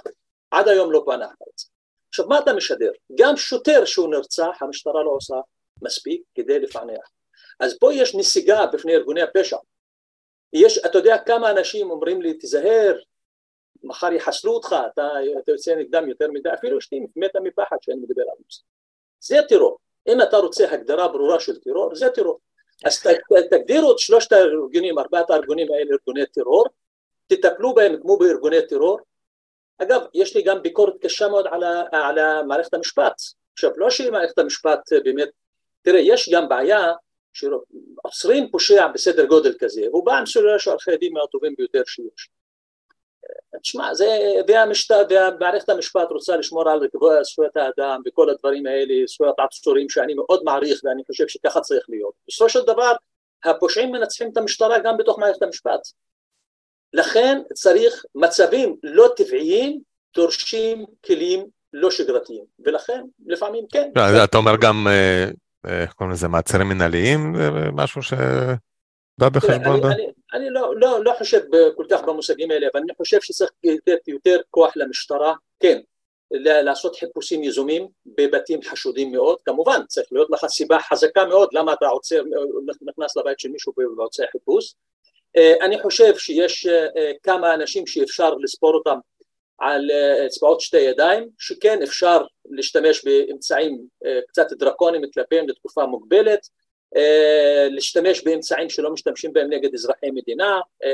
עד 0.51 0.69
היום 0.69 0.93
לא 0.93 1.03
פענח 1.07 1.33
את 1.33 1.43
הרצח. 1.47 1.69
עכשיו, 2.09 2.27
מה 2.29 2.39
אתה 2.39 2.53
משדר? 2.53 2.91
גם 3.19 3.37
שוטר 3.37 3.85
שהוא 3.85 4.11
נרצח, 4.11 4.57
המשטרה 4.61 5.03
לא 5.03 5.11
עושה 5.11 5.35
מספיק 5.83 6.23
כדי 6.35 6.59
לפענח. 6.59 7.11
אז 7.61 7.79
פה 7.79 7.95
יש 7.95 8.15
נסיגה 8.15 8.67
בפני 8.67 8.95
ארגוני 8.95 9.23
הפשע. 9.23 9.57
יש, 10.53 10.79
אתה 10.87 10.99
יודע 10.99 11.19
כמה 11.27 11.51
אנשים 11.51 11.91
אומרים 11.91 12.23
לי, 12.23 12.35
תיזהר, 12.35 12.99
מחר 13.83 14.13
יחסלו 14.13 14.53
אותך, 14.53 14.77
אתה, 14.93 15.09
אתה 15.43 15.53
יוצא 15.53 15.75
נגדם 15.75 16.09
יותר 16.09 16.31
מדי, 16.31 16.49
אפילו 16.55 16.79
אשתי 16.79 17.01
מתה 17.17 17.41
מפחד 17.41 17.77
שאני 17.81 17.97
מדבר 17.97 18.23
על 18.23 18.37
זה. 18.51 18.63
זה 19.21 19.37
טרור. 19.49 19.79
אם 20.09 20.23
אתה 20.23 20.37
רוצה 20.37 20.73
הגדרה 20.73 21.09
ברורה 21.09 21.41
של 21.41 21.61
טרור, 21.61 21.95
זה 21.95 22.11
טרור. 22.11 22.41
אז 22.85 23.03
תגדירו 23.51 23.93
את 23.93 23.99
שלושת 23.99 24.33
הארגונים, 24.33 24.99
ארבעת 24.99 25.31
הארגונים 25.31 25.67
האלה 25.73 25.91
ארגוני 25.91 26.27
טרור, 26.27 26.67
תטפלו 27.27 27.75
בהם 27.75 28.01
כמו 28.03 28.19
בארגוני 28.19 28.67
טרור. 28.69 28.99
אגב, 29.79 30.01
יש 30.15 30.37
לי 30.37 30.43
גם 30.43 30.63
ביקורת 30.63 30.95
קשה 31.01 31.29
מאוד 31.29 31.47
על, 31.51 31.63
ה, 31.63 31.83
על 31.93 32.43
מערכת 32.47 32.75
המשפט. 32.75 33.23
עכשיו, 33.53 33.71
לא 33.77 33.91
שמערכת 33.91 34.39
המשפט 34.39 34.93
באמת, 35.05 35.29
תראה, 35.83 36.01
יש 36.01 36.29
גם 36.33 36.49
בעיה 36.49 36.93
שעוצרים 37.33 38.51
פושע 38.51 38.87
בסדר 38.87 39.25
גודל 39.25 39.55
כזה, 39.59 39.83
והוא 39.91 40.07
בא 40.07 40.19
עם 40.19 40.27
סוללה 40.27 40.59
של 40.59 40.71
עורכי 40.71 40.93
הדין 40.93 41.13
מהטובים 41.13 41.55
ביותר 41.59 41.83
שיש. 41.87 42.31
תשמע, 43.63 43.95
זה, 43.95 44.19
והמשת, 44.49 44.95
ומערכת 45.11 45.69
המשפט 45.69 46.11
רוצה 46.11 46.37
לשמור 46.37 46.71
על 46.71 46.81
זכויות 47.23 47.57
האדם 47.57 48.01
וכל 48.07 48.31
הדברים 48.31 48.67
האלה, 48.67 48.95
זכויות 49.07 49.35
עצורים 49.39 49.89
שאני 49.89 50.15
מאוד 50.15 50.43
מעריך 50.45 50.81
ואני 50.85 51.03
חושב 51.07 51.29
שככה 51.29 51.61
צריך 51.61 51.85
להיות. 51.89 52.13
בסופו 52.29 52.49
של 52.49 52.63
דבר, 52.67 52.93
הפושעים 53.45 53.93
מנצחים 53.93 54.31
את 54.33 54.37
המשטרה 54.37 54.79
גם 54.79 54.97
בתוך 54.97 55.19
מערכת 55.19 55.43
המשפט. 55.43 55.81
לכן 56.93 57.41
צריך 57.55 58.05
מצבים 58.15 58.77
לא 58.83 59.09
טבעיים 59.17 59.81
דורשים 60.15 60.85
כלים 61.07 61.47
לא 61.73 61.91
שגרתיים, 61.91 62.45
ולכן 62.65 63.03
לפעמים 63.27 63.65
כן. 63.73 63.91
לא, 63.97 64.25
אתה 64.25 64.39
אומר 64.39 64.57
גם, 64.61 64.87
אה, 64.89 65.31
אה, 65.67 65.83
איך 65.83 65.93
קוראים 65.93 66.13
לזה, 66.13 66.29
מעצרים 66.29 66.69
מנהליים, 66.69 67.35
משהו 67.73 68.03
ש... 68.03 68.13
בא 69.19 69.29
בחשבון? 69.29 69.81
אני, 70.39 70.51
לא, 70.51 70.77
לא, 70.77 71.05
לא 71.05 71.13
חושב 71.19 71.41
כל 71.77 71.85
כך 71.91 72.03
במושגים 72.03 72.51
האלה, 72.51 72.67
אבל 72.73 72.81
אני 72.81 72.95
חושב 72.97 73.21
שצריך 73.21 73.51
לתת 73.65 74.09
יותר 74.09 74.41
כוח 74.51 74.77
למשטרה, 74.77 75.35
כן, 75.61 75.81
לעשות 76.31 76.97
חיפושים 76.97 77.43
יזומים 77.45 77.89
בבתים 78.07 78.63
חשודים 78.63 79.13
מאוד, 79.13 79.39
כמובן 79.45 79.81
צריך 79.89 80.09
להיות 80.13 80.31
לך 80.31 80.47
סיבה 80.47 80.79
חזקה 80.81 81.25
מאוד 81.25 81.49
למה 81.53 81.73
אתה 81.73 81.87
עוצר, 81.87 82.23
נכנס 82.83 83.17
לבית 83.17 83.41
של 83.41 83.49
מישהו 83.49 83.73
ועוצר 83.97 84.25
חיפוש. 84.33 84.75
אה, 85.37 85.55
אני 85.61 85.83
חושב 85.83 86.17
שיש 86.17 86.67
אה, 86.67 87.13
כמה 87.23 87.55
אנשים 87.55 87.87
שאפשר 87.87 88.35
לספור 88.35 88.75
אותם 88.75 88.99
על 89.59 89.91
אה, 89.91 90.27
אצבעות 90.27 90.61
שתי 90.61 90.79
ידיים, 90.79 91.29
שכן 91.39 91.83
אפשר 91.83 92.23
להשתמש 92.51 93.05
באמצעים 93.05 93.87
קצת 94.29 94.53
דרקוניים 94.53 95.03
כלפיהם 95.15 95.49
לתקופה 95.49 95.87
מוגבלת, 95.87 96.39
אה, 96.39 96.58
להשתמש 97.71 98.25
באמצעים 98.25 98.71
שלא 98.71 98.93
משתמשים 98.93 99.33
בהם 99.33 99.53
נגד 99.53 99.75
אזרחי 99.75 100.11
מדינה, 100.11 100.61
אה, 100.85 100.91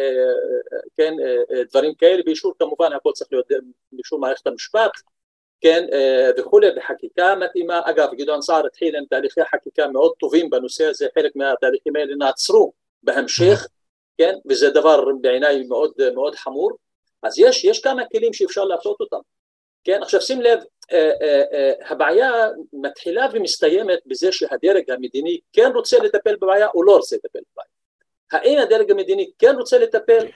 כן, 0.97 1.15
אה, 1.21 1.65
דברים 1.65 1.95
כאלה, 1.95 2.23
באישור 2.23 2.55
כמובן 2.59 2.93
הכל 2.93 3.13
צריך 3.13 3.33
להיות 3.33 3.47
באישור 3.93 4.19
מערכת 4.19 4.47
המשפט, 4.47 4.91
כן, 5.61 5.87
וכולי, 6.39 6.67
בחקיקה 6.77 7.35
מתאימה. 7.35 7.81
אגב, 7.85 8.09
גדעון 8.15 8.43
סער 8.43 8.67
התחיל 8.67 8.97
עם 8.97 9.05
תהליכי 9.05 9.41
חקיקה 9.45 9.89
מאוד 9.89 10.13
טובים 10.19 10.51
בנושא 10.51 10.85
הזה, 10.85 11.07
חלק 11.15 11.37
מהתהליכים 11.37 11.97
האלה 11.97 12.15
נעצרו 12.15 12.73
בהמשך, 13.03 13.67
כן, 14.19 14.35
וזה 14.47 14.71
דבר 14.71 15.05
בעיניי 15.21 15.65
מאוד 15.69 15.93
מאוד 16.15 16.35
חמור. 16.35 16.73
אז 17.23 17.39
יש, 17.39 17.65
יש 17.65 17.81
כמה 17.81 18.03
כלים 18.13 18.33
שאפשר 18.33 18.65
לעשות 18.65 18.97
אותם. 19.01 19.21
כן, 19.85 20.03
עכשיו 20.03 20.21
שים 20.21 20.41
לב, 20.41 20.59
אה, 20.93 21.11
אה, 21.23 21.43
אה, 21.53 21.73
הבעיה 21.91 22.31
מתחילה 22.73 23.27
ומסתיימת 23.33 23.99
בזה 24.07 24.33
שהדרג 24.33 24.91
המדיני 24.91 25.39
כן 25.53 25.71
רוצה 25.75 25.99
לטפל 25.99 26.37
בבעיה 26.37 26.67
או 26.75 26.83
לא 26.83 26.97
רוצה 26.97 27.17
לטפל 27.17 27.39
בבעיה. 27.53 27.75
האם 28.33 28.59
הדרג 28.59 28.91
המדיני 28.91 29.31
כן 29.39 29.55
רוצה 29.57 29.79
לטפל? 29.79 30.27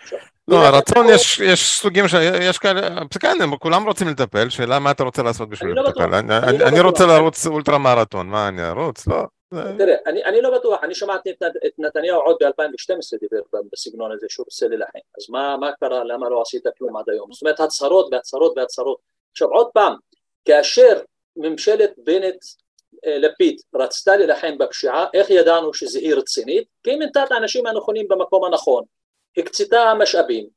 לא, 0.49 0.57
הרצון 0.57 1.07
יש, 1.09 1.41
יש 1.41 1.79
סוגים, 1.81 2.05
יש 2.41 2.59
כאלה, 2.59 2.89
כן, 3.21 3.37
כולם 3.59 3.87
רוצים 3.87 4.09
לטפל, 4.09 4.49
שאלה 4.49 4.79
מה 4.79 4.91
אתה 4.91 5.05
רוצה 5.05 5.23
לעשות 5.23 5.49
בשביל 5.49 5.73
לא 5.73 5.83
לטפל. 5.83 6.15
אני 6.69 6.79
לא 6.79 6.87
רוצה 6.87 7.07
לרוץ 7.07 7.47
אולטרה 7.47 7.79
מרתון, 7.79 8.27
מה 8.27 8.49
אני 8.49 8.69
ארוץ? 8.69 9.07
לא. 9.07 9.23
תראה, 9.79 9.95
אני 10.07 10.41
לא 10.41 10.59
בטוח, 10.59 10.85
אני 10.85 10.95
שמעתי 10.95 11.31
את 11.31 11.73
נתניהו 11.79 12.21
עוד 12.21 12.37
ב-2012 12.41 13.19
דיבר 13.21 13.43
בסגנון 13.73 14.13
הזה 14.13 14.27
שהוא 14.29 14.45
רוצה 14.45 14.69
ללחם, 14.69 14.99
אז 15.19 15.31
מה 15.31 15.71
קרה, 15.81 16.05
למה 16.05 16.29
לא 16.29 16.43
עשית 16.43 16.65
כלום 16.79 16.97
עד 16.97 17.05
היום? 17.09 17.33
זאת 17.33 17.43
אומרת 17.43 17.61
הצהרות 17.61 18.09
והצהרות 18.13 18.53
והצהרות. 18.57 19.18
עכשיו 19.33 19.49
עוד 19.49 19.69
פעם, 19.75 19.95
כאשר 20.45 21.01
ממשלת 21.37 21.91
בנט 21.97 22.45
אה, 23.07 23.17
רצתה 23.75 24.17
להילחם 24.17 24.59
בפשיעה, 24.59 25.07
איך 25.15 25.31
ידענו 25.31 25.75
שזה 25.75 25.99
היא 25.99 26.15
רצינית? 26.15 26.69
כי 26.83 26.91
היא 26.91 26.99
מינתה 26.99 27.25
את 27.25 27.33
האנשים 27.33 27.67
הנכונים 27.67 28.09
במקום 28.09 28.45
הנכון, 28.45 28.85
הקצתה 29.37 29.95
משאבים, 29.99 30.49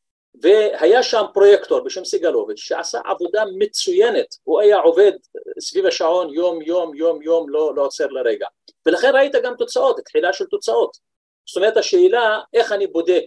והיה 0.41 1.03
שם 1.03 1.25
פרויקטור 1.33 1.79
בשם 1.79 2.05
סיגלוביץ' 2.05 2.59
שעשה 2.59 2.99
עבודה 3.05 3.43
מצוינת, 3.57 4.35
הוא 4.43 4.61
היה 4.61 4.77
עובד 4.77 5.11
סביב 5.59 5.85
השעון 5.85 6.33
יום 6.33 6.61
יום 6.61 6.95
יום 6.95 7.21
יום 7.21 7.49
לא, 7.49 7.75
לא 7.75 7.85
עוצר 7.85 8.07
לרגע, 8.07 8.47
ולכן 8.85 9.11
ראית 9.13 9.35
גם 9.43 9.55
תוצאות, 9.57 9.99
תחילה 10.05 10.33
של 10.33 10.45
תוצאות. 10.45 10.97
זאת 11.47 11.57
אומרת 11.57 11.77
השאלה 11.77 12.39
איך 12.53 12.71
אני 12.71 12.87
בודק 12.87 13.23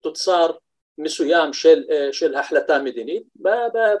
תוצר 0.00 0.50
מסוים 0.98 1.52
של, 1.52 1.82
אה, 1.90 2.08
של 2.12 2.34
החלטה 2.34 2.78
מדינית 2.78 3.22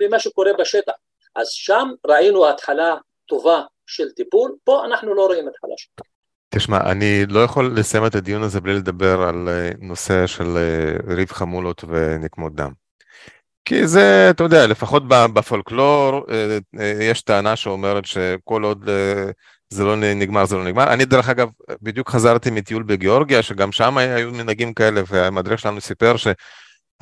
במה 0.00 0.18
שקורה 0.18 0.50
בשטח. 0.58 0.92
אז 1.36 1.48
שם 1.48 1.88
ראינו 2.06 2.48
התחלה 2.48 2.96
טובה 3.26 3.62
של 3.86 4.10
טיפול, 4.10 4.54
פה 4.64 4.84
אנחנו 4.84 5.14
לא 5.14 5.26
רואים 5.26 5.48
התחלה 5.48 5.72
של 5.76 5.88
טיפול. 5.96 6.12
תשמע, 6.48 6.90
אני 6.90 7.26
לא 7.26 7.40
יכול 7.40 7.72
לסיים 7.76 8.06
את 8.06 8.14
הדיון 8.14 8.42
הזה 8.42 8.60
בלי 8.60 8.74
לדבר 8.74 9.22
על 9.22 9.48
אה, 9.48 9.70
נושא 9.80 10.26
של 10.26 10.56
אה, 10.56 11.14
ריב 11.14 11.32
חמולות 11.32 11.84
ונקמות 11.88 12.54
דם. 12.54 12.72
כי 13.64 13.86
זה, 13.86 14.30
אתה 14.30 14.44
יודע, 14.44 14.66
לפחות 14.66 15.02
בפולקלור 15.08 16.26
יש 17.00 17.22
טענה 17.22 17.56
שאומרת 17.56 18.04
שכל 18.04 18.62
עוד 18.62 18.88
זה 19.72 19.84
לא 19.84 19.96
נגמר, 19.96 20.44
זה 20.44 20.56
לא 20.56 20.64
נגמר. 20.64 20.92
אני 20.92 21.04
דרך 21.04 21.28
אגב, 21.28 21.48
בדיוק 21.82 22.10
חזרתי 22.10 22.50
מטיול 22.50 22.82
בגיאורגיה, 22.82 23.42
שגם 23.42 23.72
שם 23.72 23.98
היו 23.98 24.30
מנהגים 24.30 24.74
כאלה, 24.74 25.02
והמדריך 25.06 25.60
שלנו 25.60 25.80
סיפר 25.80 26.16
ש... 26.16 26.26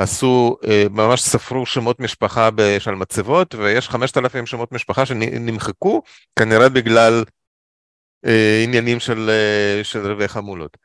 עשו, 0.02 0.56
אה, 0.68 0.84
ממש 0.90 1.22
ספרו 1.22 1.66
שמות 1.66 2.00
משפחה 2.00 2.48
של 2.78 2.90
מצבות, 2.90 3.54
ויש 3.54 3.88
5,000 3.88 4.46
שמות 4.46 4.72
משפחה 4.72 5.06
שנמחקו, 5.06 6.02
כנראה 6.38 6.68
בגלל 6.68 7.24
אה, 8.26 8.60
עניינים 8.64 9.00
של, 9.00 9.30
אה, 9.30 9.84
של 9.84 10.12
רבי 10.12 10.28
חמולות. 10.28 10.76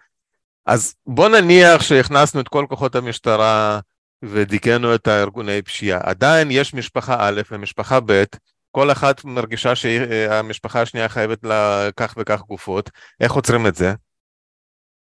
אז 0.65 0.95
בוא 1.05 1.29
נניח 1.29 1.81
שהכנסנו 1.81 2.41
את 2.41 2.47
כל 2.47 2.65
כוחות 2.69 2.95
המשטרה 2.95 3.79
ודיכאנו 4.23 4.95
את 4.95 5.07
הארגוני 5.07 5.61
פשיעה. 5.61 5.99
עדיין 6.03 6.47
יש 6.51 6.73
משפחה 6.73 7.15
א' 7.19 7.41
ומשפחה 7.51 7.99
ב', 8.05 8.23
כל 8.71 8.91
אחת 8.91 9.23
מרגישה 9.23 9.75
שהמשפחה 9.75 10.81
השנייה 10.81 11.09
חייבת 11.09 11.43
לה 11.43 11.89
כך 11.97 12.15
וכך 12.17 12.41
גופות. 12.41 12.89
איך 13.21 13.31
עוצרים 13.31 13.67
את 13.67 13.75
זה? 13.75 13.93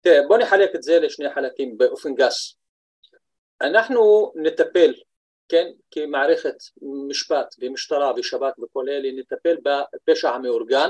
תראה, 0.02 0.28
בוא 0.28 0.38
נחלק 0.38 0.70
את 0.76 0.84
זה 0.84 1.00
לשני 1.00 1.26
חלקים 1.36 1.78
באופן 1.78 2.16
גס. 2.16 2.61
אנחנו 3.62 4.32
נטפל, 4.36 4.94
כן, 5.50 5.72
כמערכת 5.92 6.56
משפט 7.10 7.56
ומשטרה 7.60 8.12
ושב"כ 8.18 8.60
וכל 8.60 8.90
אלה, 8.90 9.10
נטפל 9.12 9.56
בפשע 9.64 10.30
המאורגן, 10.30 10.90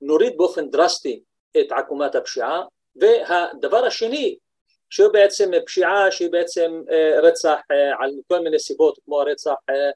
נוריד 0.00 0.36
באופן 0.36 0.70
דרסטי 0.70 1.22
את 1.60 1.72
עקומת 1.72 2.14
הפשיעה, 2.14 2.62
והדבר 2.96 3.84
השני, 3.84 4.36
שהוא 4.90 5.12
בעצם 5.12 5.50
פשיעה 5.66 6.10
שהיא 6.10 6.30
בעצם 6.30 6.82
אה, 6.90 7.20
רצח 7.20 7.58
אה, 7.70 8.04
על 8.04 8.12
כל 8.26 8.40
מיני 8.40 8.58
סיבות, 8.58 8.98
כמו 9.04 9.16
רצח 9.16 9.54
אה, 9.70 9.90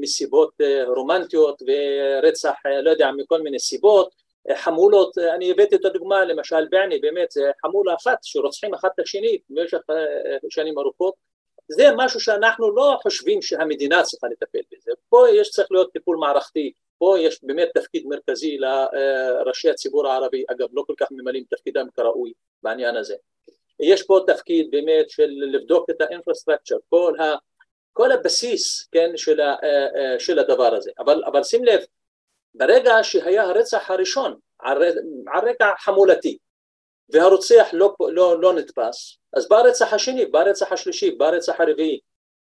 מסיבות 0.00 0.54
רומנטיות 0.86 1.62
ורצח, 1.66 2.54
לא 2.82 2.90
יודע, 2.90 3.10
מכל 3.16 3.42
מיני 3.42 3.58
סיבות, 3.58 4.21
חמולות, 4.54 5.18
אני 5.18 5.50
הבאתי 5.50 5.76
את 5.76 5.84
הדוגמה 5.84 6.24
למשל 6.24 6.68
בעני, 6.70 6.98
באמת 6.98 7.30
זה 7.30 7.50
חמולה 7.62 7.94
אחת 7.94 8.18
שרוצחים 8.22 8.74
אחת 8.74 8.90
את 8.94 9.00
השני 9.00 9.38
במשך 9.50 9.78
שנים 10.50 10.78
ארוכות, 10.78 11.14
זה 11.68 11.88
משהו 11.96 12.20
שאנחנו 12.20 12.76
לא 12.76 12.98
חושבים 13.02 13.42
שהמדינה 13.42 14.02
צריכה 14.02 14.26
לטפל 14.26 14.58
בזה, 14.72 14.92
פה 15.08 15.26
יש 15.30 15.50
צריך 15.50 15.68
להיות 15.70 15.92
טיפול 15.92 16.16
מערכתי, 16.16 16.72
פה 16.98 17.16
יש 17.20 17.38
באמת 17.42 17.68
תפקיד 17.74 18.06
מרכזי 18.06 18.58
לראשי 18.58 19.70
הציבור 19.70 20.06
הערבי, 20.06 20.44
אגב 20.50 20.68
לא 20.72 20.82
כל 20.86 20.94
כך 20.96 21.08
ממלאים 21.10 21.44
תפקידם 21.50 21.86
כראוי 21.94 22.32
בעניין 22.62 22.96
הזה, 22.96 23.14
יש 23.80 24.02
פה 24.02 24.20
תפקיד 24.26 24.70
באמת 24.70 25.10
של 25.10 25.28
לבדוק 25.28 25.90
את 25.90 26.00
האינפרסטרקצ'ר, 26.00 26.76
כל, 26.88 27.14
ה, 27.20 27.34
כל 27.92 28.12
הבסיס 28.12 28.88
כן, 28.92 29.16
של, 29.16 29.40
ה, 29.40 29.56
של 30.18 30.38
הדבר 30.38 30.74
הזה, 30.74 30.90
אבל, 30.98 31.22
אבל 31.26 31.42
שים 31.42 31.64
לב, 31.64 31.80
ברגע 32.54 32.94
שהיה 33.02 33.42
הרצח 33.42 33.90
הראשון 33.90 34.34
על, 34.58 34.82
רקע 35.48 35.70
חמולתי 35.78 36.38
והרוצח 37.08 37.68
לא, 37.72 37.94
לא, 38.00 38.40
לא 38.40 38.52
נתפס, 38.52 39.18
אז 39.36 39.48
בא 39.48 39.56
הרצח 39.56 39.92
השני, 39.92 40.26
בא 40.26 40.38
הרצח 40.38 40.72
השלישי, 40.72 41.10
בא 41.10 41.26
הרצח 41.26 41.60
הרביעי. 41.60 41.98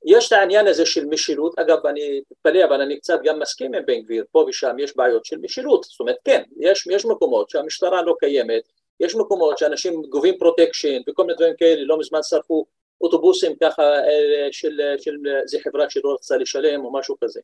יש 0.05 0.28
את 0.28 0.32
העניין 0.32 0.66
הזה 0.66 0.86
של 0.86 1.05
משילות, 1.05 1.59
אגב 1.59 1.86
אני 1.86 2.20
מתפלא 2.30 2.64
אבל 2.64 2.80
אני 2.80 3.00
קצת 3.00 3.20
גם 3.24 3.38
מסכים 3.38 3.74
עם 3.74 3.86
בן 3.86 4.00
גביר, 4.03 4.24
פה 4.32 4.44
ושם 4.48 4.76
יש 4.78 4.96
בעיות 4.96 5.24
של 5.24 5.38
משילות, 5.38 5.84
זאת 5.84 6.00
אומרת 6.00 6.16
כן, 6.24 6.42
יש, 6.61 6.86
יש 6.90 7.05
מקומות 7.05 7.50
שהמשטרה 7.50 8.03
לא 8.03 8.14
קיימת, 8.18 8.62
יש 9.00 9.14
מקומות 9.14 9.59
שאנשים 9.59 10.03
גובים 10.03 10.38
פרוטקשן 10.38 11.00
וכל 11.09 11.22
מיני 11.22 11.36
דברים 11.36 11.55
כאלה, 11.59 11.84
לא 11.84 11.98
מזמן 11.98 12.22
שרפו 12.22 12.66
אוטובוסים 13.00 13.57
ככה 13.61 13.82
אה, 13.82 14.48
של, 14.53 14.80
של 14.98 15.16
זה 15.44 15.59
חברה 15.64 15.90
שלא 15.90 16.14
רצתה 16.14 16.36
לשלם 16.36 16.84
או 16.84 16.92
משהו 16.92 17.16
כזה. 17.24 17.40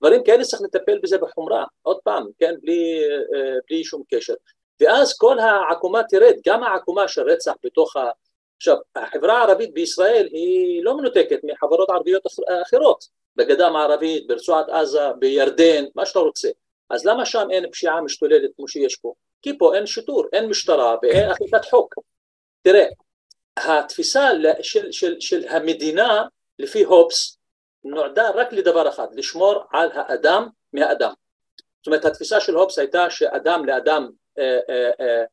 דברים 0.00 0.24
כאלה 0.24 0.44
צריך 0.44 0.62
לטפל 0.62 0.98
בזה 1.02 1.18
בחומרה, 1.18 1.64
עוד 1.82 1.98
פעם, 2.04 2.26
כן, 2.38 2.54
בלי, 2.62 3.02
אה, 3.04 3.58
בלי 3.70 3.84
שום 3.84 4.02
קשר. 4.14 4.34
ואז 4.80 5.18
כל 5.18 5.38
העקומה 5.38 6.02
תרד, 6.02 6.34
גם 6.46 6.62
העקומה 6.62 7.08
של 7.08 7.22
רצח 7.22 7.52
בתוך 7.64 7.96
ה... 7.96 8.10
עכשיו, 8.56 8.76
החברה 8.96 9.38
הערבית 9.38 9.74
בישראל 9.74 10.28
היא 10.30 10.84
לא 10.84 10.96
מנותקת 10.96 11.38
מחברות 11.44 11.90
ערביות 11.90 12.22
אחרות, 12.62 13.04
בגדה 13.36 13.66
המערבית, 13.66 14.26
ברצועת 14.26 14.68
עזה, 14.68 15.12
בירדן, 15.18 15.84
מה 15.94 16.06
שאתה 16.06 16.18
רוצה. 16.18 16.48
אז 16.90 17.06
למה 17.06 17.26
שם 17.26 17.48
אין 17.50 17.70
פשיעה 17.70 18.00
משתוללת 18.00 18.50
כמו 18.56 18.68
שיש 18.68 18.96
פה? 18.96 19.12
כי 19.42 19.58
פה 19.58 19.74
אין 19.74 19.86
שיטור, 19.86 20.24
אין 20.32 20.48
משטרה 20.48 20.96
ואין. 21.02 21.30
אכיפת 21.30 21.64
חוק. 21.70 21.94
תראה, 22.62 22.86
התפיסה 23.56 24.28
של, 24.62 24.92
של, 24.92 25.20
של 25.20 25.48
המדינה 25.48 26.24
לפי 26.58 26.84
הופס 26.84 27.38
נועדה 27.84 28.30
רק 28.30 28.52
לדבר 28.52 28.88
אחד, 28.88 29.06
לשמור 29.12 29.64
על 29.72 29.88
האדם 29.94 30.48
מהאדם. 30.72 31.12
זאת 31.80 31.86
אומרת 31.86 32.04
התפיסה 32.04 32.40
של 32.40 32.54
הופס 32.54 32.78
הייתה 32.78 33.10
שאדם 33.10 33.64
לאדם 33.64 34.08
אה, 34.38 34.58
אה, 34.70 35.24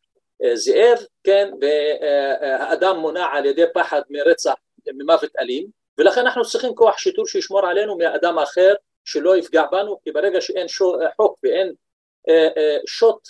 אה, 0.43 0.56
זאב, 0.56 0.98
כן, 1.24 1.52
והאדם 1.62 2.98
מונע 2.98 3.26
על 3.32 3.45
ידי 3.45 3.64
פחד 3.74 4.02
מרצח, 4.10 4.54
ממוות 4.88 5.32
אלים, 5.39 5.68
ולכן 5.98 6.22
אנחנו 6.22 6.45
צריכים 6.45 6.76
כוח 6.76 6.98
שיטור 6.98 7.28
שישמור 7.28 7.66
עלינו 7.68 7.98
מהאדם 7.98 8.38
האחר 8.38 8.74
שלא 9.06 9.38
יפגע 9.38 9.64
בנו, 9.72 10.00
כי 10.04 10.12
ברגע 10.12 10.41
שאין 10.41 10.68
חוק 11.16 11.39
ואין 11.43 11.74
שוט 12.88 13.28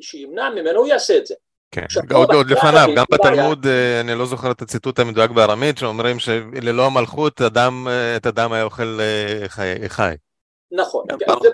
שימנע 0.00 0.50
ממנו, 0.50 0.78
הוא 0.78 0.86
יעשה 0.86 1.18
את 1.18 1.26
זה. 1.26 1.34
כן, 1.76 2.14
עוד, 2.14 2.32
עוד 2.32 2.50
לפניו, 2.50 2.88
גם 2.96 3.04
בתלמוד, 3.10 3.66
אה, 3.66 4.00
אני 4.00 4.14
לא 4.14 4.26
זוכר 4.26 4.50
את 4.50 4.62
הציטוט 4.62 4.98
המדויק 4.98 5.30
בארמית, 5.30 5.78
שאומרים 5.78 6.18
שללא 6.18 6.86
המלכות 6.86 7.40
אדם, 7.40 7.88
אה, 7.88 8.16
את 8.16 8.26
אדם 8.26 8.52
היה 8.52 8.64
אוכל 8.64 8.98
אה, 9.00 9.48
חי. 9.48 9.88
חי. 9.88 10.14
נכון, 10.70 11.04
כן, 11.08 11.26
זה, 11.42 11.48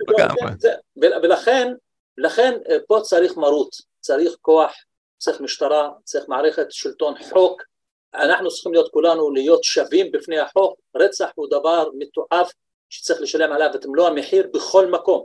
זה, 0.58 0.68
זה, 0.94 1.08
ולכן 1.22 1.72
לכן 2.18 2.58
פה 2.86 3.00
צריך 3.02 3.36
מרות, 3.36 3.76
צריך 4.00 4.32
כוח, 4.40 4.72
צריך 5.18 5.40
משטרה, 5.40 5.88
צריך 6.04 6.24
מערכת 6.28 6.66
שלטון 6.70 7.14
חוק, 7.30 7.62
אנחנו 8.14 8.50
צריכים 8.50 8.72
להיות 8.72 8.90
כולנו 8.92 9.30
להיות 9.30 9.64
שווים 9.64 10.12
בפני 10.12 10.38
החוק, 10.38 10.80
רצח 10.96 11.30
הוא 11.34 11.46
דבר 11.50 11.88
מתועב 11.98 12.46
שצריך 12.90 13.20
לשלם 13.20 13.52
עליו 13.52 13.70
את 13.74 13.86
מלוא 13.86 14.08
המחיר 14.08 14.46
בכל 14.54 14.86
מקום, 14.86 15.24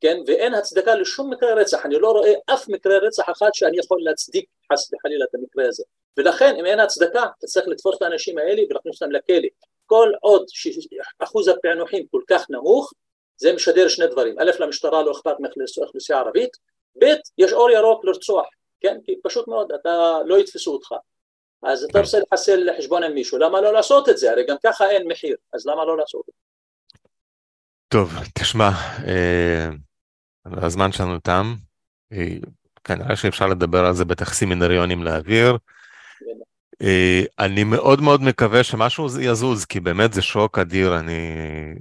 כן, 0.00 0.16
ואין 0.26 0.54
הצדקה 0.54 0.94
לשום 0.94 1.30
מקרה 1.30 1.54
רצח, 1.54 1.86
אני 1.86 1.98
לא 1.98 2.10
רואה 2.10 2.32
אף 2.46 2.68
מקרה 2.68 2.98
רצח 2.98 3.24
אחד 3.30 3.50
שאני 3.52 3.78
יכול 3.78 3.98
להצדיק 4.02 4.44
חס 4.72 4.92
וחלילה 4.92 5.24
את 5.24 5.34
המקרה 5.34 5.68
הזה, 5.68 5.84
ולכן 6.16 6.56
אם 6.56 6.66
אין 6.66 6.80
הצדקה 6.80 7.22
אתה 7.38 7.46
צריך 7.46 7.68
לתפוס 7.68 7.96
את 7.96 8.02
האנשים 8.02 8.38
האלה 8.38 8.62
ולהכניס 8.70 9.02
אותם 9.02 9.12
לכלא, 9.12 9.48
כל 9.86 10.12
עוד 10.20 10.44
שאחוז 10.48 11.48
הפענוחים 11.48 12.06
כל 12.10 12.20
כך 12.26 12.46
נמוך, 12.50 12.92
זה 13.36 13.52
משדר 13.52 13.88
שני 13.88 14.06
דברים, 14.06 14.36
א' 14.38 14.50
למשטרה 14.58 15.02
לא 15.02 15.12
אכפת 15.12 15.36
מאוכלוסייה 15.40 16.18
ערבית, 16.18 16.56
ב' 17.02 17.04
יש 17.38 17.52
אור 17.52 17.70
ירוק 17.70 18.04
לרצוח, 18.04 18.46
כן, 18.80 18.98
כי 19.04 19.14
פשוט 19.22 19.48
מאוד, 19.48 19.72
אתה 19.72 20.18
לא 20.24 20.38
יתפסו 20.38 20.72
אותך, 20.72 20.94
אז 21.62 21.84
אתה 21.84 22.00
רוצה 22.00 22.18
לחסל 22.18 22.70
לחשבון 22.70 23.02
עם 23.02 23.14
מישהו, 23.14 23.38
למה 23.38 23.60
לא 23.60 23.72
לעשות 23.72 24.08
את 24.08 24.18
זה? 24.18 24.30
הרי 24.30 24.46
גם 24.46 24.56
ככה 24.64 24.90
אין 24.90 25.08
מחיר, 25.08 25.36
אז 25.52 25.66
למה 25.66 25.84
לא 25.84 25.96
לעשות 25.96 26.24
את 26.28 26.34
זה? 26.34 26.40
טוב, 27.88 28.10
תשמע, 28.38 28.70
אה, 29.08 29.68
הזמן 30.46 30.92
שלנו 30.92 31.18
תם, 31.18 31.54
אה, 32.12 32.36
כנראה 32.84 33.16
שאפשר 33.16 33.46
לדבר 33.46 33.84
על 33.84 33.94
זה 33.94 34.04
בטח 34.04 34.34
סמינריונים 34.34 35.02
לאוויר. 35.02 35.56
אה, 36.82 37.22
אני 37.38 37.64
מאוד 37.64 38.00
מאוד 38.00 38.22
מקווה 38.22 38.62
שמשהו 38.62 39.06
יזוז, 39.20 39.64
כי 39.64 39.80
באמת 39.80 40.12
זה 40.12 40.22
שוק 40.22 40.58
אדיר, 40.58 40.98
אני, 40.98 41.18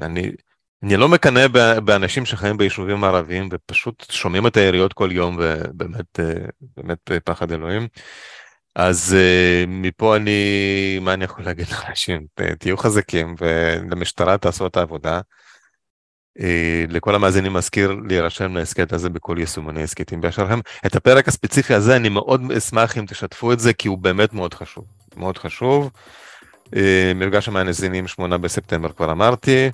אני, 0.02 0.32
אני 0.84 0.98
לא 0.98 1.10
מקנא 1.10 1.48
באנשים 1.84 2.26
שחיים 2.26 2.58
ביישובים 2.58 3.04
ערביים 3.04 3.50
ופשוט 3.52 4.06
שומעים 4.12 4.48
את 4.48 4.58
היריות 4.58 4.94
כל 4.94 5.10
יום 5.12 5.38
ובאמת 5.40 6.20
באמת 6.78 7.12
פחד 7.24 7.52
אלוהים. 7.52 7.88
אז 8.76 9.16
מפה 9.68 10.16
אני, 10.16 11.00
מה 11.02 11.14
אני 11.14 11.24
יכול 11.24 11.46
להגיד 11.46 11.66
לאנשים? 11.72 12.26
תהיו 12.60 12.78
חזקים 12.78 13.36
ולמשטרה 13.40 14.38
תעשו 14.38 14.68
את 14.68 14.78
העבודה. 14.78 15.22
אה, 16.40 16.86
לכל 16.90 17.16
המאזינים 17.16 17.54
מזכיר 17.54 17.96
להירשם 18.10 18.56
להסכת 18.56 18.94
הזה 18.94 19.10
בכל 19.10 19.36
יישומוני 19.40 19.84
הסכתים 19.84 20.22
באשר 20.22 20.52
הם. 20.52 20.62
את 20.86 20.96
הפרק 20.96 21.28
הספציפי 21.28 21.74
הזה 21.74 21.96
אני 21.96 22.10
מאוד 22.10 22.52
אשמח 22.58 22.98
אם 22.98 23.06
תשתפו 23.06 23.54
את 23.54 23.60
זה, 23.60 23.74
כי 23.74 23.88
הוא 23.88 23.98
באמת 23.98 24.34
מאוד 24.34 24.54
חשוב. 24.54 24.86
מאוד 25.18 25.38
חשוב. 25.38 25.92
אה, 26.76 27.12
מפגש 27.16 27.48
המאזינים 27.48 28.08
שמונה 28.08 28.38
בספטמבר 28.38 28.92
כבר 28.92 29.12
אמרתי. 29.12 29.72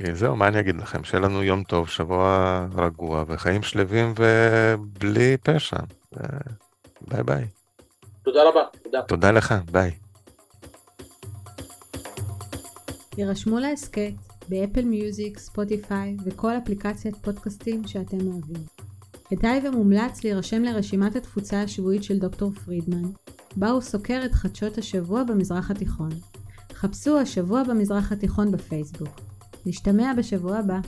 אה, 0.00 0.14
זהו, 0.14 0.36
מה 0.36 0.48
אני 0.48 0.60
אגיד 0.60 0.76
לכם? 0.76 1.04
שיהיה 1.04 1.22
לנו 1.22 1.42
יום 1.42 1.62
טוב, 1.62 1.88
שבוע 1.88 2.66
רגוע 2.76 3.24
וחיים 3.26 3.62
שלווים 3.62 4.14
ובלי 4.16 5.36
פשע. 5.36 5.76
ביי 7.00 7.22
ביי. 7.22 7.44
תודה 8.22 8.48
רבה, 8.48 8.62
תודה. 8.82 9.02
תודה 9.02 9.30
לך, 9.30 9.54
ביי. 9.70 9.90
הירשמו 13.18 13.58
להסכת 13.58 14.27
ב 14.48 14.54
Apple 14.54 14.84
Music, 14.84 15.38
Spotify 15.38 16.16
וכל 16.24 16.52
אפליקציית 16.58 17.16
פודקאסטים 17.16 17.86
שאתם 17.86 18.26
אוהבים. 18.26 18.64
כדאי 19.28 19.68
ומומלץ 19.68 20.24
להירשם 20.24 20.62
לרשימת 20.62 21.16
התפוצה 21.16 21.62
השבועית 21.62 22.02
של 22.02 22.18
דוקטור 22.18 22.52
פרידמן, 22.52 23.10
בה 23.56 23.70
הוא 23.70 23.80
סוקר 23.80 24.20
את 24.24 24.32
חדשות 24.32 24.78
השבוע 24.78 25.24
במזרח 25.24 25.70
התיכון. 25.70 26.10
חפשו 26.72 27.18
השבוע 27.18 27.62
במזרח 27.62 28.12
התיכון 28.12 28.52
בפייסבוק. 28.52 29.20
נשתמע 29.66 30.12
בשבוע 30.18 30.56
הבא. 30.56 30.78